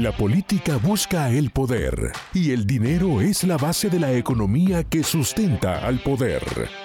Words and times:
La 0.00 0.12
política 0.12 0.78
busca 0.78 1.28
el 1.28 1.50
poder 1.50 2.12
y 2.32 2.52
el 2.52 2.66
dinero 2.66 3.20
es 3.20 3.44
la 3.44 3.58
base 3.58 3.90
de 3.90 4.00
la 4.00 4.10
economía 4.14 4.82
que 4.82 5.04
sustenta 5.04 5.86
al 5.86 5.98
poder. 5.98 6.42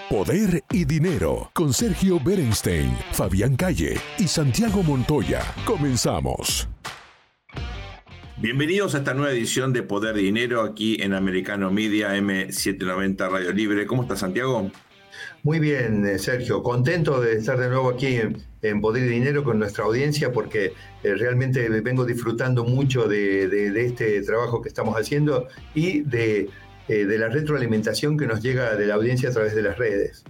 Poder 0.09 0.65
y 0.69 0.83
dinero 0.83 1.49
con 1.54 1.71
Sergio 1.71 2.20
Berenstein, 2.20 2.91
Fabián 3.13 3.55
Calle 3.55 3.97
y 4.20 4.28
Santiago 4.28 4.83
Montoya. 4.83 5.39
Comenzamos. 5.65 6.67
Bienvenidos 8.36 8.96
a 8.96 8.97
esta 8.97 9.13
nueva 9.13 9.32
edición 9.32 9.72
de 9.72 9.84
Poder 9.84 10.18
y 10.18 10.24
Dinero 10.24 10.62
aquí 10.63 11.02
en 11.02 11.13
Americano 11.13 11.72
Media 11.72 12.18
M790 12.18 13.32
Radio 13.32 13.54
Libre. 13.54 13.86
¿Cómo 13.86 14.02
está 14.02 14.18
Santiago? 14.18 14.70
Muy 15.42 15.60
bien, 15.60 16.05
eh, 16.05 16.20
Sergio. 16.20 16.63
Contento 16.63 17.22
de 17.22 17.38
estar 17.38 17.58
de 17.58 17.70
nuevo 17.70 17.91
aquí 17.91 18.08
en, 18.18 18.44
Poder 18.82 19.04
y 19.04 19.08
Dinero 19.08 19.44
con 19.44 19.59
nuestra 19.59 19.86
audiencia 19.86 20.32
porque 20.32 20.73
eh, 21.04 21.16
realmente 21.16 21.70
vengo 21.82 22.05
disfrutando 22.05 22.64
mucho 22.64 23.08
de, 23.08 23.86
este 23.86 24.22
trabajo 24.22 24.62
que 24.62 24.70
estamos 24.70 24.95
haciendo 24.95 25.48
y 25.73 26.04
eh, 26.12 26.48
de 26.88 27.18
la 27.18 27.30
retroalimentación 27.30 28.18
que 28.18 28.28
nos 28.28 28.42
llega 28.42 28.76
de 28.76 28.88
la 28.88 28.96
audiencia 28.96 29.30
a 29.30 29.32
través 29.32 29.56
de 29.56 29.62
las 29.62 29.78
redes. 29.78 30.23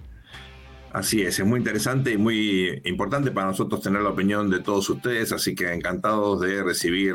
Así 0.92 1.22
es, 1.22 1.38
es 1.38 1.44
muy 1.44 1.58
interesante 1.58 2.12
y 2.12 2.16
muy 2.16 2.80
importante 2.84 3.30
para 3.30 3.48
nosotros 3.48 3.82
tener 3.82 4.00
la 4.00 4.08
opinión 4.08 4.48
de 4.48 4.60
todos 4.60 4.88
ustedes, 4.88 5.30
así 5.32 5.54
que 5.54 5.70
encantados 5.72 6.40
de 6.40 6.62
recibir 6.62 7.14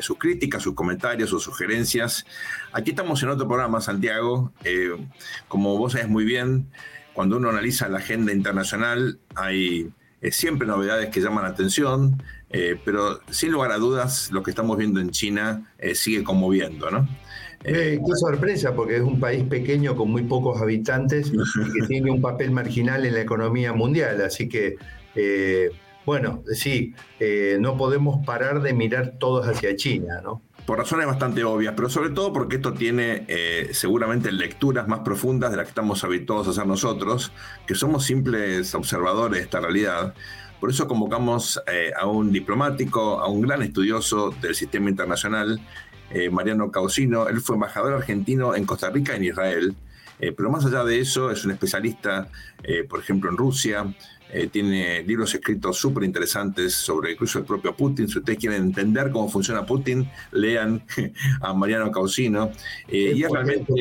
sus 0.00 0.18
críticas, 0.18 0.64
sus 0.64 0.74
comentarios, 0.74 1.30
sus 1.30 1.44
sugerencias. 1.44 2.26
Aquí 2.72 2.90
estamos 2.90 3.22
en 3.22 3.28
otro 3.28 3.46
programa, 3.46 3.80
Santiago. 3.80 4.52
como 5.46 5.78
vos 5.78 5.92
sabés 5.92 6.08
muy 6.08 6.24
bien, 6.24 6.66
cuando 7.18 7.36
uno 7.36 7.50
analiza 7.50 7.88
la 7.88 7.98
agenda 7.98 8.32
internacional 8.32 9.18
hay 9.34 9.90
eh, 10.20 10.32
siempre 10.32 10.66
novedades 10.66 11.10
que 11.10 11.20
llaman 11.20 11.44
la 11.44 11.50
atención, 11.50 12.22
eh, 12.50 12.76
pero 12.84 13.20
sin 13.30 13.52
lugar 13.52 13.70
a 13.70 13.76
dudas 13.76 14.30
lo 14.32 14.42
que 14.42 14.50
estamos 14.50 14.76
viendo 14.76 15.00
en 15.00 15.10
China 15.10 15.72
eh, 15.78 15.94
sigue 15.94 16.24
conmoviendo, 16.24 16.90
¿no? 16.90 17.08
qué 17.64 17.98
sorpresa, 18.14 18.72
porque 18.74 18.96
es 18.96 19.02
un 19.02 19.18
país 19.18 19.42
pequeño 19.42 19.96
con 19.96 20.10
muy 20.12 20.22
pocos 20.22 20.62
habitantes 20.62 21.32
y 21.32 21.32
que 21.80 21.86
tiene 21.88 22.10
un 22.10 22.22
papel 22.22 22.52
marginal 22.52 23.04
en 23.04 23.14
la 23.14 23.20
economía 23.20 23.72
mundial. 23.72 24.22
Así 24.22 24.48
que, 24.48 24.76
bueno, 26.06 26.44
sí, 26.52 26.94
no 27.58 27.76
podemos 27.76 28.24
parar 28.24 28.62
de 28.62 28.74
mirar 28.74 29.14
todos 29.18 29.48
hacia 29.48 29.74
China, 29.74 30.20
¿no? 30.22 30.40
Por 30.68 30.76
razones 30.76 31.06
bastante 31.06 31.44
obvias, 31.44 31.72
pero 31.74 31.88
sobre 31.88 32.10
todo 32.10 32.30
porque 32.30 32.56
esto 32.56 32.74
tiene 32.74 33.24
eh, 33.28 33.70
seguramente 33.72 34.30
lecturas 34.30 34.86
más 34.86 34.98
profundas 34.98 35.50
de 35.50 35.56
las 35.56 35.64
que 35.64 35.70
estamos 35.70 36.04
habituados 36.04 36.46
a 36.46 36.50
hacer 36.50 36.66
nosotros, 36.66 37.32
que 37.66 37.74
somos 37.74 38.04
simples 38.04 38.74
observadores 38.74 39.38
de 39.38 39.44
esta 39.44 39.60
realidad. 39.60 40.12
Por 40.60 40.68
eso 40.68 40.86
convocamos 40.86 41.58
eh, 41.72 41.92
a 41.98 42.04
un 42.04 42.32
diplomático, 42.32 43.18
a 43.18 43.28
un 43.28 43.40
gran 43.40 43.62
estudioso 43.62 44.34
del 44.42 44.54
sistema 44.54 44.90
internacional, 44.90 45.58
eh, 46.10 46.28
Mariano 46.28 46.70
Causino. 46.70 47.28
Él 47.28 47.40
fue 47.40 47.56
embajador 47.56 47.94
argentino 47.94 48.54
en 48.54 48.66
Costa 48.66 48.90
Rica 48.90 49.14
y 49.14 49.16
en 49.16 49.24
Israel. 49.24 49.74
pero 50.18 50.50
más 50.50 50.66
allá 50.66 50.84
de 50.84 51.00
eso, 51.00 51.30
es 51.30 51.46
un 51.46 51.52
especialista, 51.52 52.28
por 52.90 53.00
ejemplo, 53.00 53.30
en 53.30 53.38
Rusia, 53.38 53.86
eh, 54.30 54.48
tiene 54.48 55.02
libros 55.02 55.34
escritos 55.34 55.78
súper 55.78 56.04
interesantes 56.04 56.74
sobre 56.74 57.12
incluso 57.12 57.38
el 57.38 57.44
propio 57.44 57.74
Putin. 57.74 58.08
Si 58.08 58.18
ustedes 58.18 58.38
quieren 58.38 58.62
entender 58.62 59.10
cómo 59.10 59.28
funciona 59.28 59.64
Putin, 59.64 60.08
lean 60.32 60.82
a 61.40 61.54
Mariano 61.54 61.90
Causino. 61.90 62.50
Eh, 62.88 63.12
y 63.16 63.22
realmente... 63.24 63.72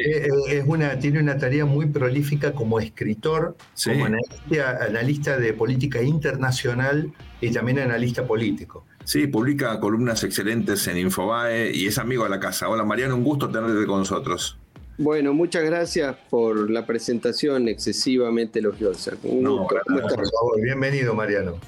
es 0.49 0.63
una, 0.65 0.97
tiene 0.99 1.19
una 1.19 1.37
tarea 1.37 1.65
muy 1.65 1.87
prolífica 1.87 2.53
como 2.53 2.79
escritor, 2.79 3.57
como 3.83 4.05
analista, 4.05 4.85
analista 4.85 5.37
de 5.37 5.53
política 5.53 6.01
internacional 6.01 7.11
y 7.41 7.51
también 7.51 7.79
analista 7.79 8.25
político. 8.25 8.85
Sí, 9.03 9.25
publica 9.27 9.79
columnas 9.79 10.23
excelentes 10.25 10.85
en 10.87 10.97
Infobae 10.97 11.71
y 11.73 11.87
es 11.87 11.97
amigo 11.97 12.25
de 12.25 12.29
la 12.29 12.41
casa. 12.41 12.67
Hola 12.67 12.83
Mariano, 12.83 13.15
un 13.15 13.23
gusto 13.23 13.49
tenerte 13.49 13.85
con 13.85 13.99
nosotros. 13.99 14.57
Bueno, 14.97 15.33
muchas 15.33 15.63
gracias 15.63 16.15
por 16.29 16.71
la 16.71 16.85
presentación 16.85 17.67
excesivamente 17.67 18.59
elogiosa. 18.59 19.11
No, 19.23 19.67
por 19.67 19.83
favor, 19.85 20.61
bienvenido, 20.61 21.13
Mariano. 21.13 21.59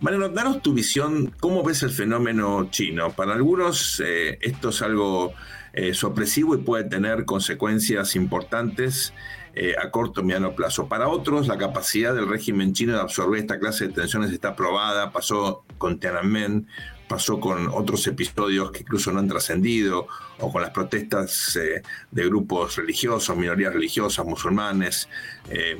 Mariano, 0.00 0.28
danos 0.30 0.62
tu 0.62 0.74
visión, 0.74 1.32
¿cómo 1.38 1.62
ves 1.62 1.84
el 1.84 1.90
fenómeno 1.90 2.68
chino? 2.70 3.12
Para 3.12 3.34
algunos 3.34 4.02
eh, 4.04 4.36
esto 4.40 4.70
es 4.70 4.82
algo 4.82 5.32
eh, 5.74 5.94
sorpresivo 5.94 6.56
y 6.56 6.58
puede 6.58 6.82
tener 6.82 7.24
consecuencias 7.24 8.16
importantes 8.16 9.14
eh, 9.54 9.74
a 9.80 9.90
corto 9.92 10.20
y 10.20 10.24
mediano 10.24 10.56
plazo. 10.56 10.88
Para 10.88 11.08
otros, 11.08 11.46
la 11.46 11.58
capacidad 11.58 12.12
del 12.14 12.28
régimen 12.28 12.72
chino 12.72 12.94
de 12.94 13.00
absorber 13.00 13.38
esta 13.38 13.60
clase 13.60 13.86
de 13.86 13.92
tensiones 13.92 14.32
está 14.32 14.56
probada, 14.56 15.12
pasó 15.12 15.64
con 15.78 16.00
Tiananmen, 16.00 16.66
pasó 17.12 17.38
con 17.38 17.68
otros 17.68 18.06
episodios 18.06 18.72
que 18.72 18.80
incluso 18.80 19.12
no 19.12 19.18
han 19.18 19.28
trascendido, 19.28 20.06
o 20.38 20.50
con 20.50 20.62
las 20.62 20.70
protestas 20.70 21.54
eh, 21.56 21.82
de 22.10 22.24
grupos 22.24 22.76
religiosos, 22.76 23.36
minorías 23.36 23.74
religiosas, 23.74 24.24
musulmanes. 24.24 25.10
Eh, 25.50 25.76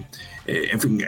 eh, 0.47 0.69
en 0.71 0.79
fin, 0.79 1.03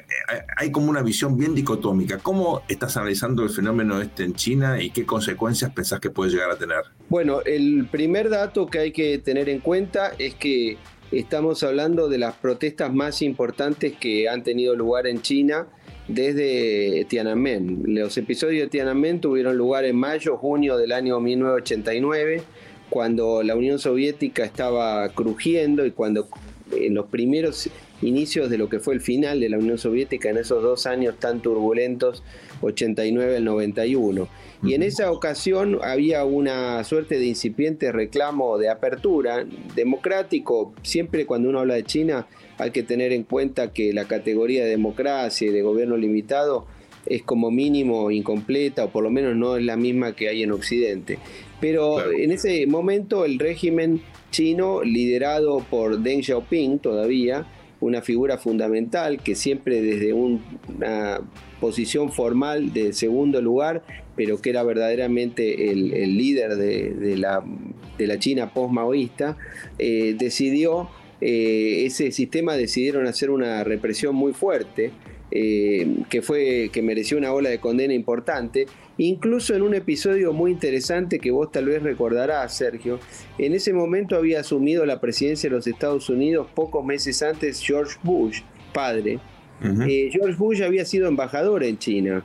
hay 0.56 0.72
como 0.72 0.88
una 0.88 1.02
visión 1.02 1.36
bien 1.36 1.54
dicotómica. 1.54 2.16
¿Cómo 2.20 2.62
estás 2.68 2.96
analizando 2.96 3.42
el 3.42 3.50
fenómeno 3.50 4.00
este 4.00 4.24
en 4.24 4.34
China 4.34 4.80
y 4.80 4.88
qué 4.88 5.04
consecuencias 5.04 5.70
pensás 5.74 6.00
que 6.00 6.08
puede 6.08 6.30
llegar 6.30 6.50
a 6.50 6.56
tener? 6.56 6.84
Bueno, 7.10 7.42
el 7.44 7.86
primer 7.90 8.30
dato 8.30 8.66
que 8.66 8.78
hay 8.78 8.92
que 8.92 9.18
tener 9.18 9.50
en 9.50 9.60
cuenta 9.60 10.14
es 10.18 10.36
que 10.36 10.78
estamos 11.12 11.62
hablando 11.62 12.08
de 12.08 12.16
las 12.16 12.34
protestas 12.36 12.94
más 12.94 13.20
importantes 13.20 13.92
que 14.00 14.26
han 14.30 14.42
tenido 14.42 14.74
lugar 14.74 15.06
en 15.06 15.20
China 15.20 15.66
desde 16.08 17.06
Tiananmen. 17.08 17.82
Los 17.86 18.16
episodios 18.18 18.64
de 18.64 18.70
Tiananmen 18.70 19.20
tuvieron 19.20 19.56
lugar 19.56 19.84
en 19.84 19.96
mayo, 19.96 20.36
junio 20.36 20.76
del 20.76 20.92
año 20.92 21.20
1989, 21.20 22.42
cuando 22.90 23.42
la 23.42 23.56
Unión 23.56 23.78
Soviética 23.78 24.44
estaba 24.44 25.08
crujiendo 25.10 25.86
y 25.86 25.90
cuando 25.90 26.28
en 26.72 26.94
los 26.94 27.06
primeros 27.06 27.68
inicios 28.04 28.50
de 28.50 28.58
lo 28.58 28.68
que 28.68 28.80
fue 28.80 28.94
el 28.94 29.00
final 29.00 29.40
de 29.40 29.48
la 29.48 29.58
Unión 29.58 29.78
Soviética 29.78 30.30
en 30.30 30.36
esos 30.36 30.62
dos 30.62 30.86
años 30.86 31.16
tan 31.18 31.40
turbulentos, 31.40 32.22
89 32.60 33.36
al 33.36 33.44
91. 33.44 34.28
Y 34.62 34.74
en 34.74 34.82
esa 34.82 35.10
ocasión 35.10 35.78
había 35.82 36.24
una 36.24 36.82
suerte 36.84 37.18
de 37.18 37.26
incipiente 37.26 37.92
reclamo 37.92 38.58
de 38.58 38.70
apertura 38.70 39.44
democrático. 39.74 40.72
Siempre 40.82 41.26
cuando 41.26 41.48
uno 41.48 41.60
habla 41.60 41.74
de 41.74 41.84
China 41.84 42.26
hay 42.58 42.70
que 42.70 42.82
tener 42.82 43.12
en 43.12 43.24
cuenta 43.24 43.72
que 43.72 43.92
la 43.92 44.06
categoría 44.06 44.64
de 44.64 44.70
democracia 44.70 45.48
y 45.48 45.52
de 45.52 45.62
gobierno 45.62 45.96
limitado 45.96 46.66
es 47.06 47.22
como 47.22 47.50
mínimo 47.50 48.10
incompleta 48.10 48.84
o 48.84 48.90
por 48.90 49.04
lo 49.04 49.10
menos 49.10 49.36
no 49.36 49.56
es 49.56 49.64
la 49.64 49.76
misma 49.76 50.14
que 50.14 50.28
hay 50.28 50.42
en 50.42 50.52
Occidente. 50.52 51.18
Pero 51.60 52.10
en 52.12 52.32
ese 52.32 52.66
momento 52.66 53.24
el 53.24 53.38
régimen 53.38 54.02
chino, 54.30 54.82
liderado 54.82 55.64
por 55.70 56.00
Deng 56.00 56.22
Xiaoping 56.22 56.78
todavía, 56.78 57.46
una 57.84 58.00
figura 58.00 58.38
fundamental 58.38 59.22
que 59.22 59.34
siempre 59.34 59.82
desde 59.82 60.14
una 60.14 61.20
posición 61.60 62.10
formal 62.10 62.72
de 62.72 62.92
segundo 62.92 63.42
lugar, 63.42 63.82
pero 64.16 64.40
que 64.40 64.50
era 64.50 64.62
verdaderamente 64.62 65.70
el, 65.70 66.16
líder 66.16 66.56
de, 66.56 67.16
la, 67.16 68.18
China 68.18 68.52
post-maoísta, 68.54 69.36
eh, 69.78 70.14
decidió, 70.18 70.88
eh, 71.20 71.84
ese 71.84 72.10
sistema 72.10 72.54
decidieron 72.54 73.06
hacer 73.06 73.30
una 73.30 73.64
represión 73.64 74.14
muy 74.14 74.32
fuerte, 74.32 74.90
eh, 75.30 75.96
que, 76.08 76.22
fue, 76.22 76.70
que 76.72 76.80
mereció 76.80 77.18
una 77.18 77.32
ola 77.32 77.50
de 77.50 77.58
condena 77.58 77.92
importante, 77.92 78.66
incluso 78.98 79.54
en 79.54 79.62
un 79.62 79.74
episodio 79.74 80.32
muy 80.32 80.50
interesante 80.52 81.18
que 81.18 81.30
vos 81.30 81.50
tal 81.50 81.66
vez 81.66 81.82
recordarás, 81.82 82.56
Sergio. 82.56 83.00
En 83.38 83.54
ese 83.54 83.72
momento 83.72 84.16
había 84.16 84.40
asumido 84.40 84.86
la 84.86 85.00
presidencia 85.00 85.48
de 85.50 85.56
los 85.56 85.66
Estados 85.66 86.08
Unidos 86.08 86.48
pocos 86.54 86.84
meses 86.84 87.22
antes 87.22 87.60
George 87.60 87.96
Bush, 88.02 88.40
padre. 88.72 89.20
Eh, 89.62 90.10
George 90.12 90.36
Bush 90.36 90.62
había 90.62 90.84
sido 90.84 91.08
embajador 91.08 91.64
en 91.64 91.78
China. 91.78 92.24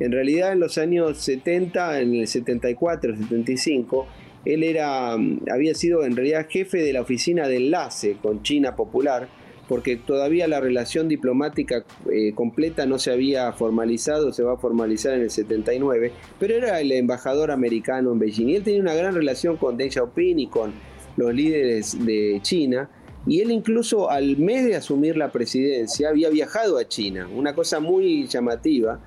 En 0.00 0.12
realidad 0.12 0.52
en 0.52 0.60
los 0.60 0.78
años 0.78 1.18
70, 1.18 2.00
en 2.00 2.14
el 2.14 2.28
74, 2.28 3.16
75, 3.16 4.06
él 4.44 4.62
era, 4.62 5.12
había 5.12 5.74
sido 5.74 6.04
en 6.04 6.16
realidad 6.16 6.46
jefe 6.48 6.78
de 6.78 6.92
la 6.92 7.00
oficina 7.02 7.48
de 7.48 7.56
enlace 7.56 8.16
con 8.22 8.42
China 8.42 8.76
Popular, 8.76 9.28
porque 9.68 9.96
todavía 9.96 10.48
la 10.48 10.60
relación 10.60 11.08
diplomática 11.08 11.84
eh, 12.10 12.32
completa 12.34 12.86
no 12.86 12.98
se 12.98 13.12
había 13.12 13.52
formalizado, 13.52 14.32
se 14.32 14.42
va 14.42 14.54
a 14.54 14.56
formalizar 14.56 15.14
en 15.14 15.22
el 15.22 15.30
79, 15.30 16.12
pero 16.40 16.54
era 16.54 16.80
el 16.80 16.90
embajador 16.90 17.50
americano 17.50 18.12
en 18.12 18.18
Beijing 18.18 18.48
y 18.48 18.56
él 18.56 18.64
tenía 18.64 18.80
una 18.80 18.94
gran 18.94 19.14
relación 19.14 19.58
con 19.58 19.76
Deng 19.76 19.90
Xiaoping 19.90 20.38
y 20.38 20.46
con 20.46 20.72
los 21.16 21.34
líderes 21.34 22.04
de 22.04 22.38
China. 22.42 22.88
Y 23.26 23.40
él 23.40 23.50
incluso 23.50 24.10
al 24.10 24.38
mes 24.38 24.64
de 24.64 24.76
asumir 24.76 25.16
la 25.16 25.30
presidencia 25.30 26.08
había 26.08 26.30
viajado 26.30 26.78
a 26.78 26.88
China, 26.88 27.28
una 27.34 27.54
cosa 27.54 27.78
muy 27.78 28.26
llamativa. 28.26 29.00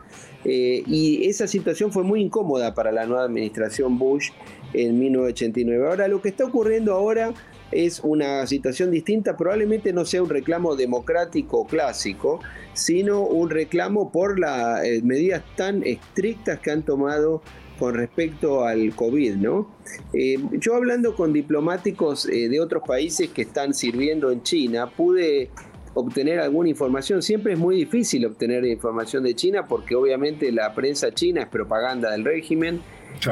Eh, 0.43 0.83
y 0.85 1.27
esa 1.27 1.47
situación 1.47 1.91
fue 1.91 2.03
muy 2.03 2.21
incómoda 2.21 2.73
para 2.75 2.91
la 2.91 3.05
nueva 3.05 3.23
administración 3.23 3.97
Bush 3.97 4.29
en 4.73 4.99
1989. 4.99 5.87
Ahora, 5.87 6.07
lo 6.07 6.21
que 6.21 6.29
está 6.29 6.45
ocurriendo 6.45 6.93
ahora 6.93 7.33
es 7.71 8.01
una 8.03 8.45
situación 8.47 8.91
distinta, 8.91 9.37
probablemente 9.37 9.93
no 9.93 10.05
sea 10.05 10.23
un 10.23 10.29
reclamo 10.29 10.75
democrático 10.75 11.65
clásico, 11.65 12.39
sino 12.73 13.21
un 13.21 13.49
reclamo 13.49 14.11
por 14.11 14.39
las 14.39 14.83
eh, 14.83 15.01
medidas 15.03 15.43
tan 15.55 15.83
estrictas 15.83 16.59
que 16.59 16.71
han 16.71 16.83
tomado 16.83 17.41
con 17.79 17.95
respecto 17.95 18.63
al 18.63 18.93
COVID, 18.93 19.37
¿no? 19.37 19.75
Eh, 20.13 20.37
yo 20.51 20.75
hablando 20.75 21.15
con 21.15 21.33
diplomáticos 21.33 22.27
eh, 22.29 22.47
de 22.47 22.61
otros 22.61 22.83
países 22.85 23.29
que 23.29 23.41
están 23.41 23.73
sirviendo 23.73 24.29
en 24.29 24.43
China, 24.43 24.87
pude 24.87 25.49
obtener 25.93 26.39
alguna 26.39 26.69
información. 26.69 27.21
Siempre 27.21 27.53
es 27.53 27.59
muy 27.59 27.75
difícil 27.75 28.25
obtener 28.25 28.65
información 28.65 29.23
de 29.23 29.35
China 29.35 29.67
porque 29.67 29.95
obviamente 29.95 30.51
la 30.51 30.73
prensa 30.73 31.13
china 31.13 31.41
es 31.41 31.47
propaganda 31.47 32.11
del 32.11 32.23
régimen 32.23 32.79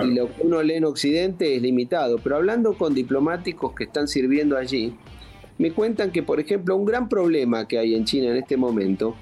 y 0.04 0.14
lo 0.14 0.28
que 0.28 0.42
uno 0.42 0.62
lee 0.62 0.76
en 0.76 0.86
Occidente 0.86 1.56
es 1.56 1.62
limitado. 1.62 2.18
Pero 2.20 2.36
hablando 2.36 2.74
con 2.74 2.94
diplomáticos 2.94 3.74
que 3.74 3.86
están 3.86 4.08
sirviendo 4.08 4.58
allí, 4.58 4.96
me 5.58 5.72
cuentan 5.72 6.12
que, 6.12 6.24
por 6.24 6.40
ejemplo, 6.40 6.76
un 6.76 6.86
gran 6.86 7.10
problema 7.10 7.68
que 7.68 7.78
hay 7.80 7.96
en 7.96 8.06
China 8.06 8.30
en 8.30 8.38
este 8.38 8.58
momento 8.58 9.16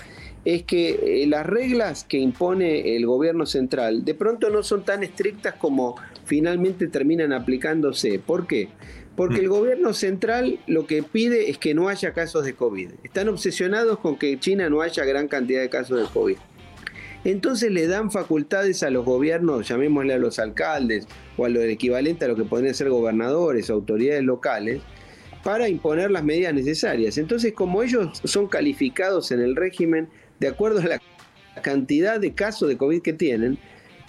es 0.46 0.64
que 0.64 1.24
eh, 1.24 1.28
las 1.28 1.46
reglas 1.46 2.06
que 2.06 2.20
impone 2.20 2.96
el 2.96 3.06
gobierno 3.06 3.46
central 3.46 4.06
de 4.06 4.14
pronto 4.14 4.50
no 4.50 4.64
son 4.64 4.84
tan 4.86 5.04
estrictas 5.04 5.56
como 5.56 5.96
finalmente 6.26 6.88
terminan 6.88 7.34
aplicándose. 7.34 8.20
¿Por 8.20 8.48
qué? 8.48 8.70
Porque 9.18 9.40
el 9.40 9.48
mm. 9.48 9.50
gobierno 9.50 9.94
central 9.94 10.60
lo 10.68 10.86
que 10.86 11.02
pide 11.02 11.50
es 11.50 11.58
que 11.58 11.74
no 11.74 11.90
haya 11.90 12.14
casos 12.14 12.46
de 12.46 12.54
COVID. 12.54 12.92
Están 13.04 13.28
obsesionados 13.30 13.98
con 13.98 14.16
que 14.16 14.32
en 14.32 14.40
China 14.40 14.70
no 14.70 14.82
haya 14.82 15.04
gran 15.06 15.28
cantidad 15.28 15.60
de 15.60 15.70
casos 15.70 16.00
de 16.00 16.06
COVID. 16.14 16.38
Entonces 17.24 17.72
le 17.72 17.88
dan 17.88 18.12
facultades 18.12 18.84
a 18.84 18.92
los 18.92 19.04
gobiernos, 19.04 19.68
llamémosle 19.68 20.14
a 20.14 20.20
los 20.20 20.38
alcaldes 20.38 21.08
o 21.36 21.46
a 21.46 21.50
lo 21.50 21.62
equivalente 21.64 22.26
a 22.26 22.28
lo 22.28 22.36
que 22.36 22.44
podrían 22.44 22.76
ser 22.76 22.90
gobernadores, 22.90 23.72
autoridades 23.72 24.24
locales, 24.24 24.82
para 25.44 25.68
imponer 25.68 26.12
las 26.12 26.24
medidas 26.24 26.54
necesarias. 26.54 27.18
Entonces, 27.18 27.54
como 27.54 27.82
ellos 27.82 28.22
son 28.24 28.48
calificados 28.48 29.32
en 29.32 29.42
el 29.42 29.56
régimen 29.56 30.10
de 30.40 30.50
acuerdo 30.50 30.80
a 30.80 30.86
la 30.86 31.02
cantidad 31.64 32.20
de 32.20 32.34
casos 32.34 32.70
de 32.70 32.78
COVID 32.78 33.02
que 33.02 33.14
tienen, 33.14 33.58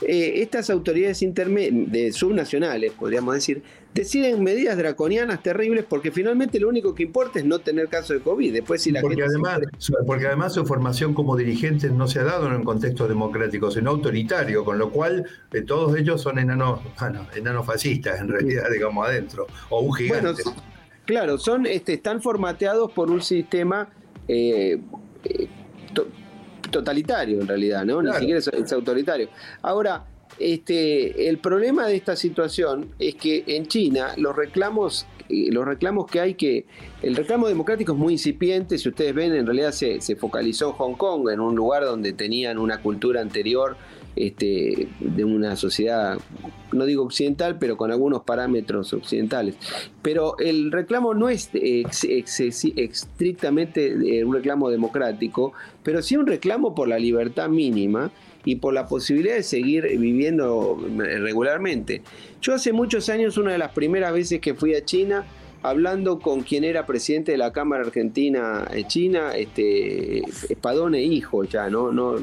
eh, 0.02 0.42
estas 0.42 0.70
autoridades 0.70 1.20
de 1.20 2.12
subnacionales, 2.12 2.92
podríamos 2.92 3.34
decir, 3.34 3.62
deciden 3.94 4.44
medidas 4.44 4.76
draconianas 4.76 5.42
terribles 5.42 5.84
porque 5.88 6.12
finalmente 6.12 6.60
lo 6.60 6.68
único 6.68 6.94
que 6.94 7.02
importa 7.02 7.40
es 7.40 7.44
no 7.44 7.58
tener 7.58 7.88
casos 7.88 8.18
de 8.18 8.20
COVID. 8.20 8.52
Después, 8.52 8.80
si 8.80 8.92
la 8.92 9.00
porque, 9.00 9.24
además, 9.24 9.58
porque 10.06 10.26
además 10.26 10.54
su 10.54 10.64
formación 10.64 11.14
como 11.14 11.36
dirigentes 11.36 11.90
no 11.90 12.06
se 12.06 12.20
ha 12.20 12.24
dado 12.24 12.46
en 12.46 12.54
un 12.54 12.64
contexto 12.64 13.08
democrático, 13.08 13.70
sino 13.72 13.90
autoritario, 13.90 14.64
con 14.64 14.78
lo 14.78 14.90
cual 14.90 15.26
eh, 15.52 15.62
todos 15.62 15.96
ellos 15.96 16.22
son 16.22 16.38
enanos, 16.38 16.80
enanos 17.36 17.66
fascistas, 17.66 18.20
en 18.20 18.28
realidad, 18.28 18.64
digamos, 18.72 19.06
adentro, 19.06 19.46
o 19.68 19.80
un 19.80 19.92
gigante. 19.94 20.42
claro, 21.04 21.38
son, 21.38 21.66
este, 21.66 21.94
están 21.94 22.22
formateados 22.22 22.92
por 22.92 23.10
un 23.10 23.20
sistema 23.20 23.88
eh, 24.28 24.80
totalitario 26.70 27.40
en 27.40 27.48
realidad, 27.48 27.84
¿no? 27.84 28.02
Ni 28.02 28.12
siquiera 28.12 28.38
es, 28.38 28.72
autoritario. 28.72 29.28
Ahora, 29.62 30.04
este, 30.38 31.28
el 31.28 31.38
problema 31.38 31.86
de 31.86 31.96
esta 31.96 32.16
situación 32.16 32.90
es 32.98 33.14
que 33.16 33.44
en 33.46 33.66
China 33.66 34.12
los 34.16 34.36
reclamos, 34.36 35.06
eh, 35.28 35.48
los 35.50 35.64
reclamos 35.64 36.06
que 36.10 36.20
hay 36.20 36.34
que, 36.34 36.66
el 37.02 37.16
reclamo 37.16 37.48
democrático 37.48 37.92
es 37.92 37.98
muy 37.98 38.14
incipiente, 38.14 38.78
si 38.78 38.88
ustedes 38.88 39.14
ven, 39.14 39.34
en 39.34 39.46
realidad 39.46 39.72
se, 39.72 40.00
se 40.00 40.16
focalizó 40.16 40.72
Hong 40.74 40.94
Kong, 40.94 41.28
en 41.30 41.40
un 41.40 41.54
lugar 41.54 41.84
donde 41.84 42.12
tenían 42.12 42.58
una 42.58 42.80
cultura 42.80 43.20
anterior 43.20 43.76
este, 44.18 44.88
de 45.00 45.24
una 45.24 45.56
sociedad, 45.56 46.18
no 46.72 46.84
digo 46.84 47.04
occidental, 47.04 47.58
pero 47.58 47.76
con 47.76 47.90
algunos 47.90 48.22
parámetros 48.22 48.92
occidentales. 48.92 49.56
Pero 50.02 50.38
el 50.38 50.70
reclamo 50.72 51.14
no 51.14 51.28
es 51.28 51.50
estrictamente 51.54 54.24
un 54.24 54.34
reclamo 54.34 54.70
democrático, 54.70 55.52
pero 55.82 56.02
sí 56.02 56.16
un 56.16 56.26
reclamo 56.26 56.74
por 56.74 56.88
la 56.88 56.98
libertad 56.98 57.48
mínima 57.48 58.10
y 58.44 58.56
por 58.56 58.74
la 58.74 58.86
posibilidad 58.86 59.36
de 59.36 59.42
seguir 59.42 59.84
viviendo 59.98 60.78
regularmente. 60.96 62.02
Yo 62.40 62.54
hace 62.54 62.72
muchos 62.72 63.08
años, 63.08 63.36
una 63.36 63.52
de 63.52 63.58
las 63.58 63.72
primeras 63.72 64.12
veces 64.12 64.40
que 64.40 64.54
fui 64.54 64.74
a 64.74 64.84
China, 64.84 65.26
hablando 65.62 66.18
con 66.18 66.42
quien 66.42 66.64
era 66.64 66.86
presidente 66.86 67.32
de 67.32 67.38
la 67.38 67.52
Cámara 67.52 67.84
Argentina 67.84 68.66
eh, 68.72 68.84
China, 68.86 69.36
este, 69.36 70.20
Espadone 70.48 71.02
hijo 71.02 71.44
ya, 71.44 71.68
¿no? 71.68 72.16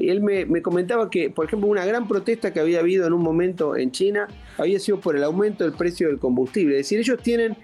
Él 0.00 0.20
me, 0.20 0.62
comentaba 0.62 1.10
que, 1.10 1.30
por 1.30 1.46
ejemplo, 1.46 1.68
una 1.68 1.84
gran 1.84 2.06
protesta 2.06 2.52
que 2.52 2.60
había 2.60 2.80
habido 2.80 3.06
en 3.06 3.12
un 3.12 3.22
momento 3.22 3.76
en 3.76 3.90
China 3.90 4.28
había 4.56 4.78
sido 4.78 5.00
por 5.00 5.16
el 5.16 5.24
aumento 5.24 5.64
del 5.64 5.72
precio 5.72 6.08
del 6.08 6.18
combustible. 6.18 6.76
Es 6.76 6.86
decir, 6.86 7.00
ellos 7.00 7.18
tienen 7.22 7.56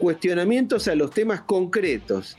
cuestionamientos 0.00 0.88
a 0.88 0.94
los 0.94 1.10
temas 1.10 1.42
concretos, 1.42 2.36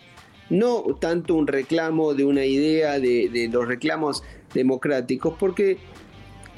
no 0.49 0.83
tanto 0.99 1.35
un 1.35 1.47
reclamo 1.47 2.13
de 2.13 2.25
una 2.25 2.45
idea 2.45 2.99
de, 2.99 3.49
los 3.51 3.67
reclamos 3.67 4.23
democráticos, 4.53 5.35
porque 5.39 5.77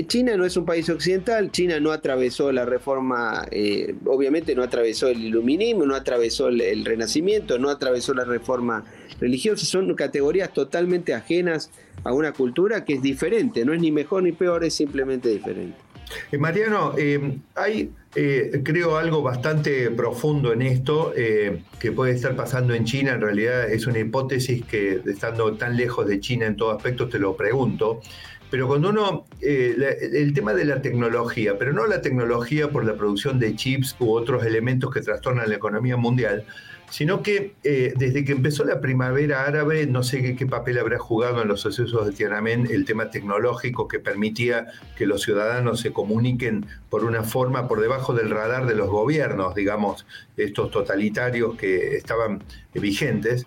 China 0.05 0.37
no 0.37 0.45
es 0.45 0.55
un 0.57 0.65
país 0.65 0.89
occidental, 0.89 1.51
China 1.51 1.79
no 1.79 1.91
atravesó 1.91 2.51
la 2.51 2.65
reforma, 2.65 3.47
eh, 3.49 3.95
obviamente 4.05 4.53
no 4.53 4.61
atravesó 4.61 5.07
el 5.07 5.23
iluminismo, 5.23 5.85
no 5.85 5.95
atravesó 5.95 6.49
el, 6.49 6.85
renacimiento, 6.85 7.57
no 7.57 7.69
atravesó 7.69 8.13
la 8.13 8.23
reforma 8.23 8.85
religiosa, 9.19 9.65
son 9.65 9.93
categorías 9.95 10.53
totalmente 10.53 11.13
ajenas 11.15 11.71
a 12.03 12.13
una 12.13 12.31
cultura 12.31 12.85
que 12.85 12.93
es 12.93 13.01
diferente, 13.01 13.65
no 13.65 13.73
es 13.73 13.81
ni 13.81 13.91
mejor 13.91 14.23
ni 14.23 14.33
peor, 14.33 14.63
es 14.63 14.75
simplemente 14.75 15.29
diferente. 15.29 15.77
Eh, 16.31 16.37
Mariano, 16.37 16.93
eh, 16.97 17.39
hay, 17.55 17.91
creo, 18.63 18.97
algo 18.97 19.23
bastante 19.23 19.89
profundo 19.91 20.53
en 20.53 20.61
esto 20.61 21.13
que 21.79 21.91
puede 21.91 22.13
estar 22.13 22.35
pasando 22.35 22.73
en 22.73 22.85
China. 22.85 23.13
En 23.13 23.21
realidad 23.21 23.69
es 23.69 23.87
una 23.87 23.99
hipótesis 23.99 24.63
que, 24.63 25.01
estando 25.05 25.53
tan 25.55 25.75
lejos 25.75 26.07
de 26.07 26.19
China 26.19 26.45
en 26.45 26.55
todo 26.55 26.71
aspecto, 26.71 27.09
te 27.09 27.19
lo 27.19 27.35
pregunto. 27.35 28.01
Pero 28.49 28.67
cuando 28.67 28.89
uno, 28.89 29.25
el 29.41 30.33
tema 30.33 30.53
de 30.53 30.65
la 30.65 30.81
tecnología, 30.81 31.57
pero 31.57 31.73
no 31.73 31.85
la 31.85 32.01
tecnología 32.01 32.69
por 32.69 32.85
la 32.85 32.95
producción 32.95 33.39
de 33.39 33.55
chips 33.55 33.95
u 33.99 34.11
otros 34.11 34.45
elementos 34.45 34.93
que 34.93 35.01
trastornan 35.01 35.49
la 35.49 35.55
economía 35.55 35.97
mundial, 35.97 36.45
sino 36.89 37.21
que 37.21 37.55
eh, 37.63 37.93
desde 37.97 38.23
que 38.23 38.31
empezó 38.31 38.63
la 38.63 38.79
primavera 38.79 39.45
árabe, 39.45 39.85
no 39.87 40.03
sé 40.03 40.35
qué, 40.35 40.45
papel 40.45 40.77
habrá 40.77 40.97
jugado 40.97 41.41
en 41.41 41.47
los 41.49 41.61
sucesos 41.61 42.05
de 42.05 42.13
Tiananmen 42.13 42.67
el 42.71 42.85
tema 42.85 43.09
tecnológico 43.09 43.87
que 43.87 43.99
permitía 43.99 44.67
que 44.95 45.05
los 45.05 45.21
ciudadanos 45.23 45.81
se 45.81 45.91
comuniquen 45.91 46.65
por 46.89 47.03
una 47.03 47.23
forma 47.23 47.67
por 47.67 47.81
debajo 47.81 48.13
del 48.13 48.29
radar 48.29 48.65
de 48.65 48.75
los 48.75 48.89
gobiernos, 48.89 49.53
digamos, 49.53 50.05
estos 50.37 50.71
totalitarios 50.71 51.57
que 51.57 51.97
estaban 51.97 52.43
vigentes. 52.73 53.45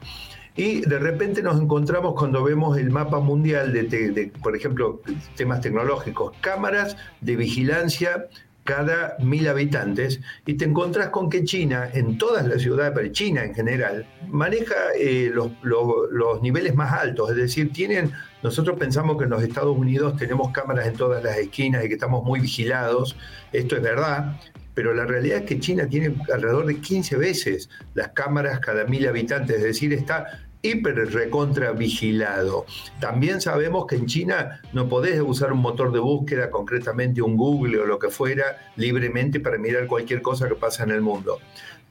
Y 0.56 0.80
de 0.80 0.98
repente 0.98 1.42
nos 1.42 1.60
encontramos 1.60 2.14
cuando 2.16 2.42
vemos 2.42 2.76
el 2.76 2.90
mapa 2.90 3.20
mundial 3.20 3.72
de 3.72 4.32
por 4.42 4.56
ejemplo, 4.56 5.00
temas 5.36 5.60
tecnológicos, 5.60 6.36
cámaras 6.40 6.96
de 7.20 7.36
vigilancia 7.36 8.28
cada 8.64 9.16
mil 9.20 9.48
habitantes 9.48 10.20
y 10.46 10.54
te 10.54 10.64
encontrás 10.64 11.08
con 11.08 11.30
que 11.30 11.44
China, 11.44 11.88
en 11.92 12.18
todas 12.18 12.46
las 12.46 12.62
ciudades, 12.62 12.92
pero 12.94 13.08
China 13.08 13.44
en 13.44 13.54
general, 13.54 14.06
maneja 14.28 14.74
eh, 14.98 15.30
los, 15.32 15.50
los, 15.62 16.42
niveles 16.42 16.74
más 16.74 16.92
altos, 16.92 17.30
es 17.30 17.36
decir, 17.36 17.72
tienen, 17.72 18.12
nosotros 18.42 18.78
pensamos 18.78 19.18
que 19.18 19.24
en 19.24 19.30
los 19.30 19.42
Estados 19.42 19.76
Unidos 19.76 20.16
tenemos 20.16 20.52
cámaras 20.52 20.86
en 20.86 20.94
todas 20.94 21.22
las 21.22 21.36
esquinas 21.36 21.84
y 21.84 21.88
que 21.88 21.94
estamos 21.94 22.24
muy 22.24 22.40
vigilados, 22.40 23.16
esto 23.52 23.76
es 23.76 23.82
verdad, 23.82 24.40
pero 24.74 24.94
la 24.94 25.04
realidad 25.04 25.38
es 25.38 25.44
que 25.44 25.58
China 25.58 25.86
tiene 25.88 26.14
alrededor 26.32 26.66
de 26.66 26.80
15 26.80 27.16
veces 27.16 27.68
las 27.94 28.08
cámaras 28.08 28.60
cada 28.60 28.84
mil 28.84 29.06
habitantes, 29.06 29.56
es 29.56 29.62
decir, 29.62 29.92
está 29.92 30.26
hiper 30.62 30.94
recontra 31.12 31.72
vigilado. 31.72 32.66
También 33.00 33.40
sabemos 33.40 33.86
que 33.86 33.96
en 33.96 34.06
China 34.06 34.60
no 34.72 34.88
podés 34.88 35.20
usar 35.20 35.52
un 35.52 35.60
motor 35.60 35.92
de 35.92 36.00
búsqueda, 36.00 36.50
concretamente 36.50 37.22
un 37.22 37.36
Google 37.36 37.78
o 37.78 37.86
lo 37.86 37.98
que 37.98 38.10
fuera, 38.10 38.58
libremente 38.76 39.40
para 39.40 39.58
mirar 39.58 39.86
cualquier 39.86 40.22
cosa 40.22 40.48
que 40.48 40.54
pasa 40.54 40.84
en 40.84 40.90
el 40.90 41.00
mundo. 41.00 41.38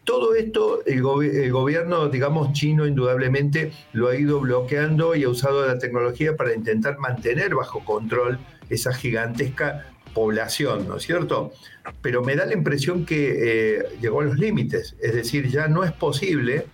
Todo 0.03 0.33
esto 0.33 0.83
el, 0.85 1.01
gobierno, 1.03 2.09
digamos, 2.09 2.53
chino 2.53 2.87
indudablemente 2.87 3.71
lo 3.93 4.07
ha 4.07 4.15
ido 4.15 4.39
bloqueando 4.39 5.15
y 5.15 5.23
ha 5.23 5.29
usado 5.29 5.67
la 5.67 5.77
tecnología 5.77 6.35
para 6.35 6.53
intentar 6.53 6.97
mantener 6.97 7.53
bajo 7.53 7.85
control 7.85 8.39
esa 8.69 8.93
gigantesca 8.93 9.85
población, 10.13 10.87
¿no 10.87 10.97
es 10.97 11.03
cierto? 11.03 11.51
Pero 12.01 12.23
me 12.23 12.35
da 12.35 12.45
la 12.45 12.53
impresión 12.53 13.05
que 13.05 13.77
eh, 13.77 13.83
llegó 14.01 14.21
a 14.21 14.25
los 14.25 14.39
límites, 14.39 14.95
es 14.99 15.13
decir, 15.13 15.47
ya 15.49 15.67
no 15.67 15.83
es 15.83 15.91
posible 15.91 16.65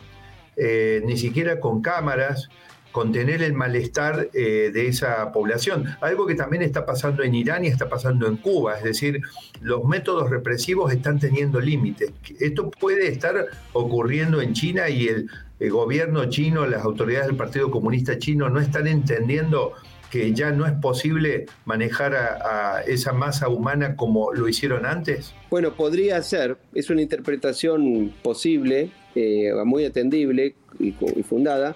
eh, 0.58 1.02
ni 1.06 1.18
siquiera 1.18 1.60
con 1.60 1.82
cámaras, 1.82 2.50
contener 2.96 3.44
el 3.44 3.54
malestar 3.54 4.30
eh, 4.34 4.72
de 4.74 4.88
esa 4.88 5.34
población. 5.34 5.98
Algo 6.00 6.26
que 6.26 6.34
también 6.34 6.64
está 6.64 6.86
pasando 6.86 7.24
en 7.24 7.36
Irán 7.36 7.66
y 7.66 7.68
está 7.68 7.90
pasando 7.90 8.26
en 8.26 8.38
Cuba, 8.38 8.78
es 8.78 8.86
decir, 8.86 9.20
los 9.60 9.84
métodos 9.84 10.30
represivos 10.30 10.94
están 10.94 11.20
teniendo 11.20 11.60
límites. 11.60 12.14
Esto 12.40 12.72
puede 12.72 13.10
estar 13.10 13.48
ocurriendo 13.74 14.42
en 14.42 14.54
China 14.54 14.88
y 14.88 15.10
el, 15.10 15.30
gobierno 15.70 16.30
chino, 16.30 16.66
las 16.66 16.86
autoridades 16.86 17.28
del 17.28 17.36
Partido 17.36 17.70
Comunista 17.70 18.18
Chino 18.18 18.50
no 18.50 18.62
están 18.62 18.88
entendiendo 18.88 19.74
que 20.10 20.34
ya 20.34 20.52
no 20.52 20.66
es 20.66 20.72
posible 20.74 21.48
manejar 21.66 22.16
a, 22.16 22.82
esa 22.88 23.12
masa 23.12 23.50
humana 23.50 23.98
como 23.98 24.32
lo 24.32 24.48
hicieron 24.48 24.86
antes? 24.86 25.34
Bueno, 25.50 25.74
podría 25.74 26.22
ser, 26.24 26.58
es 26.74 26.90
una 26.90 27.02
interpretación 27.02 28.14
posible, 28.24 28.92
eh, 29.16 29.52
muy 29.66 29.86
atendible 29.86 30.56
y, 30.80 30.92
fundada, 31.24 31.76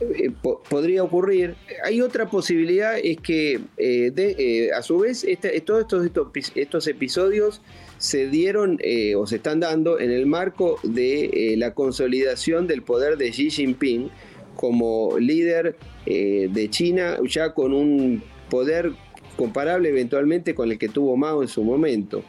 eh, 0.00 0.30
podría 0.68 1.02
ocurrir. 1.02 1.54
Hay 1.84 2.00
otra 2.00 2.28
posibilidad, 2.30 2.98
es 2.98 3.18
que 3.18 3.60
de, 3.76 4.70
a 4.74 4.82
su 4.82 4.98
vez 4.98 5.26
todos 5.64 6.06
estos, 6.06 6.28
estos, 6.54 6.86
episodios 6.86 7.60
se 7.98 8.28
dieron 8.28 8.78
o 9.16 9.26
se 9.26 9.36
están 9.36 9.60
dando 9.60 10.00
en 10.00 10.10
el 10.10 10.26
marco 10.26 10.78
de 10.82 11.54
la 11.58 11.74
consolidación 11.74 12.66
del 12.66 12.82
poder 12.82 13.18
de 13.18 13.30
Xi 13.30 13.50
Jinping 13.50 14.10
como 14.56 15.18
líder 15.18 15.76
de 16.06 16.68
China, 16.70 17.18
ya 17.26 17.52
con 17.52 17.72
un 17.72 18.22
poder 18.48 18.92
comparable 19.40 19.88
eventualmente 19.88 20.54
con 20.54 20.70
el 20.70 20.76
que 20.76 20.90
tuvo 20.90 21.16
Mao 21.16 21.40
en 21.40 21.48
su 21.48 21.64
momento. 21.64 22.22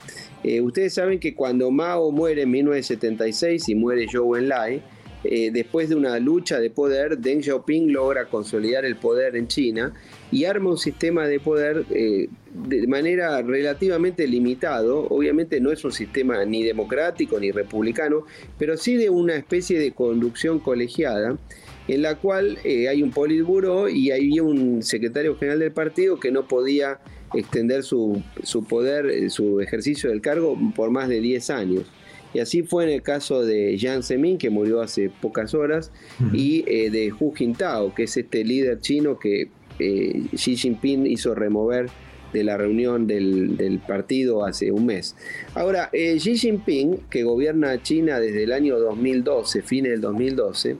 Eh, 0.45 0.61
ustedes 0.61 0.93
saben 0.93 1.19
que 1.19 1.35
cuando 1.35 1.69
Mao 1.69 2.09
muere 2.09 2.43
en 2.43 2.51
1976 2.51 3.67
y 3.67 3.75
muere 3.75 4.07
Zhou 4.07 4.37
Enlai, 4.37 4.81
eh, 5.25 5.51
después 5.51 5.89
de 5.89 5.95
una 5.95 6.17
lucha 6.19 6.61
de 6.61 6.69
poder, 6.69 7.17
Deng 7.17 7.43
Xiaoping 7.43 7.91
logra 7.91 8.27
consolidar 8.27 8.85
el 8.85 8.95
poder 8.95 9.35
en 9.35 9.49
China 9.49 9.91
y 10.31 10.45
arma 10.45 10.69
un 10.69 10.77
sistema 10.77 11.27
de 11.27 11.41
poder 11.41 11.83
eh, 11.89 12.29
de 12.53 12.87
manera 12.87 13.41
relativamente 13.41 14.25
limitado. 14.25 15.05
Obviamente 15.09 15.59
no 15.59 15.69
es 15.69 15.83
un 15.83 15.91
sistema 15.91 16.45
ni 16.45 16.63
democrático 16.63 17.37
ni 17.41 17.51
republicano, 17.51 18.23
pero 18.57 18.77
sí 18.77 18.95
de 18.95 19.09
una 19.09 19.35
especie 19.35 19.77
de 19.77 19.91
conducción 19.91 20.59
colegiada 20.59 21.37
en 21.91 22.03
la 22.03 22.15
cual 22.15 22.57
eh, 22.63 22.87
hay 22.87 23.03
un 23.03 23.11
politburo 23.11 23.89
y 23.89 24.11
hay 24.11 24.39
un 24.39 24.81
secretario 24.81 25.35
general 25.35 25.59
del 25.59 25.73
partido 25.73 26.21
que 26.21 26.31
no 26.31 26.47
podía 26.47 27.01
extender 27.33 27.83
su, 27.83 28.23
poder, 28.69 29.07
eh, 29.07 29.29
su 29.29 29.59
ejercicio 29.59 30.09
del 30.09 30.21
cargo 30.21 30.57
por 30.73 30.89
más 30.89 31.09
de 31.09 31.19
10 31.19 31.49
años. 31.49 31.83
Y 32.33 32.39
así 32.39 32.63
fue 32.63 32.85
en 32.85 32.91
el 32.91 33.01
caso 33.01 33.43
de 33.43 33.77
Jiang 33.77 34.03
Zemin, 34.03 34.37
que 34.37 34.49
murió 34.49 34.79
hace 34.79 35.09
pocas 35.09 35.53
horas, 35.53 35.91
y 36.31 36.63
eh, 36.65 36.89
de 36.89 37.11
Hu 37.11 37.33
Jintao, 37.33 37.93
que 37.93 38.03
es 38.03 38.15
este 38.15 38.45
líder 38.45 38.79
chino 38.79 39.19
que 39.19 39.49
Xi 39.77 40.55
Jinping 40.55 41.05
hizo 41.07 41.35
remover 41.35 41.89
de 42.31 42.45
la 42.45 42.55
reunión 42.55 43.05
del, 43.05 43.57
del, 43.57 43.79
partido 43.79 44.45
hace 44.45 44.71
un 44.71 44.85
mes. 44.85 45.17
Ahora, 45.55 45.89
Xi 45.91 46.37
Jinping, 46.37 46.99
que 47.09 47.23
gobierna 47.23 47.83
China 47.83 48.21
desde 48.21 48.43
el 48.43 48.53
año 48.53 48.79
2012, 48.79 49.61
fines 49.61 49.91
del 49.91 49.99
2012, 49.99 50.77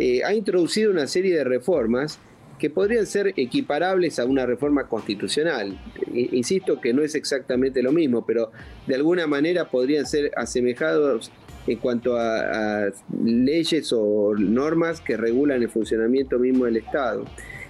eh, 0.00 0.24
ha 0.24 0.32
introducido 0.32 0.90
una 0.90 1.06
serie 1.06 1.36
de 1.36 1.44
reformas 1.44 2.18
que 2.58 2.70
podrían 2.70 3.04
ser 3.04 3.34
equiparables 3.36 4.18
a 4.18 4.24
una 4.24 4.46
reforma 4.46 4.88
constitucional. 4.88 5.78
Insisto 6.14 6.80
que 6.80 6.94
no 6.94 7.02
es 7.02 7.14
exactamente 7.14 7.82
lo 7.82 7.92
mismo, 7.92 8.24
pero 8.24 8.50
de 8.86 8.94
alguna 8.94 9.26
manera 9.26 9.68
podrían 9.68 10.06
ser 10.06 10.32
asemejados 10.36 11.30
en 11.66 11.76
cuanto 11.76 12.16
a, 12.16 12.88
leyes 13.22 13.92
o 13.92 14.34
normas 14.38 15.02
que 15.02 15.18
regulan 15.18 15.62
el 15.62 15.68
funcionamiento 15.68 16.38
mismo 16.38 16.64
del 16.64 16.78
Estado, 16.78 17.26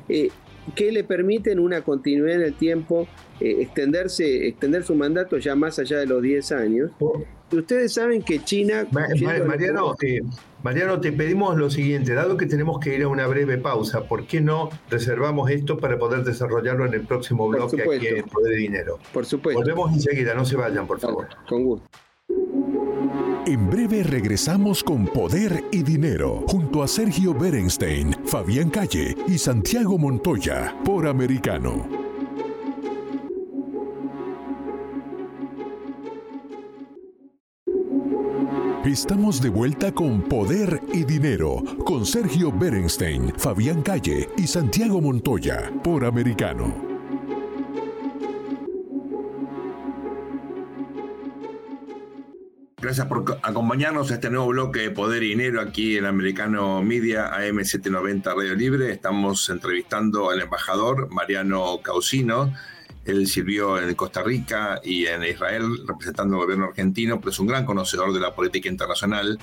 eh, 0.08 0.28
que 0.76 0.92
le 0.92 1.02
permiten 1.02 1.58
una 1.58 1.82
continuidad 1.82 2.36
en 2.36 2.42
el 2.42 2.54
tiempo, 2.54 3.08
eh, 3.40 3.56
extenderse, 3.58 4.46
extender 4.46 4.84
su 4.84 4.94
mandato 4.94 5.36
ya 5.38 5.56
más 5.56 5.80
allá 5.80 5.98
de 5.98 6.06
los 6.06 6.22
10 6.22 6.52
años. 6.52 6.92
Ustedes 7.52 7.94
saben 7.94 8.22
que 8.22 8.42
China... 8.44 8.86
Mariano, 8.90 9.94
Mariano, 10.62 11.00
te 11.00 11.12
pedimos 11.12 11.56
lo 11.56 11.70
siguiente, 11.70 12.12
dado 12.12 12.36
que 12.36 12.46
tenemos 12.46 12.78
que 12.80 12.94
ir 12.94 13.02
a 13.02 13.08
una 13.08 13.26
breve 13.26 13.56
pausa, 13.58 14.04
¿por 14.04 14.26
qué 14.26 14.40
no 14.40 14.68
reservamos 14.90 15.50
esto 15.50 15.78
para 15.78 15.98
poder 15.98 16.22
desarrollarlo 16.22 16.84
en 16.84 16.94
el 16.94 17.02
próximo 17.02 17.48
bloque 17.48 17.82
aquí 17.82 18.08
en 18.08 18.24
Poder 18.24 18.52
de 18.52 18.58
Dinero? 18.58 18.98
Por 19.12 19.24
supuesto. 19.24 19.60
Volvemos 19.60 19.92
enseguida, 19.92 20.34
no 20.34 20.44
se 20.44 20.56
vayan, 20.56 20.86
por 20.86 21.00
favor. 21.00 21.28
Con 21.48 21.64
gusto. 21.64 21.88
En 23.46 23.70
breve 23.70 24.02
regresamos 24.02 24.84
con 24.84 25.06
Poder 25.06 25.64
y 25.72 25.82
Dinero, 25.82 26.44
junto 26.46 26.82
a 26.82 26.88
Sergio 26.88 27.32
Berenstein, 27.32 28.14
Fabián 28.26 28.68
Calle 28.68 29.16
y 29.26 29.38
Santiago 29.38 29.98
Montoya, 29.98 30.76
por 30.84 31.06
Americano. 31.06 32.09
Estamos 38.84 39.42
de 39.42 39.50
vuelta 39.50 39.92
con 39.92 40.22
Poder 40.22 40.80
y 40.94 41.04
Dinero, 41.04 41.62
con 41.84 42.06
Sergio 42.06 42.50
Berenstein, 42.50 43.30
Fabián 43.36 43.82
Calle 43.82 44.30
y 44.38 44.46
Santiago 44.46 45.02
Montoya, 45.02 45.70
por 45.84 46.02
Americano. 46.02 46.74
Gracias 52.78 53.06
por 53.06 53.38
acompañarnos 53.42 54.10
a 54.10 54.14
este 54.14 54.30
nuevo 54.30 54.46
bloque 54.46 54.80
de 54.80 54.90
Poder 54.90 55.22
y 55.24 55.28
Dinero 55.28 55.60
aquí 55.60 55.98
en 55.98 56.06
Americano 56.06 56.82
Media 56.82 57.30
AM790 57.32 58.34
Radio 58.34 58.54
Libre. 58.54 58.90
Estamos 58.90 59.50
entrevistando 59.50 60.30
al 60.30 60.40
embajador 60.40 61.10
Mariano 61.10 61.80
Causino 61.82 62.54
él 63.04 63.26
sirvió 63.26 63.80
en 63.80 63.94
Costa 63.94 64.22
Rica 64.22 64.80
y 64.84 65.06
en 65.06 65.24
Israel 65.24 65.86
representando 65.86 66.36
al 66.36 66.42
gobierno 66.42 66.66
argentino, 66.66 67.18
pero 67.18 67.30
es 67.30 67.38
un 67.38 67.46
gran 67.46 67.64
conocedor 67.64 68.12
de 68.12 68.20
la 68.20 68.34
política 68.34 68.68
internacional. 68.68 69.38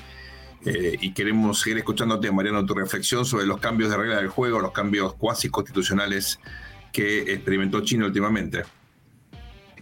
Eh, 0.65 0.97
y 1.01 1.13
queremos 1.13 1.61
seguir 1.61 1.77
escuchándote, 1.77 2.31
Mariano, 2.31 2.65
tu 2.65 2.73
reflexión 2.73 3.25
sobre 3.25 3.45
los 3.45 3.59
cambios 3.59 3.89
de 3.89 3.97
regla 3.97 4.17
del 4.17 4.27
juego, 4.27 4.59
los 4.59 4.71
cambios 4.71 5.13
cuasi 5.15 5.49
constitucionales 5.49 6.39
que 6.91 7.33
experimentó 7.33 7.81
China 7.81 8.05
últimamente. 8.05 8.63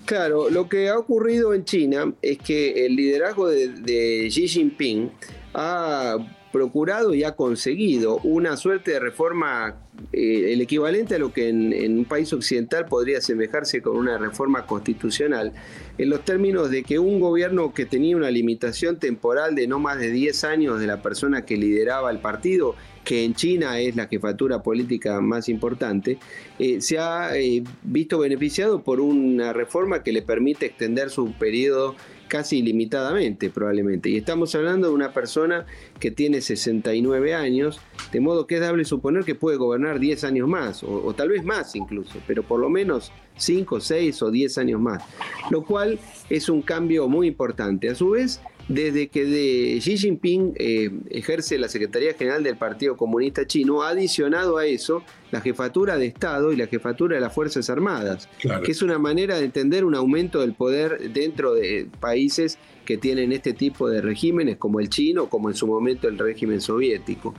Claro, 0.06 0.50
lo 0.50 0.70
que 0.70 0.90
ha 0.90 0.98
ocurrido 0.98 1.54
en 1.54 1.66
China 1.66 2.14
es 2.22 2.38
que 2.38 2.86
el 2.86 2.96
liderazgo 2.96 3.48
de, 3.48 3.70
de 3.70 4.28
Xi 4.30 4.48
Jinping 4.48 5.12
ha 5.54 6.18
procurado 6.52 7.14
y 7.14 7.24
ha 7.24 7.36
conseguido 7.36 8.20
una 8.24 8.56
suerte 8.56 8.92
de 8.92 9.00
reforma, 9.00 9.85
eh, 10.14 10.54
el 10.54 10.62
equivalente 10.62 11.16
a 11.16 11.20
lo 11.20 11.34
que 11.34 11.50
en, 11.50 11.98
un 11.98 12.06
país 12.06 12.32
occidental 12.34 12.86
podría 12.86 13.18
asemejarse 13.20 13.82
con 13.82 13.98
una 13.98 14.18
reforma 14.18 14.66
constitucional, 14.66 15.54
en 15.98 16.10
los 16.10 16.24
términos 16.24 16.70
de 16.70 16.84
que 16.84 17.00
un 17.00 17.20
gobierno 17.20 17.74
que 17.74 17.86
tenía 17.86 18.16
una 18.16 18.32
limitación 18.32 19.00
temporal 19.00 19.56
de 19.56 19.68
no 19.68 19.80
más 19.80 20.00
de 20.00 20.12
10 20.12 20.44
años 20.44 20.80
de 20.80 20.88
la 20.88 21.02
persona 21.02 21.46
que 21.46 21.58
lideraba 21.58 22.12
el 22.12 22.20
partido, 22.20 22.76
que 23.04 23.24
en 23.24 23.36
China 23.36 23.80
es 23.80 23.96
la 23.96 24.08
jefatura 24.08 24.64
política 24.64 25.22
más 25.22 25.48
importante, 25.48 26.18
eh, 26.60 26.82
se 26.82 26.98
ha 26.98 27.38
eh, 27.38 27.64
visto 27.84 28.20
beneficiado 28.20 28.84
por 28.84 29.00
una 29.00 29.54
reforma 29.54 30.04
que 30.04 30.12
le 30.12 30.22
permite 30.22 30.66
extender 30.66 31.10
su 31.10 31.32
periodo 31.34 31.96
casi 32.28 32.58
ilimitadamente 32.58 33.50
probablemente. 33.50 34.10
Y 34.10 34.18
estamos 34.18 34.56
hablando 34.56 34.88
de 34.88 34.94
una 34.94 35.14
persona 35.14 35.66
que 36.00 36.12
tiene 36.12 36.42
69 36.42 37.34
años, 37.34 37.80
de 38.12 38.20
modo 38.20 38.48
que 38.48 38.56
es 38.56 38.62
dable 38.62 38.86
suponer 38.86 39.24
que 39.24 39.36
puede 39.36 39.58
gobernar 39.58 39.85
10 39.94 40.24
años 40.24 40.48
más, 40.48 40.84
o, 40.84 41.14
tal 41.14 41.30
vez 41.30 41.44
más 41.44 41.76
incluso, 41.76 42.20
pero 42.28 42.44
por 42.44 42.60
lo 42.60 42.70
menos 42.70 43.12
5, 43.38 43.80
6 43.80 44.22
o 44.24 44.32
10 44.32 44.58
años 44.58 44.82
más, 44.82 45.04
lo 45.50 45.64
cual 45.64 46.00
es 46.30 46.50
un 46.50 46.62
cambio 46.62 47.08
muy 47.08 47.28
importante. 47.28 47.90
A 47.90 47.96
su 47.96 48.12
vez, 48.12 48.42
desde 48.68 49.08
que 49.08 49.26
de 49.26 49.80
Xi 49.80 49.98
Jinping 49.98 50.54
eh, 50.56 50.90
ejerce 51.10 51.58
la 51.58 51.68
Secretaría 51.68 52.14
General 52.14 52.44
del 52.44 52.58
Partido 52.58 52.98
Comunista 52.98 53.46
Chino, 53.46 53.84
ha 53.84 53.90
adicionado 53.90 54.58
a 54.58 54.66
eso 54.66 55.04
la 55.32 55.42
jefatura 55.42 55.98
de 55.98 56.08
Estado 56.08 56.52
y 56.52 56.56
la 56.56 56.68
jefatura 56.68 57.16
de 57.16 57.22
las 57.22 57.34
Fuerzas 57.34 57.70
Armadas, 57.70 58.30
que 58.64 58.72
es 58.72 58.82
una 58.82 58.98
manera 58.98 59.38
de 59.38 59.46
entender 59.46 59.86
un 59.86 59.96
aumento 59.96 60.42
del 60.42 60.54
poder 60.54 61.12
dentro 61.12 61.54
de 61.54 61.88
países 62.00 62.58
que 62.86 62.98
tienen 62.98 63.32
este 63.32 63.54
tipo 63.54 63.90
de 63.90 64.02
regímenes, 64.02 64.58
como 64.58 64.80
el 64.80 64.90
chino, 64.90 65.28
como 65.28 65.50
en 65.50 65.56
su 65.56 65.68
momento 65.68 66.08
el 66.08 66.18
régimen 66.18 66.62
soviético. 66.62 67.34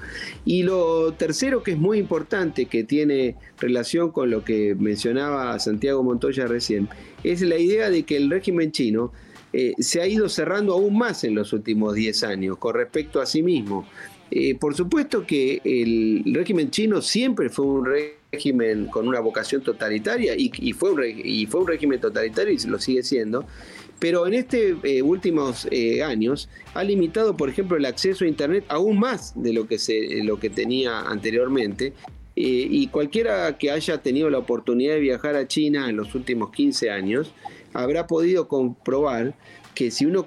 Y 0.45 0.63
lo 0.63 1.13
tercero 1.15 1.63
que 1.63 1.73
es 1.73 1.79
muy 1.79 1.99
importante, 1.99 2.67
que 2.67 2.85
tiene 2.85 3.37
relación 3.59 4.11
con 4.11 4.31
lo 4.31 4.45
que 4.45 4.75
mencionaba 4.75 5.59
Santiago 5.59 6.03
Montoya 6.03 6.47
recién, 6.47 6.89
es 7.25 7.41
la 7.41 7.59
idea 7.59 7.89
de 7.89 8.03
que 8.03 8.17
el 8.17 8.29
régimen 8.29 8.73
chino 8.73 9.13
eh, 9.53 9.75
se 9.79 10.03
ha 10.03 10.07
ido 10.07 10.29
cerrando 10.29 10.75
aún 10.75 10.99
más 10.99 11.25
en 11.25 11.35
los 11.35 11.53
últimos 11.53 11.95
10 11.95 12.25
años 12.25 12.59
con 12.59 12.75
respecto 12.75 13.21
a 13.21 13.27
sí 13.27 13.43
mismo. 13.43 13.87
Eh, 14.31 14.57
por 14.57 14.75
supuesto 14.75 15.25
que 15.25 15.61
el 15.65 16.35
régimen 16.35 16.71
chino 16.71 17.01
siempre 17.01 17.49
fue 17.49 17.65
un 17.65 17.87
régimen 17.87 18.87
con 18.87 19.07
una 19.07 19.21
vocación 19.21 19.63
totalitaria 19.63 20.35
y, 20.37 20.73
fue, 20.73 20.93
un, 20.93 21.03
y 21.05 21.47
fue 21.47 21.61
un 21.61 21.69
régimen 21.69 22.01
totalitario 22.01 22.53
y 22.53 22.59
lo 22.69 22.79
sigue 22.79 23.03
siendo, 23.03 23.47
pero 23.99 24.27
en 24.27 24.35
estos 24.35 24.61
eh, 24.83 25.03
últimos 25.03 25.67
años 26.05 26.49
ha 26.75 26.85
limitado, 26.85 27.37
por 27.37 27.49
ejemplo, 27.49 27.77
el 27.77 27.85
acceso 27.85 28.25
a 28.25 28.29
Internet 28.29 28.65
aún 28.69 28.99
más 28.99 29.33
de 29.35 29.53
lo 29.53 29.67
que, 29.67 29.79
se, 29.79 30.23
lo 30.23 30.39
que 30.39 30.51
tenía 30.51 31.01
anteriormente. 31.01 31.93
y 32.35 32.89
cualquiera 32.89 33.57
que 33.57 33.71
haya 33.71 34.03
tenido 34.03 34.29
la 34.29 34.39
oportunidad 34.39 34.95
de 34.95 35.01
viajar 35.01 35.37
a 35.37 35.49
China 35.49 35.89
en 35.89 35.97
los 35.97 36.15
últimos 36.15 36.51
15 36.51 36.91
años, 36.91 37.33
habrá 37.73 38.07
podido 38.07 38.49
comprobar 38.49 39.35
que 39.77 39.91
si 39.91 40.07
uno, 40.07 40.27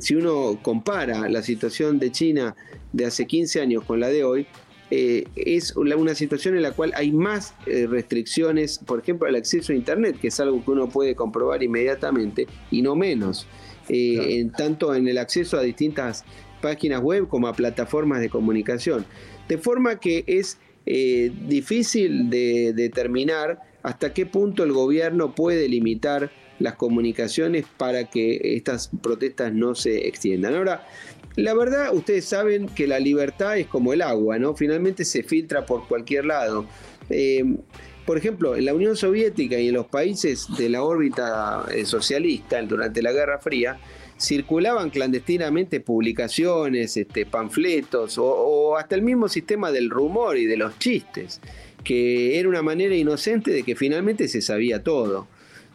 si 0.00 0.14
uno 0.14 0.58
compara 0.62 1.28
la 1.28 1.42
situación 1.42 1.98
de 1.98 2.10
China 2.10 2.56
de 2.92 3.04
hace 3.04 3.26
15 3.26 3.60
años 3.60 3.84
con 3.84 4.00
la 4.00 4.08
de 4.08 4.24
hoy, 4.24 4.46
eh, 4.90 5.24
es 5.36 5.76
una 5.76 6.14
situación 6.14 6.56
en 6.56 6.62
la 6.62 6.72
cual 6.72 6.92
hay 6.96 7.12
más 7.12 7.54
eh, 7.66 7.86
restricciones, 7.86 8.78
por 8.78 9.00
ejemplo, 9.00 9.28
al 9.28 9.34
acceso 9.34 9.72
a 9.72 9.76
Internet, 9.76 10.16
que 10.20 10.28
es 10.28 10.40
algo 10.40 10.64
que 10.64 10.70
uno 10.70 10.88
puede 10.88 11.14
comprobar 11.14 11.62
inmediatamente, 11.62 12.46
y 12.70 12.80
no 12.80 12.96
menos, 12.96 13.46
eh, 13.88 14.38
en, 14.38 14.50
tanto 14.50 14.94
en 14.94 15.06
el 15.06 15.18
acceso 15.18 15.58
a 15.58 15.62
distintas 15.62 16.24
páginas 16.62 17.02
web 17.02 17.28
como 17.28 17.48
a 17.48 17.52
plataformas 17.52 18.20
de 18.20 18.30
comunicación. 18.30 19.04
De 19.48 19.58
forma 19.58 20.00
que 20.00 20.24
es 20.26 20.58
difícil 21.46 22.30
de 22.30 22.72
determinar 22.72 23.60
hasta 23.82 24.14
qué 24.14 24.24
punto 24.24 24.64
el 24.64 24.72
gobierno 24.72 25.34
puede 25.34 25.68
limitar 25.68 26.30
las 26.58 26.76
comunicaciones 26.76 27.66
para 27.76 28.04
que 28.08 28.56
estas 28.56 28.90
protestas 29.02 29.52
no 29.52 29.74
se 29.74 30.08
extiendan. 30.08 30.54
Ahora, 30.54 30.86
la 31.36 31.54
verdad, 31.54 31.94
ustedes 31.94 32.24
saben 32.24 32.68
que 32.68 32.86
la 32.86 32.98
libertad 32.98 33.58
es 33.58 33.66
como 33.66 33.92
el 33.92 34.02
agua, 34.02 34.38
¿no? 34.38 34.54
Finalmente 34.54 35.04
se 35.04 35.22
filtra 35.22 35.64
por 35.64 35.86
cualquier 35.86 36.24
lado. 36.26 36.66
Eh, 37.10 37.44
por 38.04 38.16
ejemplo, 38.16 38.56
en 38.56 38.64
la 38.64 38.74
Unión 38.74 38.96
Soviética 38.96 39.58
y 39.58 39.68
en 39.68 39.74
los 39.74 39.86
países 39.86 40.46
de 40.56 40.68
la 40.70 40.82
órbita 40.82 41.66
eh, 41.70 41.84
socialista 41.84 42.60
durante 42.62 43.02
la 43.02 43.12
Guerra 43.12 43.38
Fría, 43.38 43.78
circulaban 44.18 44.90
clandestinamente 44.90 45.80
publicaciones, 45.80 46.96
este, 46.96 47.24
panfletos 47.24 48.18
o, 48.18 48.24
o, 48.24 48.76
hasta 48.76 48.94
el 48.94 49.02
mismo 49.02 49.28
sistema 49.28 49.70
del 49.70 49.90
rumor 49.90 50.36
y 50.36 50.46
de 50.46 50.56
los 50.56 50.78
chistes, 50.78 51.40
que 51.84 52.38
era 52.38 52.48
una 52.48 52.62
manera 52.62 52.96
inocente 52.96 53.50
de 53.52 53.62
que 53.62 53.76
finalmente 53.76 54.26
se 54.26 54.40
sabía 54.40 54.82
todo. 54.82 55.28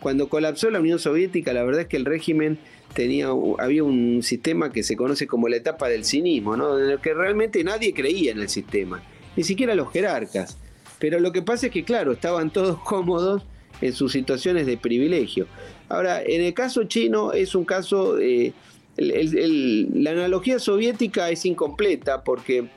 Cuando 0.03 0.27
colapsó 0.27 0.69
la 0.69 0.81
Unión 0.81 0.99
Soviética, 0.99 1.53
la 1.53 1.63
verdad 1.63 1.83
es 1.83 1.87
que 1.87 1.95
el 1.95 2.03
régimen 2.03 2.59
tenía, 2.93 3.29
había 3.57 3.85
un 3.85 4.21
sistema 4.21 4.69
que 4.69 4.83
se 4.83 4.97
conoce 4.97 5.27
como 5.27 5.47
la 5.47 5.55
etapa 5.55 5.87
del 5.87 6.03
cinismo, 6.03 6.57
¿no? 6.57 6.77
en 6.77 6.89
el 6.89 6.99
que 6.99 7.13
realmente 7.13 7.63
nadie 7.63 7.93
creía 7.93 8.33
en 8.33 8.41
el 8.41 8.49
sistema, 8.49 9.01
ni 9.37 9.43
siquiera 9.43 9.75
los 9.75 9.93
jerarcas. 9.93 10.57
Pero 10.99 11.21
lo 11.21 11.31
que 11.31 11.41
pasa 11.41 11.67
es 11.67 11.71
que, 11.71 11.85
claro, 11.85 12.11
estaban 12.11 12.51
todos 12.51 12.79
cómodos 12.83 13.43
en 13.79 13.93
sus 13.93 14.11
situaciones 14.11 14.65
de 14.65 14.75
privilegio. 14.75 15.47
Ahora, 15.87 16.21
en 16.21 16.41
el 16.41 16.53
caso 16.53 16.83
chino 16.83 17.31
es 17.31 17.55
un 17.55 17.63
caso, 17.63 18.19
eh, 18.19 18.51
la 18.97 20.11
analogía 20.11 20.59
soviética 20.59 21.29
es 21.29 21.45
incompleta 21.45 22.25
porque 22.25 22.67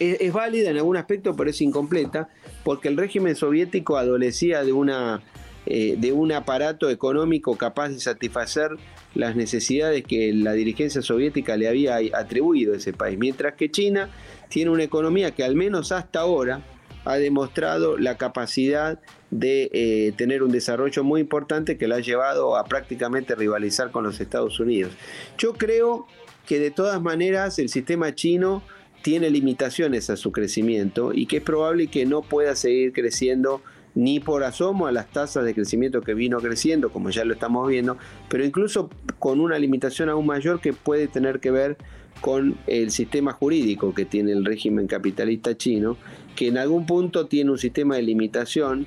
es, 0.00 0.20
es, 0.20 0.32
válida 0.32 0.70
en 0.70 0.78
algún 0.78 0.96
aspecto, 0.96 1.36
pero 1.36 1.50
es 1.50 1.60
incompleta 1.60 2.28
porque 2.64 2.88
el 2.88 2.96
régimen 2.96 3.36
soviético 3.36 3.96
adolecía 3.96 4.64
de 4.64 4.72
una 4.72 5.22
eh, 5.72 5.94
de 5.96 6.12
un 6.12 6.32
aparato 6.32 6.90
económico 6.90 7.56
capaz 7.56 7.90
de 7.90 8.00
satisfacer 8.00 8.72
las 9.14 9.36
necesidades 9.36 10.02
que 10.02 10.32
la 10.34 10.52
dirigencia 10.52 11.00
soviética 11.00 11.56
le 11.56 11.68
había 11.68 11.98
atribuido 12.12 12.74
a 12.74 12.78
ese 12.78 12.92
país, 12.92 13.16
mientras 13.16 13.54
que 13.54 13.70
China 13.70 14.10
tiene 14.48 14.72
una 14.72 14.82
economía 14.82 15.30
que 15.30 15.44
al 15.44 15.54
menos 15.54 15.92
hasta 15.92 16.18
ahora 16.18 16.64
ha 17.04 17.18
demostrado 17.18 17.96
la 17.98 18.16
capacidad 18.18 18.98
de 19.30 19.70
eh, 19.72 20.12
tener 20.16 20.42
un 20.42 20.50
desarrollo 20.50 21.04
muy 21.04 21.20
importante 21.20 21.78
que 21.78 21.86
la 21.86 21.96
ha 21.96 22.00
llevado 22.00 22.56
a 22.56 22.64
prácticamente 22.64 23.36
rivalizar 23.36 23.92
con 23.92 24.02
los 24.02 24.20
Estados 24.20 24.58
Unidos. 24.58 24.90
Yo 25.38 25.52
creo 25.52 26.08
que 26.48 26.58
de 26.58 26.72
todas 26.72 27.00
maneras 27.00 27.60
el 27.60 27.68
sistema 27.68 28.12
chino 28.16 28.64
tiene 29.02 29.30
limitaciones 29.30 30.10
a 30.10 30.16
su 30.16 30.32
crecimiento 30.32 31.12
y 31.14 31.26
que 31.26 31.36
es 31.36 31.42
probable 31.44 31.86
que 31.86 32.06
no 32.06 32.22
pueda 32.22 32.56
seguir 32.56 32.92
creciendo 32.92 33.62
ni 33.94 34.20
por 34.20 34.44
asomo 34.44 34.86
a 34.86 34.92
las 34.92 35.10
tasas 35.10 35.44
de 35.44 35.54
crecimiento 35.54 36.00
que 36.00 36.14
vino 36.14 36.38
creciendo, 36.38 36.90
como 36.90 37.10
ya 37.10 37.24
lo 37.24 37.34
estamos 37.34 37.68
viendo, 37.68 37.96
pero 38.28 38.44
incluso 38.44 38.90
con 39.18 39.40
una 39.40 39.58
limitación 39.58 40.08
aún 40.08 40.26
mayor 40.26 40.60
que 40.60 40.72
puede 40.72 41.08
tener 41.08 41.40
que 41.40 41.50
ver 41.50 41.76
con 42.20 42.56
el 42.66 42.90
sistema 42.90 43.32
jurídico 43.32 43.94
que 43.94 44.04
tiene 44.04 44.32
el 44.32 44.44
régimen 44.44 44.86
capitalista 44.86 45.56
chino, 45.56 45.96
que 46.36 46.48
en 46.48 46.58
algún 46.58 46.86
punto 46.86 47.26
tiene 47.26 47.50
un 47.50 47.58
sistema 47.58 47.96
de 47.96 48.02
limitación 48.02 48.86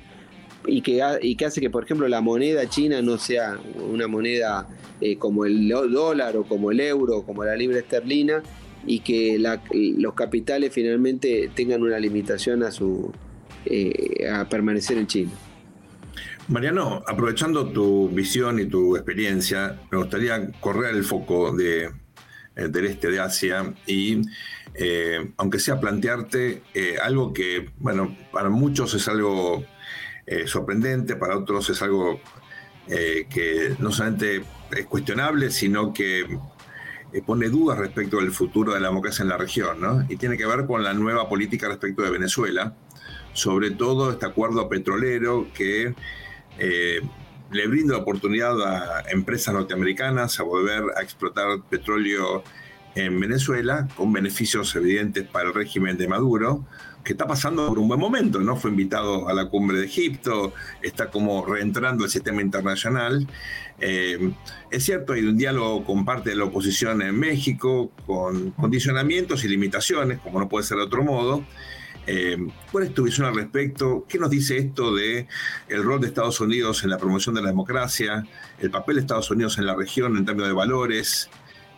y 0.66 0.80
que, 0.80 1.02
hace 1.02 1.60
que, 1.60 1.68
por 1.68 1.84
ejemplo, 1.84 2.08
la 2.08 2.20
moneda 2.20 2.68
china 2.68 3.02
no 3.02 3.18
sea 3.18 3.58
una 3.90 4.06
moneda 4.06 4.66
eh, 5.00 5.16
como 5.16 5.44
el 5.44 5.68
dólar 5.68 6.36
o 6.36 6.44
como 6.44 6.70
el 6.70 6.80
euro 6.80 7.18
o 7.18 7.26
como 7.26 7.44
la 7.44 7.56
libra 7.56 7.78
esterlina 7.78 8.42
y 8.86 9.00
que 9.00 9.38
los 9.38 10.14
capitales 10.14 10.72
finalmente 10.72 11.50
tengan 11.54 11.82
una 11.82 11.98
limitación 11.98 12.62
a 12.62 12.70
su, 12.70 13.12
eh, 13.66 14.28
a 14.28 14.48
permanecer 14.48 14.98
en 14.98 15.06
Chile. 15.06 15.30
Mariano, 16.48 17.02
aprovechando 17.06 17.70
tu 17.70 18.10
visión 18.10 18.60
y 18.60 18.66
tu 18.66 18.96
experiencia, 18.96 19.80
me 19.90 19.98
gustaría 19.98 20.50
correr 20.60 20.94
el 20.94 21.04
foco 21.04 21.52
de, 21.52 21.84
eh, 22.56 22.68
del 22.68 22.86
este 22.86 23.10
de 23.10 23.20
Asia 23.20 23.72
y, 23.86 24.20
eh, 24.74 25.32
aunque 25.38 25.58
sea 25.58 25.80
plantearte 25.80 26.62
algo 27.02 27.32
que, 27.32 27.70
bueno, 27.78 28.14
para 28.30 28.50
muchos 28.50 28.92
es 28.94 29.08
algo 29.08 29.64
sorprendente, 30.46 31.16
para 31.16 31.36
otros 31.36 31.68
es 31.68 31.82
algo 31.82 32.20
que 32.86 33.76
no 33.78 33.92
solamente 33.92 34.42
es 34.74 34.86
cuestionable, 34.86 35.50
sino 35.50 35.92
que 35.92 36.26
pone 37.26 37.48
dudas 37.48 37.78
respecto 37.78 38.16
del 38.18 38.32
futuro 38.32 38.72
de 38.72 38.80
la 38.80 38.88
democracia 38.88 39.22
en 39.22 39.28
la 39.28 39.36
región, 39.36 39.80
¿no? 39.80 40.04
Y 40.08 40.16
tiene 40.16 40.36
que 40.36 40.46
ver 40.46 40.66
con 40.66 40.82
la 40.82 40.94
nueva 40.94 41.28
política 41.28 41.68
respecto 41.68 42.02
de 42.02 42.10
Venezuela, 42.10 42.74
sobre 43.34 43.70
todo 43.70 44.10
este 44.10 44.24
acuerdo 44.24 44.68
petrolero 44.68 45.48
que 45.52 45.94
eh, 46.58 47.00
le 47.50 47.66
brinda 47.68 47.98
oportunidad 47.98 48.60
a 48.62 49.10
empresas 49.10 49.52
norteamericanas 49.54 50.40
a 50.40 50.44
volver 50.44 50.84
a 50.96 51.02
explotar 51.02 51.60
petróleo 51.68 52.42
en 52.94 53.18
Venezuela, 53.18 53.88
con 53.96 54.12
beneficios 54.12 54.74
evidentes 54.76 55.26
para 55.26 55.48
el 55.48 55.54
régimen 55.54 55.98
de 55.98 56.06
Maduro, 56.06 56.64
que 57.02 57.12
está 57.12 57.26
pasando 57.26 57.68
por 57.68 57.78
un 57.78 57.88
buen 57.88 58.00
momento, 58.00 58.40
¿no? 58.40 58.56
Fue 58.56 58.70
invitado 58.70 59.28
a 59.28 59.34
la 59.34 59.46
cumbre 59.46 59.78
de 59.78 59.86
Egipto, 59.86 60.54
está 60.80 61.10
como 61.10 61.44
reentrando 61.44 62.04
el 62.04 62.10
sistema 62.10 62.40
internacional. 62.40 63.26
Eh, 63.80 64.32
es 64.70 64.84
cierto, 64.84 65.12
hay 65.12 65.24
un 65.24 65.36
diálogo 65.36 65.84
con 65.84 66.04
parte 66.04 66.30
de 66.30 66.36
la 66.36 66.44
oposición 66.44 67.02
en 67.02 67.18
México, 67.18 67.90
con 68.06 68.52
condicionamientos 68.52 69.44
y 69.44 69.48
limitaciones, 69.48 70.20
como 70.20 70.40
no 70.40 70.48
puede 70.48 70.64
ser 70.64 70.78
de 70.78 70.84
otro 70.84 71.02
modo. 71.02 71.44
Eh, 72.06 72.36
¿Cuál 72.70 72.84
es 72.84 72.94
tu 72.94 73.04
visión 73.04 73.26
al 73.26 73.34
respecto? 73.34 74.04
¿Qué 74.08 74.18
nos 74.18 74.30
dice 74.30 74.58
esto 74.58 74.94
de 74.94 75.26
el 75.68 75.82
rol 75.82 76.00
de 76.00 76.08
Estados 76.08 76.40
Unidos 76.40 76.84
en 76.84 76.90
la 76.90 76.98
promoción 76.98 77.34
de 77.34 77.42
la 77.42 77.48
democracia, 77.48 78.26
el 78.60 78.70
papel 78.70 78.96
de 78.96 79.00
Estados 79.02 79.30
Unidos 79.30 79.58
en 79.58 79.66
la 79.66 79.74
región 79.74 80.16
en 80.16 80.24
términos 80.24 80.48
de 80.48 80.54
valores? 80.54 81.30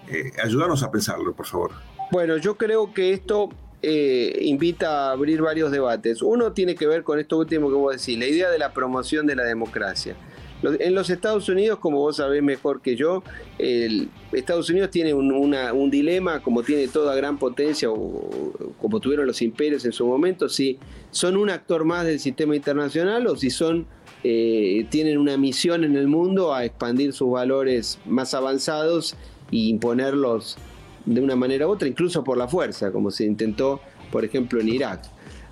Eh, 0.08 0.32
ayúdanos 0.42 0.82
a 0.82 0.90
pensarlo, 0.90 1.34
por 1.34 1.46
favor. 1.46 1.72
Bueno, 2.10 2.36
yo 2.36 2.56
creo 2.56 2.92
que 2.92 3.12
esto 3.12 3.50
eh, 3.82 4.38
invita 4.42 5.08
a 5.08 5.12
abrir 5.12 5.42
varios 5.42 5.70
debates. 5.70 6.22
Uno 6.22 6.52
tiene 6.52 6.74
que 6.74 6.86
ver 6.86 7.02
con 7.02 7.18
esto 7.18 7.38
último 7.38 7.68
que 7.68 7.74
vos 7.74 7.96
decís, 7.96 8.18
la 8.18 8.26
idea 8.26 8.50
de 8.50 8.58
la 8.58 8.72
promoción 8.72 9.26
de 9.26 9.36
la 9.36 9.44
democracia. 9.44 10.16
En 10.62 10.94
los 10.94 11.10
Estados 11.10 11.48
Unidos, 11.48 11.78
como 11.78 11.98
vos 11.98 12.16
sabés 12.16 12.42
mejor 12.42 12.80
que 12.80 12.96
yo, 12.96 13.22
el, 13.58 14.08
Estados 14.32 14.70
Unidos 14.70 14.90
tiene 14.90 15.12
un, 15.12 15.90
dilema, 15.90 16.40
como 16.40 16.62
tiene 16.62 16.88
toda 16.88 17.14
gran 17.14 17.38
potencia, 17.38 17.88
como 17.88 19.00
tuvieron 19.00 19.26
los 19.26 19.42
imperios 19.42 19.84
en 19.84 19.92
su 19.92 20.06
momento, 20.06 20.48
si 20.48 20.78
son 21.10 21.36
un 21.36 21.50
actor 21.50 21.84
más 21.84 22.06
del 22.06 22.20
sistema 22.20 22.56
internacional 22.56 23.26
o 23.26 23.36
si 23.36 23.50
son 23.50 23.86
eh, 24.24 24.86
tienen 24.90 25.18
una 25.18 25.36
misión 25.36 25.84
en 25.84 25.94
el 25.94 26.08
mundo 26.08 26.54
a 26.54 26.64
expandir 26.64 27.12
sus 27.12 27.30
valores 27.30 27.98
más 28.06 28.34
avanzados 28.34 29.14
e 29.52 29.56
imponerlos 29.56 30.56
de 31.04 31.20
una 31.20 31.36
manera 31.36 31.68
u 31.68 31.70
otra, 31.70 31.86
incluso 31.86 32.24
por 32.24 32.36
la 32.36 32.48
fuerza, 32.48 32.90
como 32.90 33.10
se 33.10 33.24
intentó, 33.24 33.80
por 34.10 34.24
ejemplo, 34.24 34.60
en 34.60 34.68
Irak. 34.68 35.02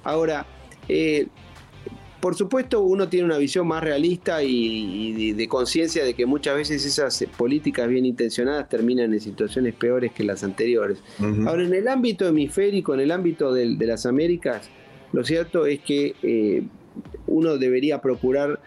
Ahora, 0.03 0.47
eh, 0.88 1.29
por 2.24 2.37
supuesto, 2.37 2.80
uno 2.80 3.06
tiene 3.10 3.26
una 3.26 3.37
visión 3.37 3.66
más 3.66 3.84
realista 3.84 4.42
y, 4.42 5.32
de, 5.34 5.46
conciencia 5.46 6.02
de 6.02 6.14
que 6.14 6.24
muchas 6.24 6.56
veces 6.56 6.87
esas 6.87 7.22
políticas 7.37 7.87
bien 7.87 8.06
intencionadas 8.06 8.66
terminan 8.70 9.12
en 9.12 9.20
situaciones 9.20 9.74
peores 9.74 10.10
que 10.12 10.24
las 10.24 10.42
anteriores. 10.42 11.02
Ahora, 11.46 11.64
en 11.64 11.74
el 11.74 11.87
ámbito 11.87 12.26
hemisférico, 12.26 12.94
en 12.94 13.00
el 13.00 13.10
ámbito 13.10 13.52
de, 13.52 13.76
las 13.87 14.06
Américas, 14.06 14.70
lo 15.12 15.22
cierto 15.22 15.66
es 15.66 15.80
que 15.80 16.14
eh, 16.22 16.62
uno 17.26 17.58
debería 17.58 18.00
procurar 18.00 18.58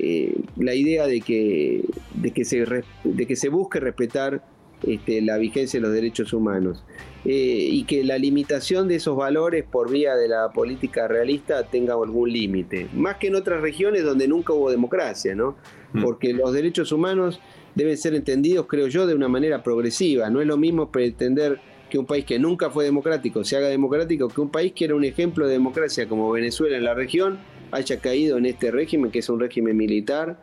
eh, 0.00 0.34
la 0.56 0.74
idea 0.74 1.06
de 1.06 1.20
que, 1.20 1.84
de 2.14 2.32
que, 2.32 2.44
se, 2.44 2.66
de 3.04 3.26
que 3.28 3.36
se 3.36 3.48
busque 3.48 3.78
respetar 3.78 4.44
este, 4.86 5.22
la 5.22 5.38
vigencia 5.38 5.78
de 5.78 5.86
los 5.86 5.94
derechos 5.94 6.32
humanos. 6.32 6.84
Eh, 7.24 7.68
y 7.70 7.84
que 7.84 8.04
la 8.04 8.18
limitación 8.18 8.86
de 8.86 8.96
esos 8.96 9.16
valores 9.16 9.64
por 9.64 9.90
vía 9.90 10.14
de 10.14 10.28
la 10.28 10.52
política 10.52 11.08
realista 11.08 11.62
tenga 11.64 11.94
algún 11.94 12.30
límite. 12.30 12.88
Más 12.92 13.16
que 13.16 13.28
en 13.28 13.34
otras 13.34 13.62
regiones 13.62 14.04
donde 14.04 14.28
nunca 14.28 14.52
hubo 14.52 14.70
democracia, 14.70 15.34
¿no? 15.34 15.56
Mm. 15.94 16.02
Porque 16.02 16.34
los 16.34 16.52
derechos 16.52 16.92
humanos 16.92 17.40
deben 17.74 17.96
ser 17.96 18.14
entendidos, 18.14 18.66
creo 18.66 18.88
yo, 18.88 19.06
de 19.06 19.14
una 19.14 19.28
manera 19.28 19.62
progresiva. 19.62 20.28
No 20.28 20.42
es 20.42 20.46
lo 20.46 20.58
mismo 20.58 20.90
pretender 20.90 21.60
que 21.88 21.98
un 21.98 22.06
país 22.06 22.24
que 22.24 22.38
nunca 22.38 22.70
fue 22.70 22.84
democrático 22.84 23.44
se 23.44 23.56
haga 23.56 23.68
democrático 23.68 24.28
que 24.28 24.40
un 24.40 24.50
país 24.50 24.72
que 24.72 24.84
era 24.84 24.94
un 24.94 25.04
ejemplo 25.04 25.46
de 25.46 25.52
democracia 25.52 26.08
como 26.08 26.30
Venezuela 26.30 26.76
en 26.76 26.84
la 26.84 26.94
región 26.94 27.38
haya 27.70 28.00
caído 28.00 28.36
en 28.36 28.46
este 28.46 28.70
régimen 28.70 29.10
que 29.10 29.20
es 29.20 29.28
un 29.28 29.38
régimen 29.38 29.76
militar 29.76 30.38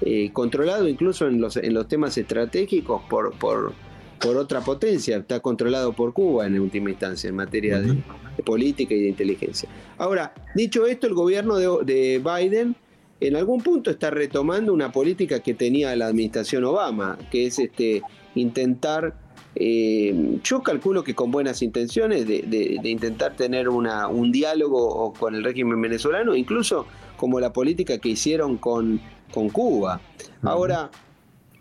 eh, 0.00 0.30
controlado 0.32 0.88
incluso 0.88 1.26
en 1.26 1.40
los, 1.40 1.56
en 1.56 1.72
los 1.74 1.88
temas 1.88 2.18
estratégicos 2.18 3.02
por, 3.08 3.32
por, 3.38 3.72
por 4.20 4.36
otra 4.36 4.60
potencia, 4.60 5.18
está 5.18 5.40
controlado 5.40 5.92
por 5.92 6.12
Cuba 6.12 6.46
en 6.46 6.58
última 6.58 6.90
instancia 6.90 7.28
en 7.28 7.36
materia 7.36 7.80
de, 7.80 7.96
política 8.44 8.94
y 8.94 9.02
de 9.02 9.08
inteligencia. 9.08 9.68
Ahora, 9.98 10.34
dicho 10.54 10.86
esto, 10.86 11.06
el 11.06 11.14
gobierno 11.14 11.56
de, 11.56 12.22
Biden 12.24 12.74
en 13.20 13.36
algún 13.36 13.62
punto 13.62 13.90
está 13.90 14.10
retomando 14.10 14.72
una 14.72 14.90
política 14.90 15.40
que 15.40 15.54
tenía 15.54 15.94
la 15.94 16.06
administración 16.06 16.64
Obama, 16.64 17.16
que 17.30 17.46
es 17.46 17.58
este, 17.58 18.02
intentar 18.34 19.14
eh, 19.56 20.40
yo 20.42 20.62
calculo 20.62 21.04
que 21.04 21.14
con 21.14 21.30
buenas 21.30 21.62
intenciones 21.62 22.26
de, 22.26 22.80
intentar 22.82 23.36
tener 23.36 23.68
una, 23.68 24.08
un 24.08 24.32
diálogo 24.32 25.12
con 25.12 25.34
el 25.34 25.44
régimen 25.44 25.80
venezolano, 25.80 26.34
incluso 26.34 26.86
como 27.16 27.38
la 27.38 27.52
política 27.52 27.98
que 27.98 28.08
hicieron 28.08 28.56
con, 28.56 29.00
con 29.34 29.48
Cuba. 29.48 30.00
Ahora, 30.42 30.90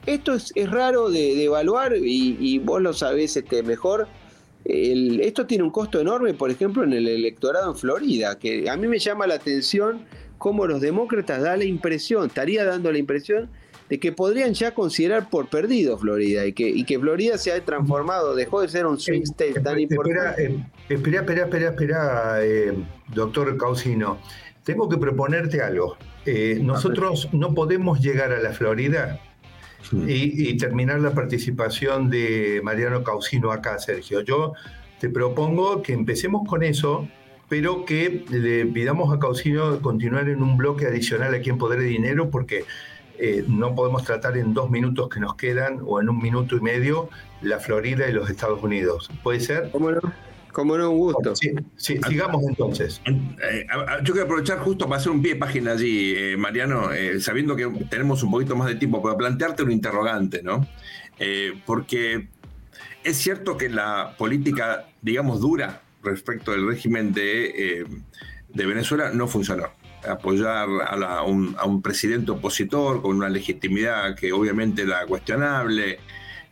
esto 0.05 0.33
es, 0.33 0.53
raro 0.69 1.09
de, 1.09 1.43
evaluar 1.43 1.95
y, 1.97 2.59
vos 2.59 2.81
lo 2.81 2.93
sabés 2.93 3.35
este, 3.35 3.63
mejor. 3.63 4.07
esto 4.63 5.47
tiene 5.47 5.63
un 5.63 5.71
costo 5.71 5.99
enorme, 5.99 6.35
por 6.35 6.51
ejemplo, 6.51 6.83
en 6.83 6.93
el 6.93 7.07
electorado 7.07 7.71
en 7.71 7.77
Florida, 7.77 8.37
que 8.37 8.69
a 8.69 8.77
mí 8.77 8.87
me 8.87 8.99
llama 8.99 9.25
la 9.25 9.35
atención 9.35 10.05
cómo 10.37 10.67
los 10.67 10.81
demócratas 10.81 11.41
da 11.41 11.57
la 11.57 11.63
impresión, 11.63 12.27
estaría 12.27 12.63
dando 12.63 12.91
la 12.91 12.99
impresión 12.99 13.49
de 13.89 13.99
que 13.99 14.11
podrían 14.11 14.53
ya 14.53 14.73
considerar 14.73 15.29
por 15.29 15.47
perdido 15.47 15.97
Florida 15.97 16.45
y 16.45 16.53
que, 16.53 16.67
y 16.67 16.83
que 16.83 16.99
Florida 16.99 17.37
se 17.37 17.51
ha 17.51 17.63
transformado, 17.63 18.35
dejó 18.35 18.61
de 18.61 18.67
ser 18.67 18.85
un 18.85 18.99
swing 18.99 19.21
eh, 19.21 19.23
state 19.23 19.61
tan 19.61 19.79
importante. 19.79 20.45
Eh, 20.45 20.63
espera, 20.89 21.19
espera, 21.21 21.43
espera, 21.43 21.69
espera, 21.69 22.45
eh, 22.45 22.73
doctor 23.13 23.57
Causino. 23.57 24.19
Tengo 24.63 24.87
que 24.87 24.97
proponerte 24.97 25.61
algo. 25.61 25.97
Nosotros 26.61 27.29
no 27.33 27.53
podemos 27.53 27.99
llegar 27.99 28.31
a 28.31 28.39
la 28.39 28.53
Florida 28.53 29.19
y, 29.91 30.57
terminar 30.57 30.99
la 30.99 31.13
participación 31.13 32.09
de 32.09 32.61
Mariano 32.63 33.03
Causino 33.03 33.51
acá, 33.51 33.79
Sergio. 33.79 34.21
Yo 34.21 34.53
te 34.99 35.09
propongo 35.09 35.81
que 35.81 35.93
empecemos 35.93 36.47
con 36.47 36.63
eso, 36.63 37.07
pero 37.49 37.85
que 37.85 38.25
le 38.29 38.65
pidamos 38.65 39.13
a 39.13 39.19
Causino 39.19 39.81
continuar 39.81 40.29
en 40.29 40.41
un 40.41 40.57
bloque 40.57 40.87
adicional 40.87 41.33
aquí 41.33 41.49
en 41.49 41.57
Poder 41.57 41.79
de 41.79 41.85
Dinero, 41.85 42.29
porque 42.29 42.65
eh, 43.19 43.43
no 43.47 43.75
podemos 43.75 44.03
tratar 44.03 44.37
en 44.37 44.53
dos 44.53 44.69
minutos 44.69 45.09
que 45.09 45.19
nos 45.19 45.35
quedan 45.35 45.79
o 45.85 46.01
en 46.01 46.09
un 46.09 46.19
minuto 46.19 46.55
y 46.55 46.61
medio 46.61 47.09
la 47.41 47.59
Florida 47.59 48.07
y 48.09 48.13
los 48.13 48.29
Estados 48.29 48.63
Unidos. 48.63 49.11
¿Puede 49.21 49.39
ser? 49.39 49.69
¿Cómo 49.71 49.91
no? 49.91 50.01
Como 50.53 50.77
no, 50.77 50.91
un 50.91 50.97
gusto. 50.97 51.35
Sí, 51.35 51.51
sigamos 51.75 52.43
entonces. 52.47 53.01
Eh, 53.05 53.67
yo 54.03 54.13
quiero 54.13 54.23
aprovechar 54.23 54.59
justo 54.59 54.87
para 54.87 55.01
hacer 55.01 55.11
un 55.11 55.21
pie 55.21 55.33
de 55.33 55.39
página 55.39 55.71
allí, 55.71 56.13
eh, 56.15 56.37
Mariano, 56.37 56.89
sabiendo 57.19 57.55
que 57.55 57.67
tenemos 57.89 58.23
un 58.23 58.31
poquito 58.31 58.55
más 58.55 58.67
de 58.69 58.75
tiempo, 58.75 59.01
para 59.01 59.17
plantearte 59.17 59.63
un 59.63 59.71
interrogante, 59.71 60.41
¿no? 60.41 60.65
porque 61.65 62.27
es 63.03 63.17
cierto 63.17 63.55
que 63.55 63.69
la 63.69 64.15
política, 64.17 64.87
digamos, 65.01 65.39
dura 65.39 65.81
respecto 66.01 66.51
del 66.51 66.67
régimen 66.67 67.13
de, 67.13 67.85
de 68.49 68.65
Venezuela 68.65 69.11
no 69.13 69.27
funcionó 69.27 69.69
apoyar 70.07 70.67
a, 70.87 71.23
un, 71.23 71.81
presidente 71.81 72.31
opositor 72.31 73.01
con 73.01 73.15
una 73.17 73.29
legitimidad 73.29 74.15
que 74.15 74.33
obviamente 74.33 74.83
era 74.83 75.05
cuestionable, 75.05 75.99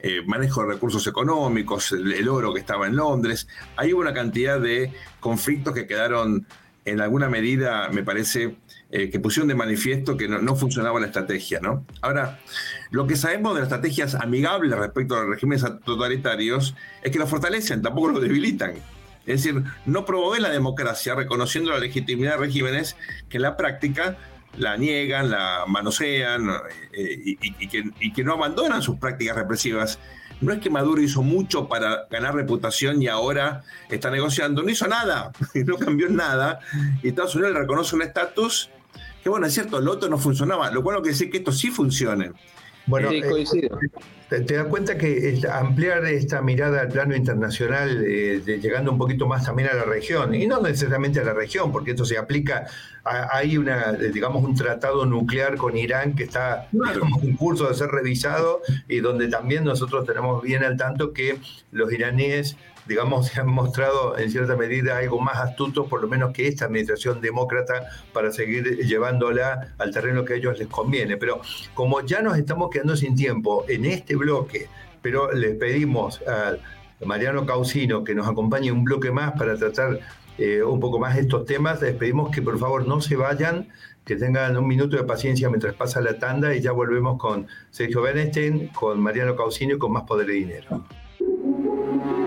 eh, 0.04 0.22
manejo 0.26 0.62
de 0.62 0.74
recursos 0.74 1.06
económicos, 1.06 1.92
el, 1.92 2.28
oro 2.28 2.54
que 2.54 2.60
estaba 2.60 2.88
en 2.88 2.96
Londres. 2.96 3.48
Hay 3.76 3.94
una 3.94 4.14
cantidad 4.14 4.60
de 4.60 4.92
conflictos 5.20 5.76
que 5.76 5.86
quedaron 5.86 6.48
en 6.86 7.02
alguna 7.02 7.30
medida, 7.30 7.88
me 7.90 8.04
parece, 8.04 8.56
eh, 8.90 9.12
que 9.12 9.20
pusieron 9.20 9.48
de 9.48 9.54
manifiesto 9.54 10.18
que 10.18 10.28
no, 10.28 10.56
funcionaba 10.56 11.00
la 11.00 11.06
estrategia. 11.06 11.60
¿no? 11.62 11.86
Ahora, 12.02 12.40
lo 12.90 13.06
que 13.06 13.16
sabemos 13.16 13.54
de 13.54 13.62
las 13.62 13.68
estrategias 13.68 14.16
amigables 14.16 14.76
respecto 14.76 15.16
a 15.16 15.22
los 15.22 15.30
regímenes 15.30 15.64
totalitarios 15.86 16.76
es 17.04 17.12
que 17.12 17.20
los 17.20 17.30
fortalecen, 17.30 17.84
tampoco 17.84 18.10
los 18.10 18.22
debilitan. 18.22 18.74
Es 19.28 19.44
decir, 19.44 19.64
no 19.86 20.04
promueve 20.04 20.42
la 20.42 20.50
democracia 20.50 21.14
reconociendo 21.14 21.70
la 21.70 21.78
legitimidad 21.78 22.32
de 22.32 22.38
regímenes 22.38 22.96
que 23.30 23.38
en 23.38 23.44
la 23.44 23.56
práctica 23.56 24.18
la 24.58 24.78
niegan, 24.78 25.32
la 25.32 25.66
manosean 25.68 26.50
eh, 26.94 27.22
y, 27.24 28.12
que, 28.12 28.24
no 28.24 28.34
abandonan 28.34 28.82
sus 28.82 28.98
prácticas 28.98 29.36
represivas. 29.36 30.00
No 30.42 30.54
es 30.54 30.60
que 30.60 30.70
Maduro 30.70 31.02
hizo 31.02 31.22
mucho 31.22 31.68
para 31.68 32.08
ganar 32.10 32.34
reputación 32.34 33.02
y 33.02 33.08
ahora 33.08 33.64
está 33.90 34.10
negociando, 34.10 34.64
no 34.64 34.70
hizo 34.70 34.88
nada, 34.88 35.32
no 35.54 35.78
cambió 35.78 36.10
nada, 36.10 36.60
y 37.04 37.10
Estados 37.10 37.36
Unidos 37.36 37.54
le 37.54 37.60
reconoce 37.60 37.96
un 37.96 38.02
estatus 38.02 38.70
que, 39.24 39.30
bueno, 39.30 39.46
es 39.46 39.54
cierto, 39.54 39.78
el 39.78 39.88
otro 39.88 40.10
no 40.10 40.18
funcionaba, 40.18 40.72
lo 40.72 40.82
cual 40.82 40.98
no 40.98 41.02
quiere 41.04 41.14
decir 41.14 41.30
que 41.30 41.38
esto 41.38 41.52
sí 41.52 41.70
funcione. 41.70 42.32
Bueno, 42.92 43.10
sí, 43.10 43.22
coincido. 43.22 43.80
Te, 44.30 44.42
das 44.42 44.68
cuenta 44.68 44.98
que 44.98 45.42
ampliar 45.52 46.06
esta 46.06 46.42
mirada 46.42 46.82
al 46.82 46.90
plano 46.90 47.16
internacional, 47.16 48.04
eh, 48.06 48.42
llegando 48.62 48.92
un 48.92 48.98
poquito 48.98 49.28
más 49.28 49.46
también 49.46 49.70
a 49.70 49.74
la 49.74 49.84
región, 49.84 50.36
y 50.36 50.48
no 50.48 50.62
necesariamente 50.62 51.20
a 51.20 51.24
la 51.24 51.34
región, 51.34 51.72
porque 51.72 51.92
esto 51.92 52.06
se 52.06 52.18
aplica, 52.18 52.68
hay 53.04 53.58
una, 53.58 53.92
digamos, 53.94 54.44
un 54.44 54.56
tratado 54.56 55.06
nuclear 55.06 55.58
con 55.58 55.76
Irán 55.76 56.16
que 56.16 56.24
está 56.24 56.70
en 56.72 57.36
curso 57.36 57.68
de 57.68 57.74
ser 57.74 57.90
revisado 57.90 58.62
y 58.88 59.00
donde 59.00 59.28
también 59.28 59.64
nosotros 59.64 60.06
tenemos 60.06 60.42
bien 60.42 60.64
al 60.64 60.78
tanto 60.78 61.12
que 61.12 61.38
los 61.72 61.92
iraníes 61.92 62.56
digamos, 62.92 63.28
se 63.34 63.40
han 63.40 63.48
mostrado 63.48 64.18
en 64.18 64.30
cierta 64.30 64.56
medida 64.56 64.98
algo 64.98 65.20
más 65.20 65.38
astutos, 65.38 65.88
por 65.88 66.02
lo 66.02 66.08
menos 66.08 66.32
que 66.34 66.48
esta 66.48 66.66
administración 66.66 67.22
demócrata, 67.22 67.88
para 68.14 68.32
seguir 68.32 68.78
llevándola 68.86 69.74
al 69.78 69.92
terreno 69.92 70.26
que 70.26 70.34
a 70.34 70.36
ellos 70.36 70.60
les 70.60 70.68
conviene. 70.68 71.18
Pero 71.18 71.42
como 71.74 72.02
ya 72.02 72.22
nos 72.22 72.38
estamos 72.38 72.70
quedando 72.70 72.96
sin 72.96 73.16
tiempo 73.16 73.66
en 73.68 73.86
este 73.86 74.16
bloque, 74.16 74.68
pero 75.02 75.32
les 75.32 75.56
pedimos 75.56 76.22
a 76.28 76.58
Mariano 77.04 77.46
Causino 77.46 78.04
que 78.04 78.14
nos 78.14 78.28
acompañe 78.28 78.72
un 78.72 78.84
bloque 78.84 79.10
más 79.12 79.32
para 79.34 79.56
tratar 79.56 80.00
eh, 80.38 80.62
un 80.62 80.80
poco 80.80 81.00
más 81.00 81.18
estos 81.18 81.46
temas, 81.46 81.82
les 81.82 81.96
pedimos 81.96 82.30
que 82.30 82.42
por 82.42 82.60
favor 82.60 82.88
no 82.88 83.02
se 83.02 83.16
vayan, 83.16 83.70
que 84.06 84.16
tengan 84.16 84.58
un 84.58 84.68
minuto 84.68 84.98
de 84.98 85.04
paciencia 85.04 85.50
mientras 85.50 85.76
pasa 85.76 86.02
la 86.02 86.20
tanda 86.20 86.54
y 86.56 86.62
ya 86.62 86.72
volvemos 86.72 87.18
con 87.18 87.48
Sergio 87.70 88.02
Bernstein, 88.02 88.68
con 88.70 89.00
Mariano 89.00 89.36
Causino 89.36 89.76
y 89.76 89.80
con 89.80 89.92
más 89.92 90.04
poder 90.04 90.30
y 90.30 90.40
dinero. 90.40 90.84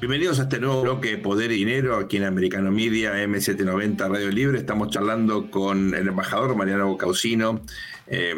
Bienvenidos 0.00 0.40
a 0.40 0.44
este 0.44 0.58
nuevo 0.58 0.80
bloque 0.80 1.10
de 1.10 1.18
Poder 1.18 1.52
y 1.52 1.56
Dinero 1.56 1.98
aquí 1.98 2.16
en 2.16 2.24
Americano 2.24 2.70
Media, 2.70 3.22
M790 3.22 4.08
Radio 4.08 4.30
Libre. 4.30 4.58
Estamos 4.58 4.88
charlando 4.88 5.50
con 5.50 5.94
el 5.94 6.08
embajador 6.08 6.56
Mariano 6.56 6.96
Causino 6.96 7.60
eh, 8.06 8.34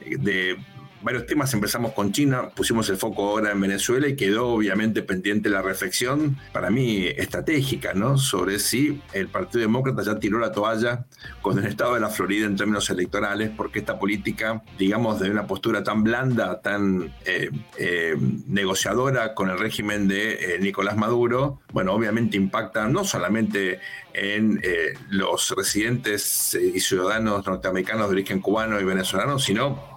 de 0.00 0.56
varios 1.04 1.26
temas. 1.26 1.52
Empezamos 1.52 1.92
con 1.92 2.12
China, 2.12 2.48
pusimos 2.48 2.88
el 2.88 2.96
foco 2.96 3.28
ahora 3.28 3.52
en 3.52 3.60
Venezuela 3.60 4.08
y 4.08 4.16
quedó 4.16 4.48
obviamente 4.48 5.02
pendiente 5.02 5.50
la 5.50 5.62
reflexión, 5.62 6.36
para 6.52 6.70
mí 6.70 7.06
estratégica, 7.06 7.92
¿no? 7.92 8.16
Sobre 8.16 8.58
si 8.58 9.00
el 9.12 9.28
Partido 9.28 9.60
Demócrata 9.60 10.02
ya 10.02 10.18
tiró 10.18 10.38
la 10.38 10.50
toalla 10.50 11.04
con 11.42 11.58
el 11.58 11.66
estado 11.66 11.94
de 11.94 12.00
la 12.00 12.08
Florida 12.08 12.46
en 12.46 12.56
términos 12.56 12.88
electorales, 12.88 13.50
porque 13.54 13.80
esta 13.80 13.98
política, 13.98 14.62
digamos, 14.78 15.20
de 15.20 15.30
una 15.30 15.46
postura 15.46 15.84
tan 15.84 16.02
blanda, 16.02 16.60
tan 16.62 17.12
eh, 17.26 17.50
eh, 17.76 18.16
negociadora 18.46 19.34
con 19.34 19.50
el 19.50 19.58
régimen 19.58 20.08
de 20.08 20.54
eh, 20.54 20.58
Nicolás 20.58 20.96
Maduro, 20.96 21.60
bueno, 21.72 21.92
obviamente 21.92 22.36
impacta 22.38 22.88
no 22.88 23.04
solamente 23.04 23.80
en 24.14 24.62
los 25.10 25.52
residentes 25.56 26.54
y 26.54 26.78
ciudadanos 26.78 27.44
norteamericanos 27.44 28.06
de 28.06 28.12
origen 28.12 28.40
cubano 28.40 28.80
y 28.80 28.84
venezolano, 28.84 29.40
sino 29.40 29.93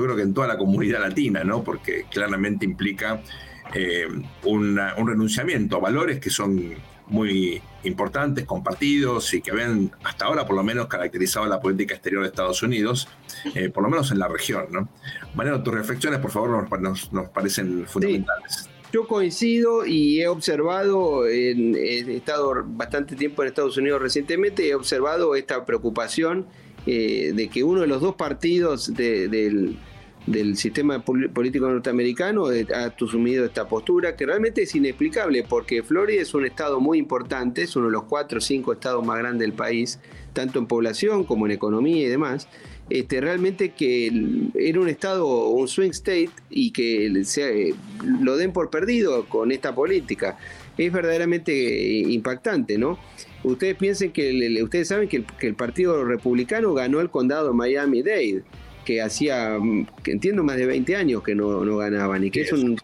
yo 0.00 0.04
creo 0.06 0.16
que 0.16 0.22
en 0.22 0.34
toda 0.34 0.46
la 0.46 0.56
comunidad 0.56 1.00
latina, 1.00 1.44
¿no? 1.44 1.62
Porque 1.62 2.06
claramente 2.10 2.64
implica 2.64 3.20
eh, 3.74 4.06
un 4.44 4.76
renunciamiento 4.76 5.76
a 5.76 5.80
valores 5.80 6.18
que 6.18 6.30
son 6.30 6.74
muy 7.06 7.60
importantes, 7.82 8.44
compartidos 8.46 9.34
y 9.34 9.42
que 9.42 9.52
ven 9.52 9.90
hasta 10.04 10.26
ahora 10.26 10.46
por 10.46 10.56
lo 10.56 10.62
menos 10.62 10.86
caracterizado 10.86 11.46
la 11.46 11.60
política 11.60 11.94
exterior 11.94 12.22
de 12.22 12.28
Estados 12.28 12.62
Unidos, 12.62 13.08
eh, 13.54 13.68
por 13.68 13.82
lo 13.82 13.90
menos 13.90 14.10
en 14.10 14.18
la 14.18 14.28
región. 14.28 14.66
¿no? 14.70 14.88
Mariano, 15.34 15.62
tus 15.62 15.74
reflexiones, 15.74 16.20
por 16.20 16.30
favor, 16.30 16.80
nos, 16.80 17.10
parecen 17.34 17.84
fundamentales. 17.86 18.70
Yo 18.92 19.06
coincido 19.06 19.86
y 19.86 20.20
he 20.20 20.28
observado, 20.28 21.26
he 21.26 22.16
estado 22.16 22.64
bastante 22.66 23.14
tiempo 23.14 23.42
en 23.42 23.48
Estados 23.48 23.76
Unidos 23.76 24.02
recientemente, 24.02 24.68
he 24.68 24.74
observado 24.74 25.36
esta 25.36 25.64
preocupación 25.64 26.46
eh, 26.86 27.32
de 27.34 27.48
que 27.48 27.62
uno 27.62 27.82
de 27.82 27.86
los 27.86 28.00
dos 28.00 28.14
partidos 28.14 28.94
del, 28.94 29.76
del 30.26 30.56
sistema 30.56 31.02
político 31.02 31.68
norteamericano 31.68 32.46
ha 32.48 32.84
asumido 32.84 33.44
esta 33.44 33.66
postura 33.66 34.16
que 34.16 34.26
realmente 34.26 34.62
es 34.62 34.74
inexplicable 34.74 35.44
porque 35.48 35.82
Florida 35.82 36.20
es 36.20 36.34
un 36.34 36.44
estado 36.44 36.78
muy 36.80 36.98
importante, 36.98 37.62
es 37.62 37.74
uno 37.76 37.86
de 37.86 37.92
los 37.92 38.04
cuatro 38.04 38.38
o 38.38 38.40
cinco 38.40 38.72
estados 38.72 39.04
más 39.04 39.18
grandes 39.18 39.40
del 39.40 39.54
país, 39.54 39.98
tanto 40.32 40.58
en 40.58 40.66
población 40.66 41.24
como 41.24 41.46
en 41.46 41.52
economía 41.52 42.04
y 42.04 42.08
demás. 42.08 42.48
Este, 42.90 43.20
realmente 43.20 43.70
que 43.70 44.10
era 44.54 44.80
un 44.80 44.88
estado, 44.88 45.48
un 45.48 45.68
swing 45.68 45.90
state 45.90 46.30
y 46.50 46.72
que 46.72 47.24
se, 47.24 47.72
lo 48.20 48.36
den 48.36 48.52
por 48.52 48.68
perdido 48.68 49.26
con 49.26 49.52
esta 49.52 49.74
política. 49.74 50.36
Es 50.76 50.92
verdaderamente 50.92 51.52
impactante, 52.08 52.78
¿no? 52.78 52.98
Ustedes 53.44 53.76
piensen 53.76 54.10
que, 54.10 54.60
ustedes 54.62 54.88
saben 54.88 55.08
que 55.08 55.18
el, 55.18 55.26
que 55.38 55.46
el 55.46 55.54
Partido 55.54 56.04
Republicano 56.04 56.74
ganó 56.74 57.00
el 57.00 57.10
condado 57.10 57.48
de 57.48 57.54
Miami-Dade 57.54 58.42
que 58.90 59.00
hacía, 59.00 59.56
que 60.02 60.10
entiendo, 60.10 60.42
más 60.42 60.56
de 60.56 60.66
20 60.66 60.96
años 60.96 61.22
que 61.22 61.36
no, 61.36 61.76
ganaban 61.76 62.24
y 62.24 62.30
que 62.32 62.40
es 62.40 62.52
un, 62.52 62.76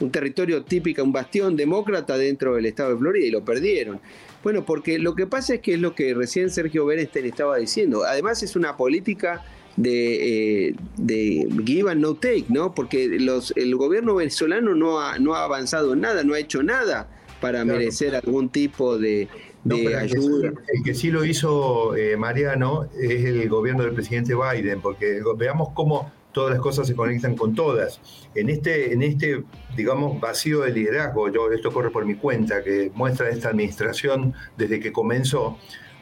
un, 0.00 0.10
territorio 0.10 0.62
típico, 0.62 1.02
un 1.04 1.12
bastión 1.12 1.54
demócrata 1.54 2.16
dentro 2.16 2.54
del 2.54 2.64
estado 2.64 2.92
de 2.92 2.96
Florida 2.96 3.26
y 3.26 3.30
lo 3.30 3.44
perdieron. 3.44 4.00
Bueno, 4.42 4.64
porque 4.64 4.98
lo 4.98 5.14
que 5.14 5.26
pasa 5.26 5.56
es 5.56 5.60
que 5.60 5.74
es 5.74 5.80
lo 5.80 5.94
que 5.94 6.14
recién 6.14 6.48
Sergio 6.48 6.86
Bernstein 6.86 7.26
estaba 7.26 7.58
diciendo. 7.58 8.04
Además 8.04 8.42
es 8.42 8.56
una 8.56 8.78
política 8.78 9.44
de, 9.76 10.68
eh, 10.68 10.74
de 10.96 11.46
give 11.66 11.90
and 11.90 12.00
no 12.00 12.14
take, 12.14 12.46
¿no? 12.48 12.74
Porque 12.74 13.06
los, 13.20 13.52
el 13.54 13.76
gobierno 13.76 14.14
venezolano 14.14 14.74
no 14.74 14.98
ha, 14.98 15.18
no 15.18 15.34
ha 15.34 15.44
avanzado 15.44 15.92
en 15.92 16.00
nada, 16.00 16.24
no 16.24 16.32
ha 16.32 16.38
hecho 16.38 16.62
nada 16.62 17.06
para 17.42 17.66
merecer 17.66 18.16
algún 18.16 18.48
tipo 18.48 18.96
de, 18.96 19.28
el, 19.64 20.82
que 20.84 20.94
sí, 20.94 21.10
lo 21.10 21.24
hizo 21.24 21.96
eh, 21.96 22.16
Mariano 22.16 22.88
es 22.98 23.24
el 23.24 23.48
gobierno 23.48 23.82
del 23.82 23.94
presidente 23.94 24.34
Biden, 24.34 24.80
porque 24.80 25.20
veamos 25.36 25.70
cómo 25.74 26.10
todas 26.32 26.52
las 26.52 26.60
cosas 26.60 26.86
se 26.86 26.94
conectan 26.94 27.36
con 27.36 27.54
todas. 27.54 28.00
En 28.34 28.48
este, 28.48 28.92
en 28.92 29.02
este 29.02 29.44
digamos, 29.76 30.20
vacío 30.20 30.60
de 30.60 30.72
liderazgo, 30.72 31.30
yo 31.30 31.50
esto 31.52 31.72
corre 31.72 31.90
por 31.90 32.04
mi 32.04 32.14
cuenta, 32.14 32.62
que 32.62 32.90
muestra 32.94 33.28
esta 33.28 33.48
administración 33.48 34.34
desde 34.56 34.80
que 34.80 34.92
comenzó, 34.92 35.58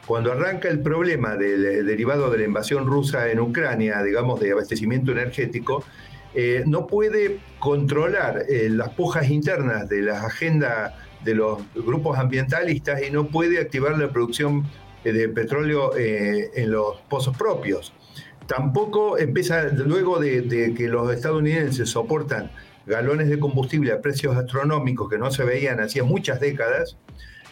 cuando 0.07 0.31
arranca 0.31 0.69
el 0.69 0.79
problema 0.79 1.35
del, 1.35 1.85
derivado 1.85 2.29
de 2.29 2.39
la 2.39 2.45
invasión 2.45 2.87
rusa 2.87 3.29
en 3.29 3.39
Ucrania, 3.39 4.01
digamos, 4.03 4.39
de 4.39 4.51
abastecimiento 4.51 5.11
energético, 5.11 5.83
eh, 6.33 6.63
no 6.65 6.87
puede 6.87 7.39
controlar 7.59 8.43
eh, 8.47 8.69
las 8.69 8.89
pujas 8.89 9.29
internas 9.29 9.89
de 9.89 10.01
la 10.01 10.25
agenda 10.25 11.06
de 11.23 11.35
los 11.35 11.61
grupos 11.73 12.17
ambientalistas 12.17 13.01
y 13.03 13.11
no 13.11 13.27
puede 13.27 13.59
activar 13.59 13.97
la 13.97 14.09
producción 14.09 14.65
eh, 15.03 15.11
de 15.11 15.29
petróleo 15.29 15.95
eh, 15.97 16.51
en 16.55 16.71
los 16.71 16.97
pozos 17.09 17.37
propios. 17.37 17.93
Tampoco 18.47 19.17
empieza, 19.17 19.63
luego 19.63 20.19
de, 20.19 20.73
que 20.75 20.87
los 20.87 21.13
estadounidenses 21.13 21.89
soportan 21.89 22.51
galones 22.85 23.27
de 23.27 23.39
combustible 23.39 23.91
a 23.91 24.01
precios 24.01 24.37
astronómicos 24.37 25.09
que 25.09 25.17
no 25.17 25.29
se 25.31 25.43
veían 25.43 25.81
hacía 25.81 26.03
muchas 26.05 26.39
décadas, 26.39 26.97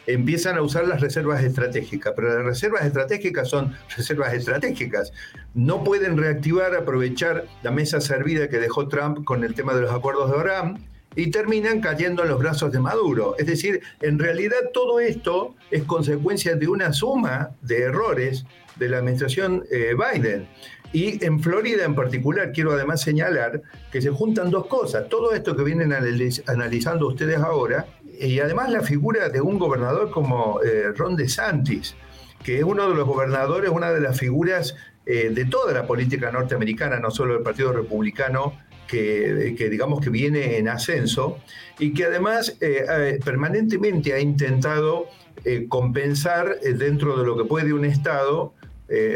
empiezan 0.07 0.57
a 0.57 0.61
usar 0.61 0.87
las 0.87 1.01
reservas 1.01 1.43
estratégicas, 1.43 2.13
pero 2.15 2.33
las 2.33 2.45
reservas 2.45 2.85
estratégicas 2.85 3.49
son 3.49 3.75
reservas 3.97 4.33
estratégicas. 4.33 5.11
No 5.53 5.83
pueden 5.83 6.17
reactivar, 6.17 6.73
aprovechar 6.75 7.45
la 7.63 7.71
mesa 7.71 7.99
servida 7.99 8.47
que 8.47 8.59
dejó 8.59 8.87
Trump 8.87 9.25
con 9.25 9.43
el 9.43 9.53
tema 9.53 9.73
de 9.73 9.81
los 9.81 9.91
acuerdos 9.91 10.31
de 10.31 10.37
Abraham, 10.37 10.77
y 11.15 11.31
terminan 11.31 11.81
cayendo 11.81 12.23
en 12.23 12.29
los 12.29 12.39
brazos 12.39 12.71
de 12.71 12.79
Maduro. 12.79 13.35
Es 13.37 13.45
decir, 13.45 13.81
en 14.01 14.19
realidad 14.19 14.57
todo 14.73 14.99
esto 14.99 15.55
es 15.71 15.83
consecuencia 15.83 16.55
de 16.55 16.67
una 16.67 16.93
suma 16.93 17.51
de 17.61 17.83
errores 17.83 18.45
de 18.75 18.89
la 18.89 18.97
administración 18.97 19.63
eh, 19.71 19.95
Biden. 19.95 20.47
Y 20.93 21.23
en 21.25 21.41
Florida 21.41 21.83
en 21.83 21.95
particular 21.95 22.51
quiero 22.53 22.71
además 22.71 23.01
señalar 23.01 23.61
que 23.91 24.01
se 24.01 24.09
juntan 24.09 24.49
dos 24.49 24.67
cosas. 24.67 25.09
Todo 25.09 25.33
esto 25.33 25.55
que 25.55 25.63
vienen 25.63 25.93
analizando 25.93 27.07
ustedes 27.07 27.37
ahora 27.37 27.85
y 28.19 28.39
además 28.39 28.69
la 28.69 28.81
figura 28.81 29.29
de 29.29 29.41
un 29.41 29.59
gobernador 29.59 30.09
como 30.09 30.61
eh, 30.63 30.91
Ron 30.95 31.15
DeSantis, 31.15 31.95
que 32.43 32.59
es 32.59 32.63
uno 32.63 32.87
de 32.89 32.95
los 32.95 33.05
gobernadores, 33.05 33.69
una 33.71 33.91
de 33.91 33.99
las 33.99 34.17
figuras 34.17 34.75
eh, 35.05 35.29
de 35.31 35.45
toda 35.45 35.73
la 35.73 35.85
política 35.85 36.31
norteamericana, 36.31 36.99
no 36.99 37.11
solo 37.11 37.33
del 37.33 37.43
Partido 37.43 37.73
Republicano, 37.73 38.57
que, 38.87 39.67
digamos 39.69 40.01
que 40.01 40.09
viene 40.09 40.57
en 40.57 40.67
ascenso 40.67 41.39
y 41.79 41.93
que 41.93 42.05
además 42.05 42.57
eh, 42.61 42.85
eh, 42.89 43.19
permanentemente 43.23 44.13
ha 44.13 44.19
intentado 44.19 45.07
eh, 45.43 45.65
compensar 45.67 46.59
dentro 46.59 47.17
de 47.17 47.25
lo 47.25 47.37
que 47.37 47.45
puede 47.45 47.73
un 47.73 47.85
Estado 47.85 48.53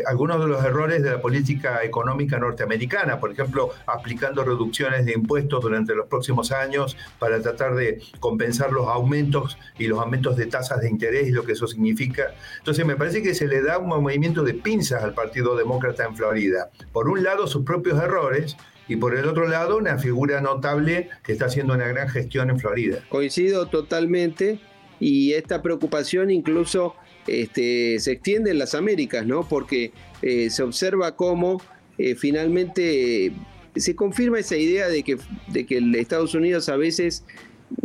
algunos 0.08 0.40
de 0.40 0.48
los 0.48 0.66
errores 0.66 1.04
de 1.04 1.12
la 1.12 1.22
política 1.22 1.84
económica 1.84 2.40
norteamericana, 2.40 3.20
por 3.20 3.32
ejemplo, 3.32 3.70
aplicando 3.86 4.44
reducciones 4.44 5.06
de 5.06 5.14
impuestos 5.14 5.62
durante 5.62 5.94
los 5.94 6.08
próximos 6.08 6.52
años 6.52 6.98
para 7.20 7.40
tratar 7.40 7.76
de 7.76 8.02
compensar 8.20 8.72
los 8.72 8.88
aumentos 8.88 9.60
y 9.78 9.86
los 9.86 10.00
aumentos 10.00 10.38
de 10.38 10.48
tasas 10.48 10.82
de 10.82 10.90
interés 10.90 11.28
y 11.28 11.32
lo 11.32 11.44
que 11.44 11.52
eso 11.52 11.68
significa. 11.68 12.34
Entonces, 12.58 12.84
me 12.84 12.96
parece 12.96 13.22
que 13.22 13.36
se 13.36 13.48
le 13.48 13.62
da 13.62 13.78
un 13.78 13.90
movimiento 13.90 14.42
de 14.42 14.56
pinzas 14.56 15.04
al 15.04 15.14
Partido 15.14 15.56
Demócrata 15.56 16.04
en 16.04 16.16
Florida. 16.16 16.72
Por 16.92 17.08
un 17.08 17.24
lado, 17.24 17.46
sus 17.46 17.64
propios 17.64 18.02
errores 18.02 18.58
y 18.90 18.96
por 18.96 19.16
el 19.16 19.26
otro 19.26 19.48
lado 19.48 19.78
una 19.78 19.98
figura 20.00 20.42
notable 20.42 21.10
que 21.24 21.32
está 21.32 21.46
haciendo 21.46 21.76
una 21.76 21.88
gran 21.88 22.10
gestión 22.10 22.50
en 22.50 22.60
Florida. 22.60 23.06
Coincido 23.08 23.68
totalmente 23.68 24.60
y 25.00 25.34
esta 25.34 25.62
preocupación 25.62 26.32
incluso 26.32 26.96
este, 27.28 28.00
se 28.00 28.14
extiende 28.14 28.52
en 28.52 28.58
las 28.58 28.74
Américas, 28.74 29.26
¿no? 29.26 29.48
Porque 29.48 29.92
eh, 30.24 30.50
se 30.50 30.64
observa 30.64 31.16
cómo 31.16 31.62
eh, 32.00 32.16
finalmente 32.16 33.28
eh, 33.28 33.32
se 33.76 33.96
confirma 33.96 34.40
esa 34.40 34.58
idea 34.58 34.90
de 34.90 35.04
que, 35.04 35.18
de 35.48 35.66
que 35.68 35.78
Estados 35.96 36.34
Unidos 36.34 36.68
a 36.68 36.76
veces 36.76 37.24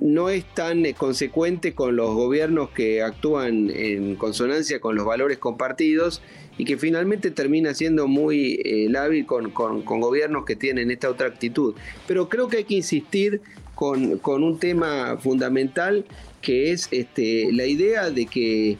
no 0.01 0.31
es 0.31 0.47
tan 0.55 0.91
consecuente 0.95 1.75
con 1.75 1.97
los 1.97 2.15
gobiernos 2.15 2.71
que 2.71 3.03
actúan 3.03 3.69
en 3.69 4.17
consonancia 4.17 4.81
con 4.81 4.97
los 4.97 5.05
valores 5.05 5.37
compartidos 5.37 6.23
y 6.59 6.65
que 6.65 6.77
finalmente 6.77 7.31
termina 7.31 7.75
siendo 7.75 8.07
muy 8.07 8.61
eh, 8.65 8.87
lábil 8.89 9.27
con, 9.27 9.51
gobiernos 9.85 10.45
que 10.45 10.57
tienen 10.57 10.91
esta 10.91 11.11
otra 11.11 11.27
actitud. 11.27 11.75
Pero 12.07 12.29
creo 12.29 12.49
que 12.49 12.59
hay 12.59 12.65
que 12.65 12.75
insistir 12.75 13.41
con, 13.75 14.21
un 14.25 14.59
tema 14.59 15.17
fundamental 15.19 16.05
que 16.41 16.73
es 16.73 16.89
este, 16.91 17.53
la 17.53 17.67
idea 17.67 18.11
de 18.11 18.27
que 18.27 18.79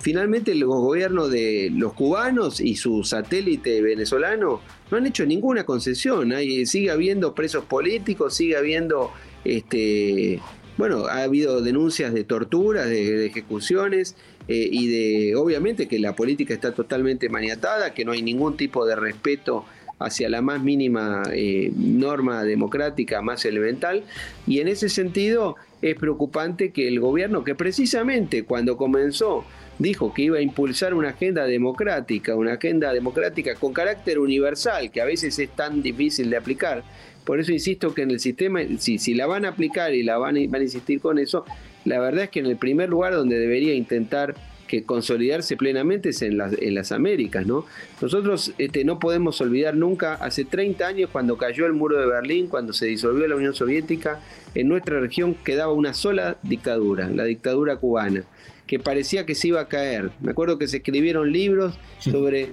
finalmente 0.00 0.54
los 0.54 0.68
gobiernos 0.68 1.30
de 1.30 1.70
los 1.74 1.92
cubanos 1.94 2.60
y 2.60 2.76
su 2.76 3.02
satélite 3.02 3.82
venezolano 3.82 4.60
no 4.90 4.96
han 4.96 5.06
hecho 5.06 5.26
ninguna 5.26 5.64
concesión. 5.64 6.32
sigue 6.66 6.90
habiendo 6.90 7.34
presos 7.34 7.64
políticos, 7.64 8.34
sigue 8.34 8.56
habiendo 8.56 9.10
este, 9.44 10.40
bueno, 10.76 11.06
ha 11.06 11.24
habido 11.24 11.60
denuncias 11.60 12.14
de 12.14 12.24
torturas, 12.24 12.88
de, 12.88 13.26
ejecuciones 13.26 14.16
eh, 14.48 14.68
y 14.70 14.88
de, 14.88 15.36
obviamente, 15.36 15.86
que 15.86 15.98
la 15.98 16.16
política 16.16 16.54
está 16.54 16.72
totalmente 16.72 17.28
maniatada, 17.28 17.92
que 17.92 18.04
no 18.04 18.12
hay 18.12 18.22
ningún 18.22 18.56
tipo 18.56 18.86
de 18.86 18.96
respeto 18.96 19.66
hacia 19.98 20.28
la 20.28 20.42
más 20.42 20.62
mínima 20.62 21.22
eh, 21.32 21.70
norma 21.76 22.44
democrática 22.44 23.20
más 23.20 23.44
elemental. 23.44 24.04
Y 24.46 24.60
en 24.60 24.68
ese 24.68 24.88
sentido 24.88 25.56
es 25.82 25.96
preocupante 25.96 26.70
que 26.72 26.88
el 26.88 26.98
gobierno, 27.00 27.44
que 27.44 27.54
precisamente 27.54 28.44
cuando 28.44 28.76
comenzó 28.76 29.44
dijo 29.78 30.12
que 30.12 30.22
iba 30.22 30.38
a 30.38 30.40
impulsar 30.42 30.94
una 30.94 31.10
agenda 31.10 31.44
democrática, 31.44 32.34
una 32.34 32.54
agenda 32.54 32.92
democrática 32.92 33.54
con 33.54 33.72
carácter 33.72 34.18
universal, 34.18 34.90
que 34.90 35.00
a 35.00 35.04
veces 35.04 35.38
es 35.38 35.50
tan 35.50 35.82
difícil 35.82 36.30
de 36.30 36.36
aplicar, 36.36 36.82
por 37.24 37.38
eso 37.38 37.52
insisto 37.52 37.94
que 37.94 38.02
en 38.02 38.10
el 38.10 38.20
sistema, 38.20 38.60
si, 38.78 38.98
si 38.98 39.14
la 39.14 39.26
van 39.26 39.44
a 39.44 39.50
aplicar 39.50 39.94
y 39.94 40.02
la 40.02 40.16
van 40.18 40.34
van 40.50 40.60
a 40.62 40.64
insistir 40.64 41.00
con 41.00 41.18
eso, 41.18 41.44
la 41.84 41.98
verdad 42.00 42.24
es 42.24 42.30
que 42.30 42.40
en 42.40 42.46
el 42.46 42.56
primer 42.56 42.88
lugar 42.88 43.14
donde 43.14 43.38
debería 43.38 43.74
intentar 43.74 44.34
que 44.68 44.84
consolidarse 44.84 45.56
plenamente 45.56 46.10
es 46.10 46.22
en 46.22 46.36
las, 46.36 46.52
en 46.52 46.74
las 46.74 46.92
Américas, 46.92 47.44
¿no? 47.46 47.64
Nosotros 48.00 48.52
este, 48.58 48.84
no 48.84 49.00
podemos 49.00 49.40
olvidar 49.40 49.74
nunca, 49.74 50.14
hace 50.14 50.44
30 50.44 50.86
años 50.86 51.10
cuando 51.10 51.36
cayó 51.36 51.66
el 51.66 51.72
muro 51.72 51.98
de 51.98 52.06
Berlín, 52.06 52.46
cuando 52.46 52.72
se 52.72 52.86
disolvió 52.86 53.26
la 53.26 53.34
Unión 53.34 53.54
Soviética, 53.54 54.20
en 54.54 54.68
nuestra 54.68 55.00
región 55.00 55.34
quedaba 55.34 55.72
una 55.72 55.94
sola 55.94 56.36
dictadura, 56.42 57.08
la 57.08 57.24
dictadura 57.24 57.76
cubana, 57.76 58.22
que 58.66 58.78
parecía 58.78 59.26
que 59.26 59.34
se 59.34 59.48
iba 59.48 59.60
a 59.60 59.68
caer. 59.68 60.10
Me 60.20 60.30
acuerdo 60.30 60.58
que 60.58 60.68
se 60.68 60.76
escribieron 60.76 61.32
libros 61.32 61.78
sobre 61.98 62.52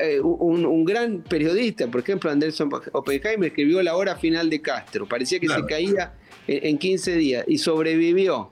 eh, 0.00 0.20
un, 0.20 0.84
gran 0.84 1.22
periodista, 1.22 1.86
por 1.86 2.00
ejemplo, 2.00 2.30
Anderson 2.30 2.70
Oppenheimer, 2.92 3.48
escribió 3.48 3.82
La 3.82 3.96
hora 3.96 4.16
final 4.16 4.50
de 4.50 4.60
Castro. 4.60 5.06
Parecía 5.06 5.38
que 5.40 5.48
se 5.48 5.64
caía 5.66 6.12
en, 6.48 6.78
15 6.78 7.16
días 7.16 7.44
y 7.46 7.58
sobrevivió. 7.58 8.50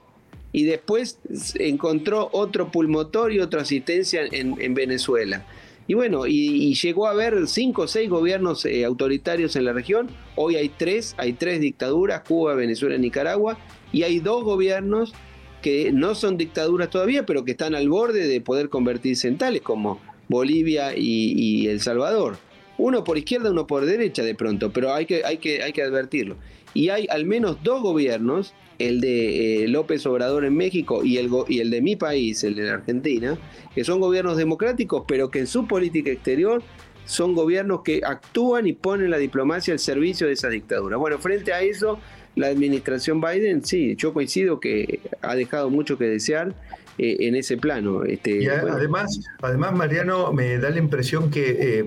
Y 0.53 0.63
después 0.63 1.19
encontró 1.55 2.29
otro 2.31 2.71
pulmotor 2.71 3.33
y 3.33 3.39
otra 3.39 3.61
asistencia 3.61 4.21
en, 4.31 4.73
Venezuela. 4.73 5.45
Y 5.87 5.93
bueno, 5.93 6.25
y, 6.25 6.73
llegó 6.73 7.07
a 7.07 7.11
haber 7.11 7.47
cinco 7.47 7.83
o 7.83 7.87
seis 7.87 8.09
gobiernos 8.09 8.65
eh, 8.65 8.85
autoritarios 8.85 9.55
en 9.55 9.65
la 9.65 9.73
región. 9.73 10.09
Hoy 10.35 10.55
hay 10.55 10.69
tres, 10.69 11.15
hay 11.17 11.33
tres 11.33 11.59
dictaduras, 11.59 12.21
Cuba, 12.21 12.55
Venezuela, 12.55 12.97
Nicaragua, 12.97 13.57
y 13.91 14.03
hay 14.03 14.19
dos 14.19 14.43
gobiernos 14.43 15.13
que 15.61 15.91
no 15.91 16.15
son 16.15 16.37
dictaduras 16.37 16.89
todavía, 16.89 17.25
pero 17.25 17.43
que 17.43 17.51
están 17.51 17.75
al 17.75 17.89
borde 17.89 18.27
de 18.27 18.41
poder 18.41 18.69
convertirse 18.69 19.27
en 19.27 19.37
tales, 19.37 19.61
como 19.61 19.99
Bolivia 20.27 20.95
y, 20.95 21.67
El 21.67 21.81
Salvador. 21.81 22.37
uno 22.77 23.03
por 23.03 23.17
izquierda, 23.17 23.51
uno 23.51 23.65
por 23.65 23.85
derecha 23.85 24.23
de 24.23 24.35
pronto, 24.35 24.71
pero 24.71 24.93
hay 24.93 25.05
que, 25.05 25.23
hay 25.25 25.37
que, 25.37 25.63
hay 25.63 25.73
que 25.73 25.81
advertirlo. 25.81 26.37
Y 26.73 26.89
hay 26.89 27.07
al 27.09 27.25
menos 27.25 27.57
dos 27.63 27.81
gobiernos, 27.81 28.53
el 28.79 29.01
de 29.01 29.63
eh, 29.63 29.67
López 29.67 30.05
Obrador 30.05 30.45
en 30.45 30.55
México 30.55 31.03
y 31.03 31.17
el, 31.17 31.29
y 31.47 31.59
el 31.59 31.71
de 31.71 31.81
mi 31.81 31.95
país, 31.95 32.43
el 32.43 32.55
de 32.55 32.63
la 32.63 32.73
Argentina, 32.75 33.37
que 33.73 33.83
son 33.83 33.99
gobiernos 33.99 34.37
democráticos, 34.37 35.03
pero 35.07 35.31
que 35.31 35.39
en 35.39 35.47
su 35.47 35.67
política 35.67 36.11
exterior 36.11 36.61
son 37.05 37.33
gobiernos 37.33 37.81
que 37.81 38.01
actúan 38.05 38.67
y 38.67 38.73
ponen 38.73 39.09
la 39.09 39.17
diplomacia 39.17 39.73
al 39.73 39.79
servicio 39.79 40.27
de 40.27 40.33
esa 40.33 40.49
dictadura. 40.49 40.97
Bueno, 40.97 41.17
frente 41.17 41.53
a 41.53 41.61
eso, 41.61 41.99
la 42.35 42.47
administración 42.47 43.21
Biden, 43.21 43.63
sí, 43.63 43.95
yo 43.95 44.13
coincido 44.13 44.59
que 44.59 44.99
ha 45.21 45.35
dejado 45.35 45.69
mucho 45.69 45.97
que 45.97 46.05
desear 46.05 46.53
eh, 46.97 47.17
en 47.21 47.35
ese 47.35 47.57
plano. 47.57 48.03
Este, 48.03 48.43
y 48.43 48.47
además, 48.47 49.19
además, 49.41 49.73
Mariano, 49.73 50.33
me 50.33 50.57
da 50.57 50.69
la 50.69 50.79
impresión 50.79 51.31
que 51.31 51.79
eh, 51.79 51.85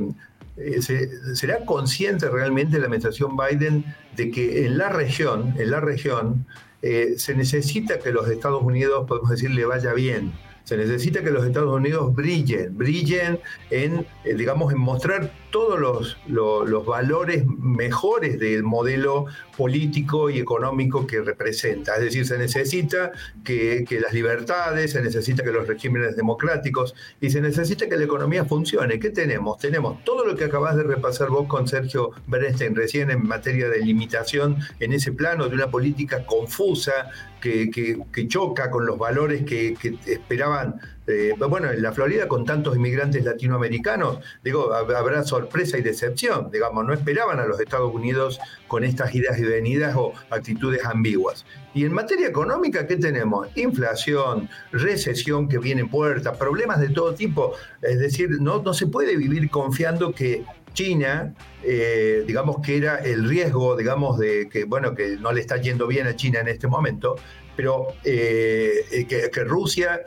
será 1.34 1.64
consciente 1.64 2.28
realmente 2.28 2.78
la 2.78 2.84
administración 2.84 3.36
Biden 3.36 3.84
de 4.16 4.30
que 4.30 4.66
en 4.66 4.78
la 4.78 4.88
región, 4.88 5.54
en 5.58 5.70
la 5.70 5.80
región, 5.80 6.46
se 6.82 7.34
necesita 7.34 7.98
que 7.98 8.12
los 8.12 8.28
Estados 8.28 8.62
Unidos, 8.62 9.06
podemos 9.06 9.30
decir, 9.30 9.50
le 9.50 9.64
vaya 9.64 9.92
bien 9.92 10.32
se 10.70 10.76
necesita 10.76 11.24
que 11.24 11.30
los 11.30 11.44
Estados 11.44 11.74
Unidos 11.74 12.14
brillen, 12.14 12.78
brillen 12.78 13.40
en, 13.70 14.06
eh, 14.24 14.34
digamos, 14.34 14.72
en 14.72 14.78
mostrar 14.78 15.32
todos 15.50 15.78
los, 15.78 16.16
los, 16.26 16.86
valores 16.86 17.44
mejores 17.46 18.38
del 18.38 18.62
modelo 18.62 19.26
político 19.56 20.30
y 20.30 20.38
económico 20.38 21.06
que 21.06 21.20
representa. 21.20 21.96
Es 21.96 22.02
decir, 22.02 22.26
se 22.26 22.38
necesita 22.38 23.12
que, 23.44 23.84
que, 23.86 24.00
las 24.00 24.12
libertades, 24.12 24.92
se 24.92 25.02
necesita 25.02 25.42
que 25.42 25.52
los 25.52 25.66
regímenes 25.66 26.16
democráticos 26.16 26.94
y 27.20 27.30
se 27.30 27.40
necesita 27.40 27.88
que 27.88 27.96
la 27.96 28.04
economía 28.04 28.44
funcione. 28.44 28.98
¿Qué 28.98 29.10
tenemos? 29.10 29.58
Tenemos 29.58 30.02
todo 30.04 30.24
lo 30.24 30.36
que 30.36 30.44
acabas 30.44 30.76
de 30.76 30.84
repasar 30.84 31.28
vos 31.28 31.46
con 31.46 31.68
Sergio 31.68 32.10
Bernstein 32.26 32.74
recién 32.74 33.10
en 33.10 33.26
materia 33.26 33.68
de 33.68 33.80
limitación 33.80 34.56
en 34.80 34.92
ese 34.92 35.12
plano 35.12 35.48
de 35.48 35.54
una 35.54 35.70
política 35.70 36.24
confusa, 36.26 37.10
que, 37.40 38.26
choca 38.28 38.70
con 38.70 38.86
los 38.86 38.98
valores 38.98 39.44
que, 39.44 39.76
esperaban. 40.06 40.80
Eh, 41.10 41.34
bueno, 41.48 41.70
en 41.70 41.82
la 41.82 41.92
Florida, 41.92 42.28
con 42.28 42.44
tantos 42.44 42.76
inmigrantes 42.76 43.24
latinoamericanos, 43.24 44.18
digo, 44.44 44.72
habrá 44.72 45.22
sorpresa 45.24 45.76
y 45.78 45.82
decepción. 45.82 46.50
Digamos, 46.50 46.84
no 46.86 46.92
esperaban 46.92 47.40
a 47.40 47.46
los 47.46 47.60
Estados 47.60 47.92
Unidos 47.92 48.38
con 48.68 48.84
estas 48.84 49.14
idas 49.14 49.38
y 49.38 49.42
venidas 49.42 49.96
o 49.96 50.12
actitudes 50.30 50.84
ambiguas. 50.84 51.44
Y 51.74 51.84
en 51.84 51.92
materia 51.92 52.28
económica, 52.28 52.86
¿qué 52.86 52.96
tenemos? 52.96 53.48
Inflación, 53.56 54.48
recesión 54.72 55.48
que 55.48 55.58
viene 55.58 55.82
en 55.82 55.88
puerta, 55.88 56.32
problemas 56.32 56.80
de 56.80 56.90
todo 56.90 57.14
tipo. 57.14 57.54
Es 57.82 57.98
decir, 57.98 58.30
no, 58.40 58.62
no 58.62 58.74
se 58.74 58.86
puede 58.86 59.16
vivir 59.16 59.50
confiando 59.50 60.12
que 60.12 60.44
China, 60.72 61.34
eh, 61.62 62.24
digamos 62.26 62.58
que 62.64 62.76
era 62.76 62.96
el 62.96 63.28
riesgo, 63.28 63.76
digamos, 63.76 64.18
de 64.18 64.48
que, 64.48 64.64
bueno, 64.64 64.94
que 64.94 65.16
no 65.16 65.32
le 65.32 65.40
está 65.40 65.56
yendo 65.56 65.86
bien 65.86 66.06
a 66.06 66.16
China 66.16 66.40
en 66.40 66.48
este 66.48 66.68
momento, 66.68 67.16
pero 67.56 67.88
eh, 68.04 69.06
que, 69.08 69.44
Rusia 69.44 70.00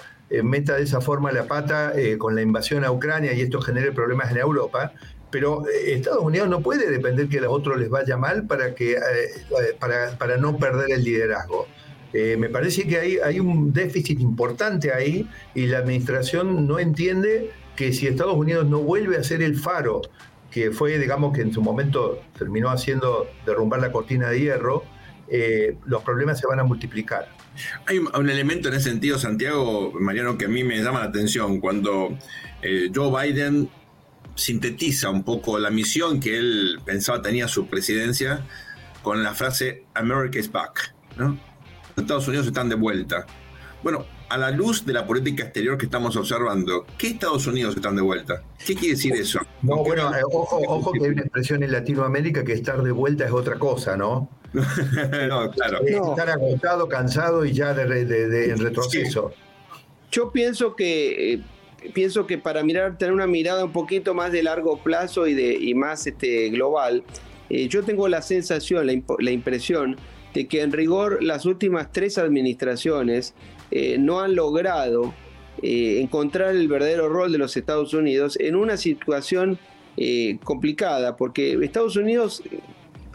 meta 0.43 0.75
de 0.75 0.83
esa 0.83 0.99
forma 0.99 1.31
la 1.31 1.47
pata 1.47 1.93
con 2.17 2.35
la 2.35 2.41
invasión 2.41 2.83
a 2.83 2.91
Ucrania 2.91 3.33
y 3.33 3.41
esto 3.41 3.61
genere 3.61 3.91
problemas 3.91 4.31
en 4.31 4.37
Europa, 4.37 4.93
pero 5.29 5.63
Estados 5.67 6.23
Unidos 6.23 6.49
no 6.49 6.61
puede 6.61 6.89
depender 6.89 7.27
que 7.27 7.37
a 7.37 7.41
los 7.41 7.51
otros 7.51 7.79
les 7.79 7.89
vaya 7.89 8.17
mal 8.17 8.47
para, 8.47 8.73
que, 8.73 8.97
para, 9.79 10.17
para 10.17 10.37
no 10.37 10.57
perder 10.57 10.91
el 10.91 11.03
liderazgo. 11.03 11.67
me 12.13 12.49
parece 12.49 12.87
que 12.87 12.97
hay, 12.97 13.17
hay 13.17 13.39
un 13.39 13.73
déficit 13.73 14.19
importante 14.21 14.91
ahí 14.91 15.29
y 15.53 15.67
la 15.67 15.79
administración 15.79 16.67
no 16.67 16.79
entiende 16.79 17.51
que 17.75 17.93
si 17.93 18.07
Estados 18.07 18.35
Unidos 18.35 18.67
no 18.67 18.79
vuelve 18.79 19.17
a 19.17 19.23
ser 19.23 19.41
el 19.41 19.55
faro 19.55 20.01
que 20.53 20.71
fue, 20.71 20.99
digamos, 20.99 21.33
que 21.35 21.41
en 21.41 21.51
su 21.51 21.63
momento 21.63 22.21
terminó 22.37 22.69
haciendo 22.69 23.27
derrumbar 23.43 23.81
la 23.81 23.91
cortina 23.91 24.29
de 24.29 24.39
hierro, 24.39 24.83
eh, 25.27 25.77
los 25.85 26.03
problemas 26.03 26.39
se 26.39 26.45
van 26.45 26.59
a 26.59 26.63
multiplicar. 26.63 27.27
Hay 27.85 27.99
un, 27.99 28.29
elemento 28.29 28.69
en 28.69 28.75
ese 28.75 28.89
sentido, 28.89 29.19
Santiago, 29.19 29.93
Mariano, 29.99 30.37
que 30.37 30.45
a 30.45 30.47
mí 30.47 30.63
me 30.63 30.81
llama 30.81 30.99
la 30.99 31.05
atención, 31.05 31.59
cuando 31.59 32.17
eh, 32.61 32.89
Joe 32.93 33.11
Biden 33.31 33.69
sintetiza 34.35 35.09
un 35.09 35.23
poco 35.23 35.59
la 35.59 35.69
misión 35.69 36.19
que 36.19 36.37
él 36.37 36.79
pensaba 36.85 37.21
tenía 37.21 37.47
su 37.47 37.67
presidencia 37.67 38.43
con 39.03 39.21
la 39.21 39.33
frase 39.33 39.85
America 39.93 40.39
is 40.39 40.51
back, 40.51 40.95
¿no? 41.17 41.37
Estados 41.95 42.27
Unidos 42.27 42.47
están 42.47 42.69
de 42.69 42.75
vuelta. 42.75 43.25
Bueno, 43.83 44.05
a 44.29 44.37
la 44.37 44.49
luz 44.49 44.85
de 44.85 44.93
la 44.93 45.05
política 45.05 45.43
exterior 45.43 45.77
que 45.77 45.85
estamos 45.85 46.15
observando, 46.15 46.87
¿qué 46.97 47.07
Estados 47.07 47.45
Unidos 47.45 47.75
están 47.75 47.95
de 47.95 48.01
vuelta? 48.01 48.41
¿Qué 48.65 48.73
quiere 48.73 48.95
decir 48.95 49.13
eso? 49.13 49.39
No, 49.61 49.83
bueno, 49.83 50.11
eh, 50.15 50.21
ojo, 50.31 50.91
que 50.91 51.05
hay 51.05 51.11
una 51.11 51.21
expresión 51.21 51.61
en 51.61 51.71
Latinoamérica 51.71 52.43
que 52.43 52.53
estar 52.53 52.81
de 52.81 52.91
vuelta 52.91 53.25
es 53.25 53.31
otra 53.31 53.59
cosa, 53.59 53.95
¿no? 53.95 54.29
no, 55.29 55.51
claro. 55.51 55.79
Estar 55.85 56.29
agotado, 56.29 56.87
cansado 56.87 57.45
y 57.45 57.53
ya 57.53 57.73
de, 57.73 58.51
en 58.51 58.59
retroceso. 58.59 59.31
Yo 60.11 60.31
pienso 60.31 60.75
que 60.75 61.33
eh, 61.33 61.41
pienso 61.93 62.27
que 62.27 62.37
para 62.37 62.63
mirar, 62.63 62.97
tener 62.97 63.13
una 63.13 63.27
mirada 63.27 63.65
un 63.65 63.73
poquito 63.73 64.13
más 64.13 64.31
de 64.31 64.43
largo 64.43 64.77
plazo 64.77 65.27
y 65.27 65.33
de 65.33 65.53
y 65.53 65.73
más 65.73 66.05
este, 66.05 66.49
global, 66.49 67.03
eh, 67.49 67.67
yo 67.67 67.83
tengo 67.83 68.07
la 68.07 68.21
sensación, 68.21 68.85
la, 68.85 68.93
la 69.19 69.31
impresión 69.31 69.97
de 70.33 70.47
que 70.47 70.61
en 70.61 70.71
rigor 70.71 71.23
las 71.23 71.45
últimas 71.45 71.91
tres 71.91 72.17
administraciones 72.17 73.33
eh, 73.71 73.97
no 73.99 74.19
han 74.19 74.35
logrado 74.35 75.13
eh, 75.61 75.99
encontrar 76.01 76.55
el 76.55 76.67
verdadero 76.67 77.09
rol 77.09 77.31
de 77.31 77.37
los 77.37 77.55
Estados 77.55 77.93
Unidos 77.93 78.37
en 78.39 78.55
una 78.55 78.77
situación 78.77 79.59
eh, 79.97 80.37
complicada, 80.43 81.15
porque 81.15 81.57
Estados 81.61 81.95
Unidos 81.95 82.41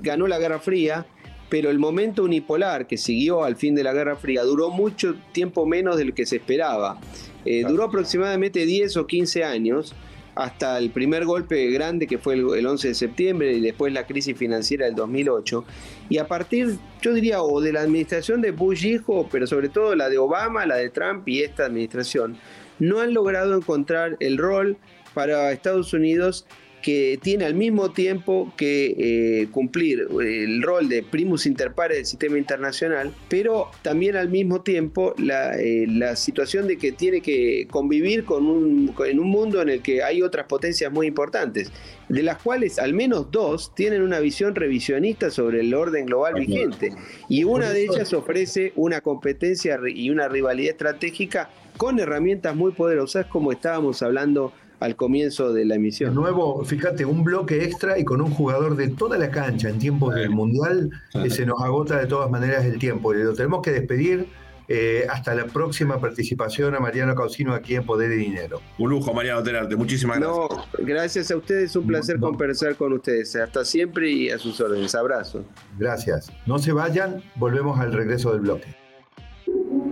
ganó 0.01 0.27
la 0.29 0.39
Guerra 0.39 0.61
Fría, 0.61 1.07
pero 1.49 1.71
el 1.71 1.79
momento 1.79 2.25
unipolar 2.25 2.87
que 2.87 2.97
siguió 2.97 3.45
al 3.45 3.57
fin 3.57 3.75
de 3.75 3.83
la 3.83 3.93
Guerra 3.93 4.17
Fría 4.17 4.43
duró 4.43 4.71
mucho 4.71 5.15
tiempo 5.33 5.67
menos 5.67 5.97
de 5.97 6.05
lo 6.05 6.15
que 6.15 6.27
se 6.27 6.37
esperaba. 6.37 7.01
Duró 7.45 7.85
aproximadamente 7.85 8.67
10 8.67 8.99
o 8.99 9.07
15 9.07 9.45
años 9.45 9.95
hasta 10.39 10.79
el 10.79 10.91
primer 10.91 11.25
golpe 11.25 11.69
grande 11.71 12.07
que 12.07 12.17
fue 12.17 12.35
el, 12.35 12.65
11 12.65 12.89
de 12.89 12.95
septiembre 12.95 13.53
y 13.55 13.61
después 13.61 13.93
la 13.93 14.07
crisis 14.07 14.39
financiera 14.39 14.87
del 14.87 14.95
2008. 14.95 15.65
Y 16.11 16.19
a 16.19 16.29
partir, 16.29 16.77
yo 17.03 17.13
diría, 17.13 17.43
o 17.43 17.61
de 17.61 17.73
la 17.73 17.81
administración 17.81 18.41
de 18.41 18.53
Bush 18.53 18.87
hijo, 18.87 19.29
pero 19.33 19.49
sobre 19.49 19.69
todo 19.69 19.97
la 19.97 20.09
de 20.09 20.19
Obama, 20.19 20.65
la 20.65 20.77
de 20.77 20.91
Trump 20.91 21.27
y 21.27 21.43
esta 21.43 21.67
administración, 21.67 22.37
no 22.79 23.01
han 23.01 23.15
logrado 23.15 23.57
encontrar 23.57 24.17
el 24.21 24.39
rol 24.39 24.77
para 25.13 25.51
Estados 25.51 25.93
Unidos 25.93 26.47
que 26.83 27.19
tiene 27.21 27.45
al 27.45 27.55
mismo 27.55 27.91
tiempo 27.91 28.53
que 28.57 28.95
eh, 28.99 29.49
cumplir 29.51 30.07
el 30.21 30.63
rol 30.63 30.89
de 30.89 31.03
primus 31.03 31.47
inter 31.47 31.73
pares 31.73 31.99
del 31.99 32.07
sistema 32.07 32.39
internacional, 32.39 33.13
pero 33.29 33.71
también 33.83 34.17
al 34.17 34.29
mismo 34.29 34.61
tiempo 34.61 35.15
eh, 35.19 35.87
la, 35.89 36.17
situación 36.17 36.67
de 36.67 36.79
que 36.79 36.93
tiene 36.93 37.21
que 37.21 37.67
convivir 37.71 38.25
con 38.25 38.47
un, 38.47 38.95
en 39.07 39.19
un 39.19 39.29
mundo 39.29 39.61
en 39.61 39.69
el 39.69 39.83
que 39.83 40.03
hay 40.03 40.23
otras 40.23 40.47
potencias 40.47 40.93
muy 40.93 41.07
importantes, 41.07 41.73
de 42.09 42.23
las 42.23 42.39
cuales 42.39 42.79
al 42.79 42.95
menos 42.95 43.31
dos 43.31 43.75
tienen 43.75 44.03
una 44.03 44.21
visión 44.21 44.55
revisionista 44.55 45.31
sobre 45.31 45.61
el 45.61 45.75
orden 45.75 46.07
global 46.07 46.35
vigente, 46.35 46.93
y 47.29 47.45
una 47.45 47.71
de 47.71 47.85
ellas 47.85 48.13
ofrece 48.13 48.73
una 48.77 49.01
competencia 49.01 49.79
y 49.87 50.11
una 50.11 50.29
rivalidad 50.29 50.73
estratégica 50.73 51.51
con 51.77 52.01
herramientas 52.01 52.57
muy 52.57 52.73
poderosas 52.73 53.27
como 53.27 53.53
estábamos 53.53 54.03
hablando 54.03 54.53
al 54.81 54.97
comienzo 54.97 55.53
de 55.53 55.65
la 55.65 55.75
emisión. 55.75 56.11
De 56.11 56.17
nuevo, 56.17 56.65
fíjate, 56.65 57.05
un 57.05 57.25
bloque 57.25 57.65
extra 57.65 57.99
y 57.99 58.05
con 58.05 58.21
un 58.21 58.31
jugador 58.31 58.77
de 58.77 58.89
toda 58.89 59.19
la 59.19 59.31
cancha 59.31 59.69
en 59.69 59.79
tiempos 59.79 60.15
del 60.15 60.31
Mundial, 60.31 60.91
que 61.13 61.31
se 61.31 61.47
nos 61.47 61.61
agota 61.63 61.99
de 61.99 62.07
todas 62.07 62.31
maneras 62.31 62.65
el 62.65 62.79
tiempo. 62.79 63.15
Y 63.15 63.23
lo 63.23 63.35
tenemos 63.35 63.63
que 63.63 63.73
despedir. 63.73 64.27
Eh, 64.71 65.07
hasta 65.09 65.35
la 65.35 65.47
próxima 65.47 65.99
participación 65.99 66.75
a 66.75 66.79
Mariano 66.79 67.15
Causino 67.15 67.55
aquí 67.55 67.75
en 67.75 67.87
Poder 67.87 68.13
y 68.13 68.17
Dinero. 68.17 68.61
Un 68.77 68.91
lujo, 68.91 69.15
Mariano 69.15 69.43
Tenarte. 69.43 69.77
Muchísimas 69.77 70.19
gracias. 70.19 70.51
No, 70.51 70.85
gracias 70.85 71.31
a 71.31 71.37
ustedes. 71.37 71.75
Un 71.75 71.87
placer 71.87 72.21
conversar 72.21 72.77
con 72.77 72.93
ustedes. 72.93 73.35
Hasta 73.35 73.65
siempre 73.65 74.11
y 74.11 74.29
a 74.29 74.39
sus 74.39 74.61
órdenes. 74.61 74.95
Abrazo. 74.95 75.43
Gracias. 75.79 76.31
No 76.45 76.59
se 76.59 76.73
vayan. 76.73 77.23
Volvemos 77.37 77.81
al 77.81 77.95
regreso 77.95 78.33
del 78.33 78.43
bloque. 78.43 78.88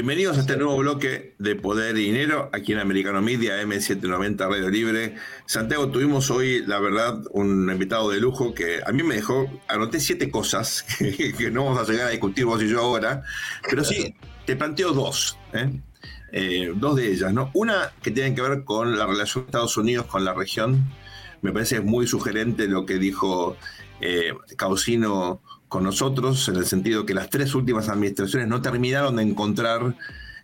Bienvenidos 0.00 0.38
a 0.38 0.40
este 0.40 0.56
nuevo 0.56 0.78
bloque 0.78 1.34
de 1.38 1.56
Poder 1.56 1.94
y 1.98 2.04
Dinero 2.04 2.48
aquí 2.54 2.72
en 2.72 2.78
Americano 2.78 3.20
Media 3.20 3.62
M790 3.62 4.48
Radio 4.48 4.70
Libre. 4.70 5.16
Santiago, 5.44 5.90
tuvimos 5.90 6.30
hoy, 6.30 6.64
la 6.66 6.80
verdad, 6.80 7.22
un 7.32 7.70
invitado 7.70 8.08
de 8.08 8.18
lujo 8.18 8.54
que 8.54 8.80
a 8.82 8.92
mí 8.92 9.02
me 9.02 9.16
dejó, 9.16 9.46
anoté 9.68 10.00
siete 10.00 10.30
cosas 10.30 10.86
que, 10.98 11.50
no 11.50 11.66
vamos 11.66 11.86
a 11.86 11.92
llegar 11.92 12.06
a 12.06 12.10
discutir 12.12 12.46
vos 12.46 12.62
y 12.62 12.68
yo 12.68 12.80
ahora, 12.80 13.22
pero 13.68 13.84
sí, 13.84 14.14
te 14.46 14.56
planteo 14.56 14.92
dos, 14.92 15.36
¿eh? 15.52 15.70
Eh, 16.32 16.72
dos 16.74 16.96
de 16.96 17.12
ellas, 17.12 17.34
¿no? 17.34 17.50
Una 17.52 17.92
que 18.02 18.10
tiene 18.10 18.34
que 18.34 18.40
ver 18.40 18.64
con 18.64 18.96
la 18.96 19.06
relación 19.06 19.44
de 19.44 19.48
Estados 19.48 19.76
Unidos 19.76 20.06
con 20.06 20.24
la 20.24 20.32
región. 20.32 20.82
Me 21.42 21.52
parece 21.52 21.82
muy 21.82 22.06
sugerente 22.06 22.68
lo 22.68 22.86
que 22.86 22.96
dijo 22.96 23.58
eh, 24.00 24.32
Causino 24.56 25.42
con 25.70 25.84
nosotros, 25.84 26.48
en 26.48 26.56
el 26.56 26.66
sentido 26.66 27.06
que 27.06 27.14
las 27.14 27.30
tres 27.30 27.54
últimas 27.54 27.88
administraciones 27.88 28.48
no 28.48 28.60
terminaron 28.60 29.14
de 29.16 29.22
encontrar 29.22 29.94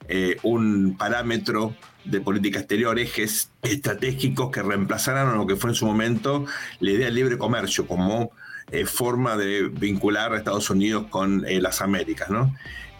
eh, 0.08 0.36
un 0.44 0.96
parámetro 0.96 1.74
de 2.04 2.20
política 2.20 2.60
exterior, 2.60 2.96
ejes 3.00 3.50
estratégicos 3.62 4.52
que 4.52 4.62
reemplazaran 4.62 5.36
lo 5.36 5.44
que 5.44 5.56
fue 5.56 5.70
en 5.70 5.74
su 5.74 5.84
momento 5.84 6.46
la 6.78 6.92
idea 6.92 7.06
del 7.06 7.16
libre 7.16 7.38
comercio 7.38 7.88
como 7.88 8.30
eh, 8.70 8.86
forma 8.86 9.36
de 9.36 9.64
vincular 9.68 10.32
a 10.32 10.38
Estados 10.38 10.70
Unidos 10.70 11.06
con 11.10 11.44
eh, 11.44 11.60
las 11.60 11.82
Américas. 11.82 12.30
¿no? 12.30 12.54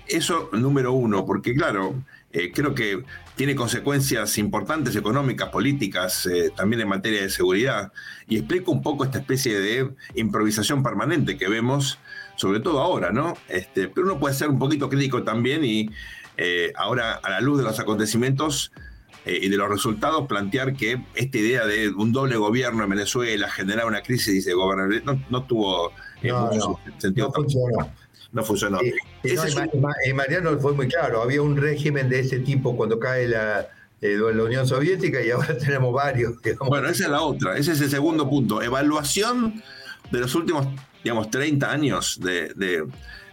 Eso 0.08 0.50
número 0.52 0.94
uno, 0.94 1.24
porque 1.24 1.54
claro, 1.54 1.94
creo 2.52 2.74
que 2.74 3.02
tiene 3.34 3.54
consecuencias 3.54 4.38
importantes 4.38 4.94
económicas, 4.96 5.48
políticas, 5.48 6.28
también 6.54 6.82
en 6.82 6.88
materia 6.88 7.22
de 7.22 7.30
seguridad. 7.30 7.92
Y 8.28 8.36
explico 8.36 8.72
un 8.72 8.82
poco 8.82 9.04
esta 9.04 9.18
especie 9.18 9.58
de 9.58 9.90
improvisación 10.14 10.82
permanente 10.82 11.36
que 11.36 11.48
vemos 11.48 11.98
sobre 12.36 12.60
todo 12.60 12.80
ahora, 12.80 13.10
¿no? 13.10 13.36
Este, 13.48 13.88
pero 13.88 14.06
uno 14.06 14.20
puede 14.20 14.34
ser 14.34 14.48
un 14.48 14.58
poquito 14.58 14.88
crítico 14.88 15.22
también 15.22 15.64
y 15.64 15.90
eh, 16.36 16.72
ahora 16.76 17.14
a 17.14 17.30
la 17.30 17.40
luz 17.40 17.58
de 17.58 17.64
los 17.64 17.80
acontecimientos 17.80 18.72
eh, 19.24 19.40
y 19.42 19.48
de 19.48 19.56
los 19.56 19.68
resultados 19.68 20.26
plantear 20.28 20.74
que 20.74 21.02
esta 21.14 21.38
idea 21.38 21.66
de 21.66 21.88
un 21.88 22.12
doble 22.12 22.36
gobierno 22.36 22.84
en 22.84 22.90
Venezuela 22.90 23.50
generar 23.50 23.86
una 23.86 24.02
crisis 24.02 24.44
de 24.44 24.52
gobernabilidad 24.52 25.16
no, 25.30 25.44
tuvo 25.44 25.92
eh, 26.22 26.32
mucho 26.32 26.78
sentido. 26.98 27.32
No 27.34 27.90
funcionó. 28.44 28.78
No 28.82 29.32
funcionó. 29.32 29.80
y, 30.06 30.12
Mariano 30.12 30.58
fue 30.58 30.74
muy 30.74 30.88
claro, 30.88 31.22
había 31.22 31.42
un 31.42 31.56
régimen 31.56 32.08
de 32.08 32.20
ese 32.20 32.40
tipo 32.40 32.76
cuando 32.76 32.98
cae 32.98 33.28
la, 33.28 33.68
la 34.00 34.42
Unión 34.42 34.66
Soviética 34.66 35.22
y 35.22 35.30
ahora 35.30 35.56
tenemos 35.64 35.92
varios. 35.92 36.34
Bueno, 36.66 36.88
esa 36.88 37.04
es 37.04 37.10
la 37.10 37.22
otra, 37.22 37.56
ese 37.56 37.72
es 37.72 37.80
el 37.80 37.90
segundo 37.90 38.28
punto. 38.28 38.62
Evaluación 38.62 39.62
de 40.10 40.20
los 40.20 40.34
últimos 40.34 40.68
digamos, 41.06 41.30
30 41.30 41.70
años 41.70 42.18
de, 42.20 42.84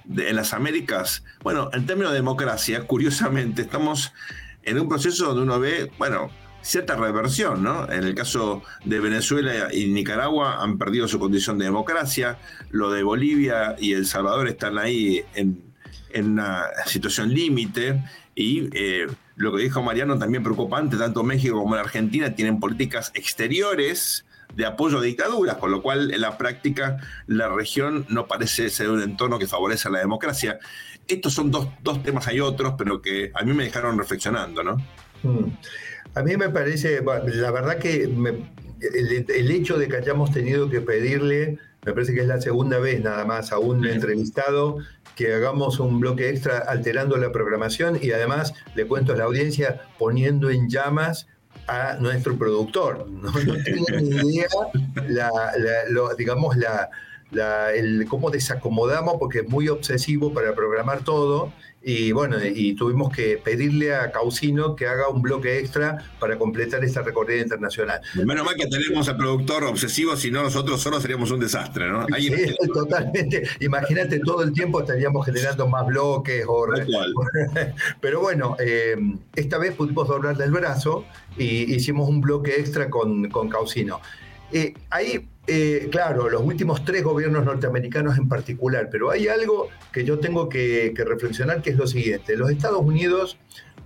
en 0.06 0.36
las 0.36 0.54
Américas, 0.54 1.24
bueno, 1.42 1.72
en 1.74 1.88
términos 1.88 2.12
de 2.12 2.20
democracia, 2.20 2.86
curiosamente, 2.86 3.64
estamos 3.64 4.14
en 4.62 4.80
un 4.80 4.88
proceso 4.88 5.26
donde 5.26 5.42
uno 5.42 5.60
ve, 5.60 5.92
bueno, 5.98 6.30
cierta 6.64 6.96
reversión, 6.96 7.62
¿no? 7.62 7.92
En 7.92 8.04
el 8.04 8.16
caso 8.16 8.64
de 8.86 9.00
Venezuela 9.00 9.74
y 9.74 9.88
Nicaragua 9.88 10.64
han 10.64 10.78
perdido 10.78 11.08
su 11.08 11.20
condición 11.20 11.58
de 11.60 11.66
democracia, 11.66 12.40
lo 12.72 12.90
de 12.90 13.04
Bolivia 13.04 13.76
y 13.78 13.94
El 13.94 14.06
Salvador 14.06 14.48
están 14.48 14.78
ahí 14.78 15.24
en, 15.36 15.62
una 16.16 16.66
situación 16.86 17.34
límite 17.34 18.04
y 18.36 18.70
eh, 18.74 19.08
lo 19.36 19.56
que 19.56 19.64
dijo 19.64 19.82
Mariano 19.82 20.20
también 20.20 20.44
preocupante, 20.44 20.96
tanto 20.96 21.24
México 21.24 21.58
como 21.58 21.76
la 21.76 21.82
Argentina 21.82 22.36
tienen 22.36 22.60
políticas 22.60 23.12
exteriores 23.16 24.24
de 24.56 24.66
apoyo 24.66 25.00
a 25.00 25.02
dictaduras, 25.02 25.58
con 25.58 25.72
lo 25.72 25.82
cual 25.82 26.14
en 26.14 26.22
la 26.22 26.38
práctica 26.38 26.98
la 27.28 27.50
región 27.50 28.06
no 28.10 28.28
parece 28.28 28.70
ser 28.70 28.90
un 28.90 29.02
entorno 29.02 29.40
que 29.40 29.48
favorece 29.48 29.88
a 29.88 29.92
la 29.92 30.00
democracia. 30.00 30.60
Estos 31.08 31.34
son 31.34 31.52
dos, 31.52 31.68
temas, 32.04 32.28
hay 32.28 32.40
otros, 32.40 32.76
pero 32.78 33.02
que 33.02 33.32
a 33.34 33.44
mí 33.44 33.54
me 33.54 33.64
dejaron 33.66 33.98
reflexionando, 33.98 34.64
¿no? 34.64 34.78
Mm. 35.24 35.52
A 36.16 36.22
mí 36.22 36.38
me 36.38 36.50
parece, 36.50 37.02
la 37.02 37.52
verdad 37.52 37.78
que 37.80 38.04
el, 38.04 39.52
hecho 39.52 39.78
de 39.78 39.88
que 39.88 39.98
hayamos 39.98 40.32
tenido 40.32 40.70
que 40.70 40.82
pedirle, 40.82 41.58
me 41.86 41.94
parece 41.94 42.14
que 42.14 42.22
es 42.22 42.28
la 42.28 42.40
segunda 42.40 42.80
vez 42.80 43.02
nada 43.04 43.26
más 43.26 43.52
a 43.52 43.60
un 43.60 43.86
entrevistado 43.86 44.78
que 45.16 45.34
hagamos 45.34 45.80
un 45.80 46.00
bloque 46.00 46.30
extra 46.30 46.60
alterando 46.60 47.18
la 47.18 47.32
programación 47.32 47.98
y 48.02 48.12
además, 48.12 48.54
le 48.76 48.86
cuento 48.86 49.14
a 49.14 49.16
la 49.16 49.26
audiencia, 49.26 49.82
poniendo 49.98 50.50
en 50.50 50.70
llamas 50.70 51.28
a 51.68 51.98
nuestro 52.00 52.38
productor. 52.38 53.08
No, 53.10 53.32
no 53.32 53.54
ni 54.02 54.36
idea, 54.36 54.48
digamos, 56.18 56.58
la, 56.58 56.90
el, 57.74 58.06
cómo 58.08 58.30
desacomodamos, 58.30 59.16
porque 59.20 59.40
es 59.40 59.50
muy 59.50 59.70
obsesivo 59.70 60.34
para 60.34 60.54
programar 60.54 61.04
todo. 61.04 61.52
Y 61.86 62.14
bueno, 62.14 62.38
y 62.44 62.76
tuvimos 62.76 63.14
que 63.14 63.38
pedirle 63.38 63.94
a 63.94 64.10
Causino 64.10 64.74
que 64.74 64.88
haga 64.88 65.10
un 65.10 65.22
bloque 65.22 65.60
extra 65.60 65.98
para 66.18 66.38
completar 66.38 66.82
esta 66.82 67.02
recorrida 67.02 67.42
internacional. 67.42 68.00
Menos 68.26 68.46
mal 68.46 68.56
que 68.56 68.68
tenemos 68.68 69.10
al 69.10 69.18
productor 69.18 69.66
obsesivo, 69.66 70.16
si 70.16 70.32
no 70.32 70.44
nosotros 70.44 70.82
solos 70.82 71.02
seríamos 71.02 71.30
un 71.32 71.42
desastre, 71.42 71.90
¿no? 71.90 72.06
sí, 72.18 72.56
totalmente. 72.74 73.44
Imagínate, 73.60 74.20
todo 74.20 74.44
el 74.44 74.54
tiempo 74.54 74.80
estaríamos 74.80 75.26
generando 75.26 75.68
más 75.68 75.86
bloques. 75.86 76.46
O... 76.48 76.68
Pero 78.02 78.22
bueno, 78.22 78.56
eh, 78.60 78.96
esta 79.36 79.58
vez 79.58 79.76
pudimos 79.76 80.08
doblar 80.08 80.38
del 80.38 80.52
brazo 80.52 81.06
y 81.38 81.76
hicimos 81.76 82.08
un 82.08 82.22
bloque 82.22 82.60
extra 82.60 82.90
con, 82.90 83.30
con 83.30 83.50
Causino. 83.50 84.00
Eh, 84.54 84.74
ahí, 84.92 85.28
eh, 85.48 85.88
claro, 85.92 86.30
los 86.30 86.44
últimos 86.44 86.86
tres 86.86 87.04
gobiernos 87.04 87.44
norteamericanos 87.44 88.18
en 88.18 88.30
particular, 88.30 88.88
pero 88.92 89.10
hay 89.10 89.28
algo 89.28 89.70
que 89.92 90.06
yo 90.06 90.20
tengo 90.20 90.48
que, 90.48 90.94
que 90.96 91.04
reflexionar, 91.04 91.64
que 91.64 91.72
es 91.72 91.78
lo 91.78 91.88
siguiente. 91.88 92.38
Los 92.38 92.52
Estados 92.52 92.82
Unidos 92.82 93.38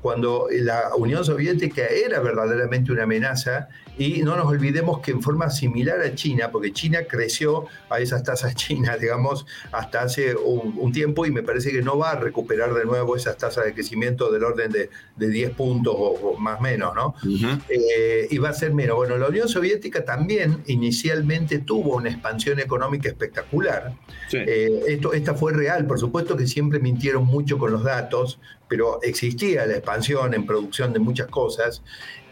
cuando 0.01 0.47
la 0.51 0.95
Unión 0.95 1.25
Soviética 1.25 1.85
era 1.87 2.19
verdaderamente 2.19 2.91
una 2.91 3.03
amenaza 3.03 3.69
y 3.97 4.21
no 4.23 4.35
nos 4.35 4.45
olvidemos 4.45 4.99
que 4.99 5.11
en 5.11 5.21
forma 5.21 5.49
similar 5.49 6.01
a 6.01 6.13
China, 6.13 6.51
porque 6.51 6.71
China 6.71 6.99
creció 7.07 7.65
a 7.89 7.99
esas 7.99 8.23
tasas 8.23 8.55
chinas, 8.55 8.99
digamos, 9.01 9.45
hasta 9.71 10.01
hace 10.01 10.35
un, 10.35 10.91
tiempo 10.91 11.25
y 11.25 11.31
me 11.31 11.43
parece 11.43 11.71
que 11.71 11.81
no 11.81 11.97
va 11.97 12.11
a 12.11 12.15
recuperar 12.15 12.73
de 12.73 12.85
nuevo 12.85 13.15
esas 13.15 13.37
tasas 13.37 13.65
de 13.65 13.73
crecimiento 13.73 14.31
del 14.31 14.45
orden 14.45 14.71
de, 14.71 14.89
de 15.15 15.29
10 15.29 15.51
puntos 15.51 15.93
o, 15.97 16.35
más 16.39 16.61
menos, 16.61 16.95
¿no? 16.95 17.13
Eh, 17.69 18.27
y 18.31 18.37
va 18.37 18.49
a 18.49 18.53
ser 18.53 18.73
menos. 18.73 18.95
Bueno, 18.95 19.17
la 19.17 19.27
Unión 19.27 19.49
Soviética 19.49 20.05
también 20.05 20.63
inicialmente 20.67 21.59
tuvo 21.59 21.97
una 21.97 22.09
expansión 22.09 22.59
económica 22.59 23.09
espectacular. 23.09 23.93
Eh, 24.31 24.83
esto, 24.87 25.13
esta 25.13 25.33
fue 25.33 25.53
real, 25.53 25.85
por 25.85 25.99
supuesto 25.99 26.37
que 26.37 26.47
siempre 26.47 26.79
mintieron 26.79 27.25
mucho 27.25 27.57
con 27.57 27.71
los 27.71 27.83
datos, 27.83 28.39
pero 28.67 28.99
existía 29.01 29.65
la 29.65 29.75
expansión 29.75 30.33
en 30.33 30.45
producción 30.45 30.93
de 30.93 30.99
muchas 30.99 31.27
cosas. 31.27 31.81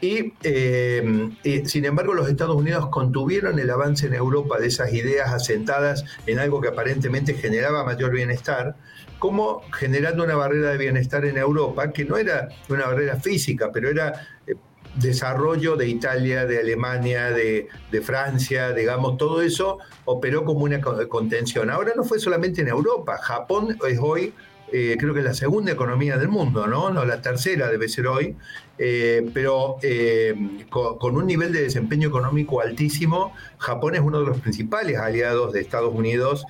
Y, 0.02 0.34
eh, 0.44 1.32
sin 1.66 1.86
embargo, 1.86 2.14
los 2.14 2.30
Estados 2.30 2.56
Unidos 2.56 2.88
contuvieron 2.92 3.58
el 3.60 3.70
avance 3.70 4.08
en 4.08 4.14
Europa 4.14 4.60
de 4.60 4.68
esas 4.68 4.94
ideas 4.94 5.32
asentadas 5.32 6.04
en 6.28 6.40
algo 6.40 6.62
que 6.62 6.68
aparentemente 6.68 7.34
generaba 7.34 7.84
mayor 7.84 8.12
bienestar, 8.12 8.76
como 9.20 9.62
generando 9.72 10.24
una 10.24 10.36
barrera 10.36 10.72
de 10.72 10.78
bienestar 10.78 11.26
en 11.26 11.38
Europa, 11.38 11.92
que 11.92 12.06
no 12.06 12.18
era 12.18 12.50
una 12.70 12.88
barrera 12.88 13.16
física, 13.16 13.72
pero 13.72 13.90
era 13.90 14.28
eh, 14.46 14.56
desarrollo 14.96 15.76
de 15.76 15.88
Italia, 15.88 16.46
de 16.46 16.60
Alemania, 16.60 17.32
de, 17.32 17.70
de, 17.92 18.02
Francia, 18.02 18.74
digamos, 18.74 19.18
todo 19.18 19.42
eso 19.42 19.80
operó 20.04 20.44
como 20.44 20.66
una 20.66 20.82
contención. 20.82 21.70
Ahora 21.70 21.94
no 21.96 22.04
fue 22.04 22.20
solamente 22.20 22.62
en 22.62 22.68
Europa, 22.68 23.18
Japón 23.22 23.78
es 23.88 24.00
hoy 24.00 24.34
eh, 24.78 24.98
creo 25.00 25.14
que 25.14 25.22
es 25.22 25.26
la 25.26 25.34
segunda 25.34 25.72
economía 25.72 26.18
del 26.18 26.28
mundo, 26.28 26.68
¿no? 26.68 26.90
no 26.90 27.06
la 27.06 27.22
tercera 27.22 27.70
debe 27.70 27.88
ser 27.88 28.08
hoy, 28.08 28.36
eh, 28.78 29.26
pero 29.34 29.78
eh, 29.82 30.36
con, 30.70 31.16
un 31.16 31.26
nivel 31.26 31.54
de 31.54 31.62
desempeño 31.62 32.10
económico 32.10 32.60
altísimo, 32.60 33.34
Japón 33.58 33.96
es 33.96 34.02
uno 34.02 34.20
de 34.20 34.26
los 34.26 34.42
principales 34.42 34.98
aliados 34.98 35.54
de 35.54 35.62
Estados 35.62 35.96
Unidos, 35.96 36.44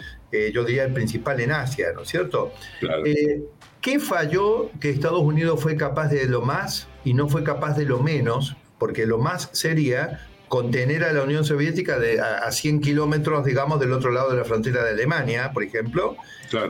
yo 0.51 0.65
diría 0.65 0.85
el 0.85 0.91
principal 0.91 1.39
en 1.39 1.51
Asia, 1.51 1.93
¿no 1.93 2.01
es 2.01 2.09
cierto? 2.09 2.51
¿Qué 3.79 3.99
falló 3.99 4.71
que 4.81 4.89
Estados 4.89 5.21
Unidos 5.21 5.61
fue 5.61 5.77
capaz 5.77 6.07
de 6.07 6.25
lo 6.25 6.41
más 6.41 6.87
y 7.05 7.13
no 7.13 7.29
fue 7.29 7.43
capaz 7.43 7.77
de 7.77 7.85
lo 7.85 8.01
menos? 8.01 8.57
Porque 8.79 9.05
lo 9.05 9.19
más 9.19 9.49
sería 9.53 10.27
contener 10.47 11.03
a 11.03 11.13
la 11.13 11.23
Unión 11.23 11.43
Soviética 11.43 11.99
de, 11.99 12.19
a, 12.19 12.51
100 12.51 12.81
kilómetros, 12.81 13.45
digamos, 13.45 13.79
del 13.79 13.93
otro 13.93 14.11
lado 14.11 14.31
de 14.31 14.37
la 14.37 14.45
frontera 14.45 14.83
de 14.83 14.91
Alemania, 14.91 15.51
por 15.53 15.63
ejemplo, 15.63 16.17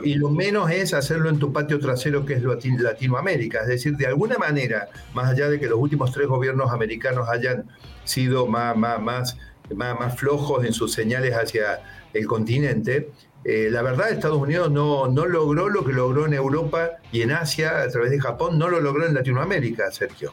y 0.02 0.14
lo 0.14 0.30
menos 0.30 0.70
es 0.70 0.94
hacerlo 0.94 1.28
en 1.28 1.38
tu 1.38 1.52
patio 1.52 1.78
trasero, 1.78 2.24
que 2.24 2.34
es 2.34 2.42
Latinoamérica. 2.42 3.60
Es 3.60 3.68
decir, 3.68 3.96
de 3.96 4.06
alguna 4.06 4.38
manera, 4.38 4.88
más 5.14 5.30
allá 5.30 5.48
de 5.48 5.60
que 5.60 5.66
los 5.66 5.78
últimos 5.78 6.12
tres 6.12 6.26
gobiernos 6.26 6.72
americanos 6.72 7.28
hayan 7.28 7.68
sido 8.04 8.46
más, 8.46 8.76
más, 8.76 9.00
más, 9.00 9.36
más, 9.74 10.18
flojos 10.18 10.64
en 10.64 10.72
sus 10.72 10.92
señales 10.92 11.34
hacia 11.34 11.82
el 12.14 12.26
continente, 12.26 13.10
eh, 13.44 13.68
la 13.70 13.82
verdad 13.82 14.10
Estados 14.10 14.38
Unidos 14.38 14.72
no, 14.72 15.06
no 15.06 15.26
logró 15.26 15.68
lo 15.68 15.84
que 15.84 15.92
logró 15.92 16.26
en 16.26 16.34
Europa 16.34 16.92
y 17.12 17.22
en 17.22 17.30
Asia 17.30 17.82
a 17.82 17.88
través 17.88 18.10
de 18.10 18.18
Japón, 18.18 18.58
no 18.58 18.68
lo 18.68 18.80
logró 18.80 19.06
en 19.06 19.14
Latinoamérica, 19.14 19.90
Sergio. 19.92 20.32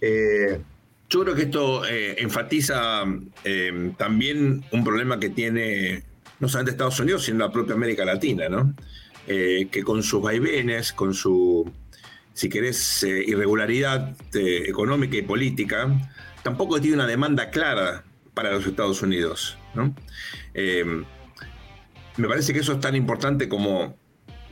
Eh, 0.00 0.60
yo 1.10 1.22
creo 1.22 1.34
que 1.34 1.42
esto 1.42 1.84
eh, 1.84 2.14
enfatiza 2.18 3.04
eh, 3.44 3.92
también 3.98 4.64
un 4.70 4.84
problema 4.84 5.18
que 5.18 5.28
tiene 5.28 6.04
no 6.38 6.48
solamente 6.48 6.70
Estados 6.70 7.00
Unidos, 7.00 7.24
sino 7.24 7.40
la 7.40 7.50
propia 7.50 7.74
América 7.74 8.04
Latina, 8.04 8.48
¿no? 8.48 8.74
Eh, 9.26 9.68
que 9.70 9.82
con 9.82 10.02
sus 10.02 10.22
vaivenes, 10.22 10.92
con 10.92 11.12
su 11.12 11.70
si 12.32 12.48
querés, 12.48 13.02
irregularidad 13.02 14.16
económica 14.32 15.16
y 15.16 15.22
política, 15.22 15.90
tampoco 16.42 16.80
tiene 16.80 16.96
una 16.96 17.06
demanda 17.06 17.50
clara 17.50 18.04
para 18.32 18.52
los 18.52 18.64
Estados 18.64 19.02
Unidos. 19.02 19.58
me 22.16 22.28
parece 22.28 22.54
que 22.54 22.60
eso 22.60 22.72
es 22.74 22.80
tan 22.80 22.94
importante 22.94 23.48
como 23.48 23.98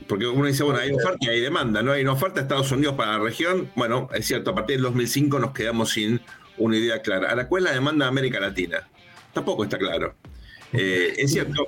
porque 0.09 0.25
uno 0.25 0.47
dice, 0.47 0.63
bueno, 0.63 0.79
hay 0.79 0.91
oferta 0.91 1.17
y 1.21 1.29
hay 1.29 1.39
demanda, 1.39 1.83
¿no? 1.83 1.91
Hay 1.91 2.01
una 2.01 2.13
oferta 2.13 2.35
de 2.35 2.41
Estados 2.41 2.71
Unidos 2.71 2.95
para 2.95 3.13
la 3.13 3.19
región. 3.19 3.69
Bueno, 3.75 4.09
es 4.11 4.25
cierto, 4.25 4.51
a 4.51 4.55
partir 4.55 4.77
del 4.77 4.83
2005 4.83 5.37
nos 5.37 5.51
quedamos 5.51 5.91
sin 5.91 6.19
una 6.59 6.77
idea 6.77 7.01
clara. 7.01 7.29
Ahora, 7.29 7.47
¿cuál 7.47 7.63
es 7.63 7.69
la 7.69 7.75
demanda 7.75 8.05
de 8.05 8.09
América 8.09 8.39
Latina? 8.39 8.87
Tampoco 9.33 9.63
está 9.63 9.77
claro. 9.77 10.15
Eh, 10.73 11.13
es 11.17 11.31
cierto. 11.31 11.65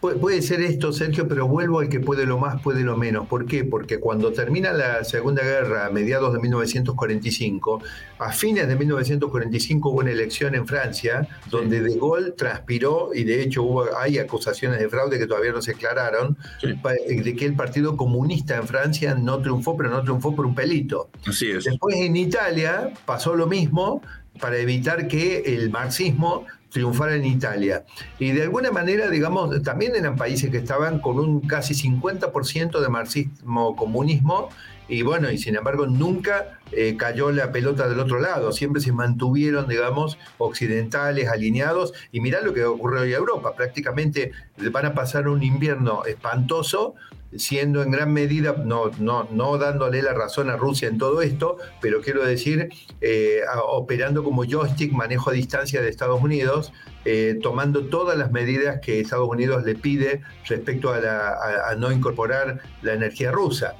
Puede, 0.00 0.40
ser 0.40 0.62
esto, 0.62 0.94
Sergio, 0.94 1.28
pero 1.28 1.46
vuelvo 1.46 1.80
al 1.80 1.90
que 1.90 2.00
puede 2.00 2.24
lo 2.24 2.38
más, 2.38 2.62
puede 2.62 2.82
lo 2.82 2.96
menos. 2.96 3.28
¿Por 3.28 3.44
qué? 3.44 3.64
Porque 3.64 4.00
cuando 4.00 4.32
termina 4.32 4.72
la 4.72 5.04
Segunda 5.04 5.42
Guerra, 5.42 5.86
a 5.86 5.90
mediados 5.90 6.32
de 6.32 6.38
1945, 6.38 7.82
a 8.18 8.32
fines 8.32 8.66
de 8.66 8.76
1945 8.76 9.90
hubo 9.90 9.98
una 9.98 10.10
elección 10.10 10.54
en 10.54 10.66
Francia 10.66 11.28
donde 11.50 11.82
De 11.82 11.98
Gaulle 11.98 12.30
transpiró, 12.30 13.10
y 13.12 13.24
de 13.24 13.42
hecho 13.42 13.62
hubo, 13.62 13.94
hay 13.94 14.16
acusaciones 14.16 14.80
de 14.80 14.88
fraude 14.88 15.18
que 15.18 15.26
todavía 15.26 15.52
no 15.52 15.60
se 15.60 15.72
aclararon, 15.72 16.34
de 16.62 17.36
que 17.36 17.44
el 17.44 17.54
Partido 17.54 17.94
Comunista 17.94 18.56
en 18.56 18.66
Francia 18.66 19.14
no 19.14 19.42
triunfó, 19.42 19.76
pero 19.76 19.90
no 19.90 20.02
triunfó 20.02 20.34
por 20.34 20.46
un 20.46 20.54
pelito. 20.54 21.10
Así 21.26 21.50
es. 21.50 21.64
Después 21.64 21.96
en 21.96 22.16
Italia 22.16 22.90
pasó 23.04 23.36
lo 23.36 23.46
mismo 23.46 24.00
para 24.40 24.56
evitar 24.58 25.08
que 25.08 25.38
el 25.54 25.70
marxismo 25.70 26.46
triunfar 26.70 27.12
en 27.12 27.24
Italia. 27.24 27.84
Y 28.18 28.30
de 28.32 28.44
alguna 28.44 28.70
manera, 28.70 29.10
digamos, 29.10 29.62
también 29.62 29.94
eran 29.96 30.16
países 30.16 30.50
que 30.50 30.58
estaban 30.58 31.00
con 31.00 31.18
un 31.18 31.40
casi 31.40 31.74
50% 31.74 32.80
de 32.80 32.88
marxismo-comunismo 32.88 34.50
y 34.90 35.02
bueno, 35.02 35.30
y 35.30 35.38
sin 35.38 35.54
embargo 35.54 35.86
nunca 35.86 36.58
eh, 36.72 36.96
cayó 36.96 37.30
la 37.30 37.52
pelota 37.52 37.88
del 37.88 38.00
otro 38.00 38.18
lado, 38.18 38.50
siempre 38.50 38.82
se 38.82 38.90
mantuvieron, 38.90 39.68
digamos, 39.68 40.18
occidentales, 40.36 41.28
alineados, 41.28 41.94
y 42.10 42.20
mirá 42.20 42.40
lo 42.40 42.52
que 42.52 42.64
ocurrió 42.64 43.04
en 43.04 43.12
Europa, 43.12 43.54
prácticamente 43.54 44.32
van 44.72 44.86
a 44.86 44.94
pasar 44.94 45.28
un 45.28 45.44
invierno 45.44 46.04
espantoso, 46.06 46.96
siendo 47.36 47.82
en 47.82 47.90
gran 47.90 48.12
medida, 48.12 48.56
no, 48.64 48.90
no, 48.98 49.28
no 49.30 49.58
dándole 49.58 50.02
la 50.02 50.14
razón 50.14 50.50
a 50.50 50.56
Rusia 50.56 50.88
en 50.88 50.98
todo 50.98 51.22
esto, 51.22 51.58
pero 51.80 52.00
quiero 52.00 52.24
decir, 52.24 52.68
eh, 53.00 53.40
operando 53.68 54.24
como 54.24 54.44
joystick, 54.44 54.92
manejo 54.92 55.30
a 55.30 55.32
distancia 55.32 55.80
de 55.80 55.88
Estados 55.88 56.20
Unidos, 56.20 56.72
eh, 57.04 57.38
tomando 57.42 57.86
todas 57.86 58.18
las 58.18 58.32
medidas 58.32 58.80
que 58.80 59.00
Estados 59.00 59.28
Unidos 59.28 59.64
le 59.64 59.74
pide 59.74 60.22
respecto 60.46 60.92
a, 60.92 61.74
no 61.76 61.92
incorporar 61.92 62.60
la 62.82 62.94
energía 62.94 63.30
rusa. 63.30 63.74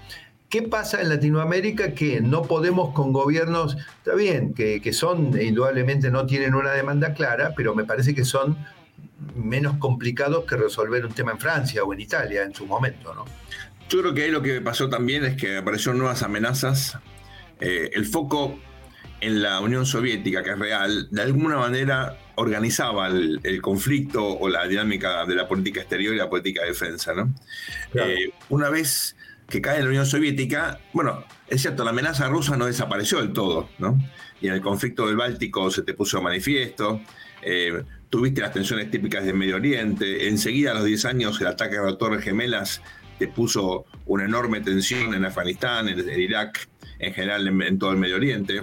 ¿Qué 0.48 0.62
pasa 0.62 1.00
en 1.00 1.08
Latinoamérica? 1.08 1.94
Que 1.94 2.20
no 2.20 2.42
podemos 2.42 2.92
con 2.92 3.12
gobiernos, 3.12 3.76
está 3.98 4.14
bien, 4.14 4.52
que, 4.52 4.80
que 4.80 4.92
son, 4.92 5.40
indudablemente 5.40 6.10
no 6.10 6.26
tienen 6.26 6.54
una 6.54 6.72
demanda 6.72 7.14
clara, 7.14 7.52
pero 7.56 7.74
me 7.74 7.84
parece 7.84 8.14
que 8.14 8.24
son 8.24 8.56
menos 9.34 9.76
complicados 9.78 10.44
que 10.44 10.56
resolver 10.56 11.04
un 11.04 11.12
tema 11.12 11.32
en 11.32 11.38
Francia 11.38 11.84
o 11.84 11.92
en 11.92 12.00
Italia 12.00 12.42
en 12.42 12.54
su 12.54 12.66
momento, 12.66 13.14
¿no? 13.14 13.24
Yo 13.88 14.00
creo 14.00 14.14
que 14.14 14.22
ahí 14.22 14.30
lo 14.30 14.40
que 14.40 14.60
pasó 14.60 14.88
también 14.88 15.24
es 15.24 15.36
que 15.36 15.56
aparecieron 15.56 15.98
nuevas 15.98 16.22
amenazas. 16.22 16.96
Eh, 17.60 17.90
el 17.92 18.06
foco 18.06 18.56
en 19.20 19.42
la 19.42 19.60
Unión 19.60 19.84
Soviética, 19.84 20.42
que 20.42 20.50
es 20.50 20.58
real, 20.58 21.08
de 21.10 21.22
alguna 21.22 21.56
manera 21.56 22.16
organizaba 22.36 23.08
el, 23.08 23.60
conflicto 23.60 24.26
o 24.26 24.48
la 24.48 24.66
dinámica 24.66 25.26
de 25.26 25.34
la 25.34 25.46
política 25.46 25.80
exterior 25.80 26.14
y 26.14 26.18
la 26.18 26.30
política 26.30 26.62
de 26.62 26.68
defensa. 26.68 27.12
¿no? 27.14 27.34
Eh, 27.94 28.30
una 28.48 28.70
vez 28.70 29.16
que 29.48 29.60
cae 29.60 29.82
la 29.82 29.88
Unión 29.88 30.06
Soviética, 30.06 30.80
bueno, 30.92 31.24
es 31.48 31.60
cierto, 31.60 31.84
la 31.84 31.90
amenaza 31.90 32.28
rusa 32.28 32.56
no 32.56 32.66
desapareció 32.66 33.18
del 33.18 33.32
todo, 33.32 33.68
¿no? 33.78 33.98
Y 34.40 34.46
en 34.46 34.54
el 34.54 34.60
conflicto 34.60 35.06
del 35.08 35.16
Báltico 35.16 35.70
se 35.70 35.82
te 35.82 35.92
puso 35.92 36.22
manifiesto, 36.22 37.00
eh, 37.42 37.82
tuviste 38.10 38.40
las 38.40 38.52
tensiones 38.52 38.90
típicas 38.90 39.24
del 39.24 39.34
Medio 39.34 39.56
Oriente, 39.56 40.28
enseguida 40.28 40.72
a 40.72 40.74
los 40.74 40.84
10 40.84 41.04
años 41.06 41.40
el 41.40 41.46
ataque 41.46 41.78
a 41.78 41.82
las 41.82 41.96
Torres 41.96 42.22
Gemelas 42.22 42.82
te 43.18 43.28
puso 43.28 43.84
una 44.06 44.24
enorme 44.24 44.60
tensión 44.60 45.14
en 45.14 45.24
Afganistán, 45.24 45.88
en, 45.88 46.20
Irak, 46.20 46.68
en 46.98 47.14
general 47.14 47.46
en, 47.46 47.78
todo 47.78 47.92
el 47.92 47.98
Medio 47.98 48.16
Oriente. 48.16 48.62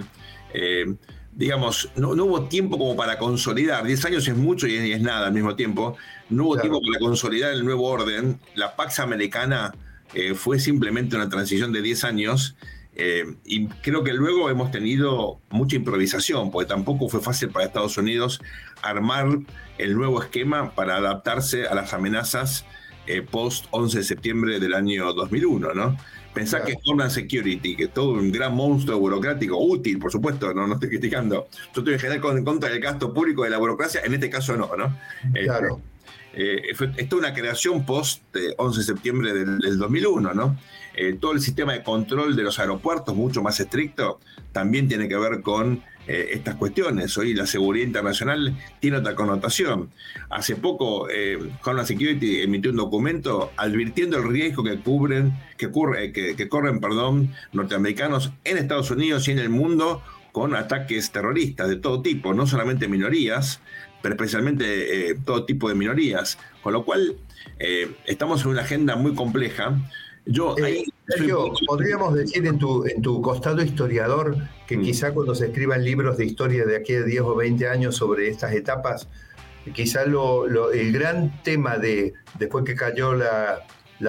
Eh, 0.52 0.94
digamos, 1.32 1.90
no, 1.96 2.10
hubo 2.10 2.48
tiempo 2.48 2.76
como 2.76 2.96
para 2.96 3.18
consolidar, 3.18 3.84
10 3.84 4.04
años 4.06 4.28
es 4.28 4.36
mucho 4.36 4.66
y 4.66 4.74
es, 4.74 5.00
nada 5.00 5.28
al 5.28 5.32
mismo 5.32 5.54
tiempo, 5.54 5.96
no 6.28 6.44
hubo 6.44 6.58
tiempo 6.58 6.80
para 6.82 6.98
consolidar 6.98 7.52
el 7.52 7.64
nuevo 7.64 7.84
orden, 7.84 8.40
la 8.54 8.74
Pax 8.74 8.98
Americana 8.98 9.72
eh, 10.14 10.34
fue 10.34 10.58
simplemente 10.58 11.14
una 11.14 11.28
transición 11.28 11.72
de 11.72 11.80
10 11.80 12.04
años 12.04 12.56
eh, 12.98 13.24
y 13.44 13.68
creo 13.68 14.02
que 14.02 14.12
luego 14.12 14.50
hemos 14.50 14.72
tenido 14.72 15.40
mucha 15.50 15.76
improvisación, 15.76 16.50
porque 16.50 16.68
tampoco 16.68 17.08
fue 17.08 17.20
fácil 17.20 17.48
para 17.48 17.64
Estados 17.64 17.96
Unidos 17.96 18.40
armar 18.82 19.38
el 19.78 19.94
nuevo 19.94 20.20
esquema 20.20 20.72
para 20.72 20.96
adaptarse 20.96 21.68
a 21.68 21.74
las 21.76 21.94
amenazas 21.94 22.66
eh, 23.06 23.22
post 23.22 23.66
11 23.70 23.98
de 23.98 24.04
septiembre 24.04 24.60
del 24.60 24.74
año 24.74 25.12
2001, 25.12 25.74
¿no? 25.74 25.96
Pensá 26.34 26.62
que 26.64 26.74
Homeland 26.84 27.12
Security, 27.12 27.76
que 27.76 27.86
todo 27.86 28.10
un 28.12 28.30
gran 28.32 28.54
monstruo 28.54 28.98
burocrático, 28.98 29.56
útil, 29.56 29.98
por 29.98 30.10
supuesto, 30.10 30.52
no, 30.52 30.66
no 30.66 30.74
estoy 30.74 30.88
criticando. 30.88 31.48
Yo 31.74 31.80
estoy 31.80 31.94
en 31.94 32.00
general 32.00 32.36
en 32.36 32.44
contra 32.44 32.68
del 32.68 32.80
gasto 32.80 33.14
público 33.14 33.44
de 33.44 33.50
la 33.50 33.58
burocracia, 33.58 34.02
en 34.04 34.14
este 34.14 34.28
caso 34.28 34.56
no, 34.56 34.76
¿no? 34.76 34.86
Eh, 35.34 35.44
claro. 35.44 35.80
Eh, 35.80 35.97
esto 36.38 36.84
es 36.96 37.12
una 37.12 37.34
creación 37.34 37.84
post 37.84 38.22
11 38.56 38.78
de 38.78 38.84
septiembre 38.84 39.34
del, 39.34 39.78
2001, 39.78 40.34
¿no? 40.34 40.56
todo 41.20 41.32
el 41.32 41.40
sistema 41.40 41.72
de 41.72 41.82
control 41.82 42.34
de 42.34 42.42
los 42.42 42.58
aeropuertos, 42.58 43.14
mucho 43.14 43.42
más 43.42 43.60
estricto, 43.60 44.18
también 44.52 44.88
tiene 44.88 45.08
que 45.08 45.16
ver 45.16 45.42
con 45.42 45.82
eh, 46.08 46.30
estas 46.32 46.54
cuestiones. 46.54 47.18
Hoy 47.18 47.34
la 47.34 47.44
seguridad 47.44 47.86
internacional 47.86 48.56
tiene 48.80 48.96
otra 48.96 49.14
connotación. 49.14 49.90
Hace 50.30 50.56
poco, 50.56 51.06
eh, 51.10 51.38
Homeland 51.62 51.86
Security 51.86 52.40
emitió 52.40 52.70
un 52.70 52.78
documento 52.78 53.52
advirtiendo 53.58 54.16
el 54.16 54.26
riesgo 54.26 54.64
que 54.64 54.78
cubren, 54.78 55.34
que, 55.58 55.66
ocurre, 55.66 56.10
que, 56.12 56.48
corren, 56.48 56.80
perdón, 56.80 57.34
norteamericanos 57.52 58.32
en 58.44 58.56
Estados 58.56 58.90
Unidos 58.90 59.28
y 59.28 59.32
en 59.32 59.38
el 59.38 59.50
mundo 59.50 60.02
con 60.32 60.54
ataques 60.54 61.10
terroristas 61.10 61.68
de 61.68 61.76
todo 61.76 62.00
tipo, 62.00 62.32
no 62.32 62.46
solamente 62.46 62.88
minorías, 62.88 63.60
pero 64.02 64.14
especialmente 64.14 65.10
eh, 65.10 65.18
todo 65.24 65.44
tipo 65.44 65.68
de 65.68 65.74
minorías. 65.74 66.38
Con 66.62 66.72
lo 66.72 66.84
cual, 66.84 67.16
eh, 67.58 67.90
estamos 68.06 68.42
en 68.44 68.48
una 68.48 68.62
agenda 68.62 68.96
muy 68.96 69.14
compleja 69.14 69.76
yo 70.30 70.54
eh, 70.58 70.84
Sergio, 71.06 71.52
podríamos 71.66 72.14
decir 72.14 72.46
en 72.46 72.58
tu, 72.58 72.84
en 72.84 73.00
tu 73.00 73.22
costado 73.22 73.62
historiador 73.62 74.36
que 74.66 74.76
mm. 74.76 74.82
quizá 74.82 75.14
cuando 75.14 75.34
se 75.34 75.46
escriban 75.46 75.82
libros 75.82 76.18
de 76.18 76.26
historia 76.26 76.66
de 76.66 76.76
aquí 76.76 76.94
a 76.94 77.02
10 77.02 77.20
o 77.22 77.34
20 77.34 77.66
años 77.66 77.96
sobre 77.96 78.28
estas 78.28 78.52
etapas, 78.52 79.08
quizá 79.72 80.04
lo, 80.04 80.70
el 80.70 80.92
gran 80.92 81.42
tema 81.42 81.78
de 81.78 82.12
después 82.38 82.66
que 82.66 82.74
cayó 82.74 83.14
la, 83.14 83.60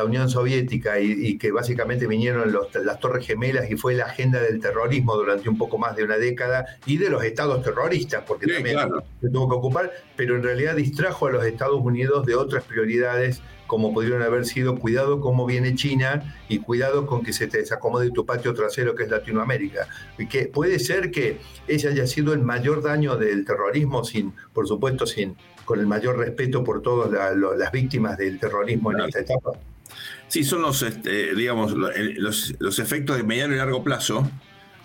Unión 0.03 0.29
Soviética 0.29 0.99
y, 0.99 1.37
que 1.37 1.51
básicamente 1.51 2.07
vinieron 2.07 2.55
las 2.83 2.99
Torres 2.99 3.25
Gemelas 3.25 3.69
y 3.69 3.75
fue 3.75 3.95
la 3.95 4.05
agenda 4.05 4.41
del 4.41 4.59
terrorismo 4.59 5.15
durante 5.15 5.49
un 5.49 5.57
poco 5.57 5.77
más 5.77 5.95
de 5.95 6.03
una 6.03 6.17
década 6.17 6.65
y 6.85 6.97
de 6.97 7.09
los 7.09 7.23
estados 7.23 7.63
terroristas, 7.63 8.23
porque 8.27 8.47
también 8.47 8.77
se 9.21 9.29
tuvo 9.29 9.49
que 9.49 9.55
ocupar, 9.55 9.91
pero 10.15 10.35
en 10.35 10.43
realidad 10.43 10.75
distrajo 10.75 11.27
a 11.27 11.31
los 11.31 11.45
Estados 11.45 11.79
Unidos 11.81 12.25
de 12.25 12.35
otras 12.35 12.63
prioridades 12.63 13.41
como 13.69 13.93
pudieron 13.93 14.23
haber 14.23 14.45
sido 14.45 14.79
cuidado 14.79 15.21
cómo 15.21 15.45
viene 15.45 15.75
China 15.75 16.35
y 16.49 16.57
cuidado 16.57 17.05
con 17.05 17.23
que 17.23 17.33
se 17.33 17.45
te 17.45 17.59
desacomode 17.59 18.09
tu 18.09 18.25
patio 18.25 18.55
trasero 18.55 18.95
que 18.95 19.03
es 19.03 19.11
Latinoamérica. 19.11 19.87
Y 20.17 20.25
que 20.25 20.47
puede 20.47 20.79
ser 20.79 21.11
que 21.11 21.37
ese 21.67 21.87
haya 21.87 22.07
sido 22.07 22.33
el 22.33 22.41
mayor 22.41 22.81
daño 22.81 23.15
del 23.15 23.45
terrorismo, 23.45 24.03
sin, 24.03 24.33
por 24.53 24.67
supuesto, 24.67 25.05
sin, 25.05 25.35
con 25.65 25.79
el 25.79 25.85
mayor 25.85 26.17
respeto 26.17 26.63
por 26.63 26.81
todas 26.81 27.11
las 27.37 27.71
víctimas 27.71 28.17
del 28.17 28.39
terrorismo 28.39 28.91
en 28.91 29.01
esta 29.01 29.19
etapa. 29.19 29.51
Sí, 30.27 30.43
son 30.43 30.63
los, 30.63 30.81
este, 30.81 31.35
digamos, 31.35 31.71
los, 31.75 32.79
efectos 32.79 33.17
de 33.17 33.23
mediano 33.23 33.53
y 33.53 33.57
largo 33.57 33.83
plazo 33.83 34.27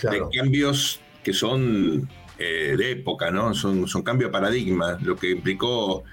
de 0.03 0.22
cambios 0.37 1.01
que 1.22 1.32
son 1.32 2.07
eh, 2.39 2.74
de 2.76 2.91
época, 2.91 3.30
¿no? 3.30 3.55
Son, 3.55 3.89
son 3.89 4.03
cambios 4.03 4.28
de 4.28 4.32
paradigma, 4.32 4.99
lo 5.03 5.16
que 5.16 5.30
implicó 5.30 6.05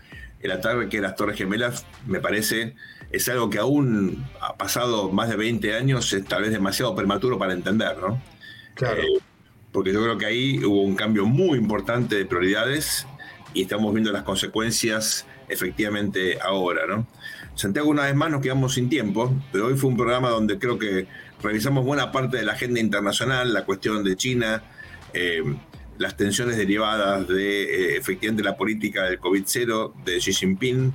el 0.41 0.51
ataque 0.51 0.97
de 0.97 1.01
las 1.01 1.15
Torres 1.15 1.37
Gemelas, 1.37 1.85
me 2.05 2.19
parece, 2.19 2.75
es 3.11 3.27
algo 3.29 3.49
que 3.49 3.59
aún 3.59 4.25
ha 4.39 4.55
pasado 4.55 5.11
más 5.11 5.29
de 5.29 5.35
20 5.35 5.75
años, 5.75 6.11
es 6.13 6.25
tal 6.25 6.43
vez 6.43 6.51
demasiado 6.51 6.95
prematuro 6.95 7.37
para 7.37 7.53
entender, 7.53 7.97
¿no? 7.97 8.21
Claro. 8.75 9.01
Eh, 9.01 9.21
porque 9.71 9.93
yo 9.93 10.03
creo 10.03 10.17
que 10.17 10.25
ahí 10.25 10.63
hubo 10.63 10.83
un 10.83 10.95
cambio 10.95 11.25
muy 11.25 11.57
importante 11.57 12.15
de 12.15 12.25
prioridades 12.25 13.07
y 13.53 13.63
estamos 13.63 13.93
viendo 13.93 14.11
las 14.11 14.23
consecuencias 14.23 15.25
efectivamente 15.47 16.39
ahora, 16.41 16.87
¿no? 16.87 17.07
Santiago, 17.55 17.89
una 17.89 18.03
vez 18.03 18.15
más 18.15 18.31
nos 18.31 18.41
quedamos 18.41 18.73
sin 18.73 18.89
tiempo, 18.89 19.33
pero 19.51 19.67
hoy 19.67 19.75
fue 19.75 19.89
un 19.89 19.97
programa 19.97 20.29
donde 20.29 20.57
creo 20.57 20.79
que 20.79 21.07
revisamos 21.41 21.85
buena 21.85 22.11
parte 22.11 22.37
de 22.37 22.43
la 22.43 22.53
agenda 22.53 22.79
internacional, 22.79 23.53
la 23.53 23.65
cuestión 23.65 24.03
de 24.03 24.15
China, 24.15 24.63
eh, 25.13 25.43
las 26.01 26.17
tensiones 26.17 26.57
derivadas 26.57 27.27
de 27.27 27.63
eh, 27.63 27.97
efectivamente 27.97 28.43
la 28.43 28.57
política 28.57 29.03
del 29.03 29.19
COVID-0 29.19 30.03
de 30.03 30.17
Xi 30.17 30.33
Jinping. 30.33 30.93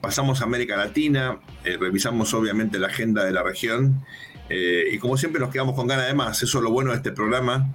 Pasamos 0.00 0.40
a 0.40 0.44
América 0.44 0.76
Latina, 0.76 1.40
eh, 1.64 1.76
revisamos 1.78 2.32
obviamente 2.34 2.78
la 2.78 2.86
agenda 2.86 3.24
de 3.24 3.32
la 3.32 3.42
región 3.42 4.04
Eh, 4.48 4.88
y 4.92 4.98
como 4.98 5.16
siempre 5.16 5.40
nos 5.40 5.50
quedamos 5.50 5.74
con 5.74 5.86
ganas 5.86 6.06
de 6.06 6.14
más, 6.14 6.42
eso 6.42 6.58
es 6.58 6.64
lo 6.64 6.70
bueno 6.70 6.90
de 6.90 6.96
este 6.96 7.12
programa. 7.12 7.72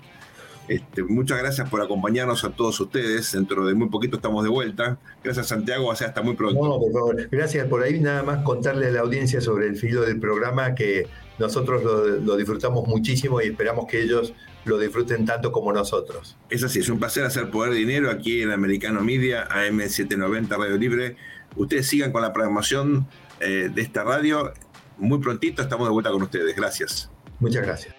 Este, 0.69 1.03
muchas 1.03 1.39
gracias 1.39 1.67
por 1.67 1.81
acompañarnos 1.81 2.43
a 2.43 2.51
todos 2.51 2.79
ustedes. 2.79 3.31
Dentro 3.31 3.65
de 3.65 3.73
muy 3.73 3.89
poquito 3.89 4.17
estamos 4.17 4.43
de 4.43 4.51
vuelta. 4.51 4.99
Gracias 5.23 5.47
Santiago, 5.47 5.91
hasta 5.91 6.21
muy 6.21 6.35
pronto. 6.35 6.63
No, 6.63 6.79
por 6.79 6.93
favor. 6.93 7.29
Gracias 7.31 7.67
por 7.67 7.81
ahí. 7.81 7.99
Nada 7.99 8.21
más 8.21 8.43
contarle 8.43 8.87
a 8.87 8.91
la 8.91 8.99
audiencia 8.99 9.41
sobre 9.41 9.67
el 9.67 9.77
filo 9.77 10.03
del 10.03 10.19
programa 10.19 10.75
que 10.75 11.07
nosotros 11.39 11.83
lo, 11.83 12.37
disfrutamos 12.37 12.87
muchísimo 12.87 13.41
y 13.41 13.47
esperamos 13.47 13.87
que 13.87 14.03
ellos 14.03 14.33
lo 14.65 14.77
disfruten 14.77 15.25
tanto 15.25 15.51
como 15.51 15.73
nosotros. 15.73 16.37
Es 16.51 16.63
así, 16.63 16.79
es 16.79 16.89
un 16.89 16.99
placer 16.99 17.23
hacer 17.23 17.49
Poder 17.49 17.73
Dinero 17.73 18.11
aquí 18.11 18.43
en 18.43 18.51
Americano 18.51 19.01
Media, 19.01 19.47
AM790 19.49 20.49
Radio 20.49 20.77
Libre. 20.77 21.15
Ustedes 21.55 21.87
sigan 21.87 22.11
con 22.11 22.21
la 22.21 22.31
programación 22.31 23.07
eh, 23.39 23.71
de 23.73 23.81
esta 23.81 24.03
radio. 24.03 24.53
Muy 24.99 25.17
prontito 25.17 25.63
estamos 25.63 25.87
de 25.87 25.93
vuelta 25.93 26.11
con 26.11 26.21
ustedes. 26.21 26.55
Gracias. 26.55 27.09
Muchas 27.39 27.63
gracias. 27.63 27.98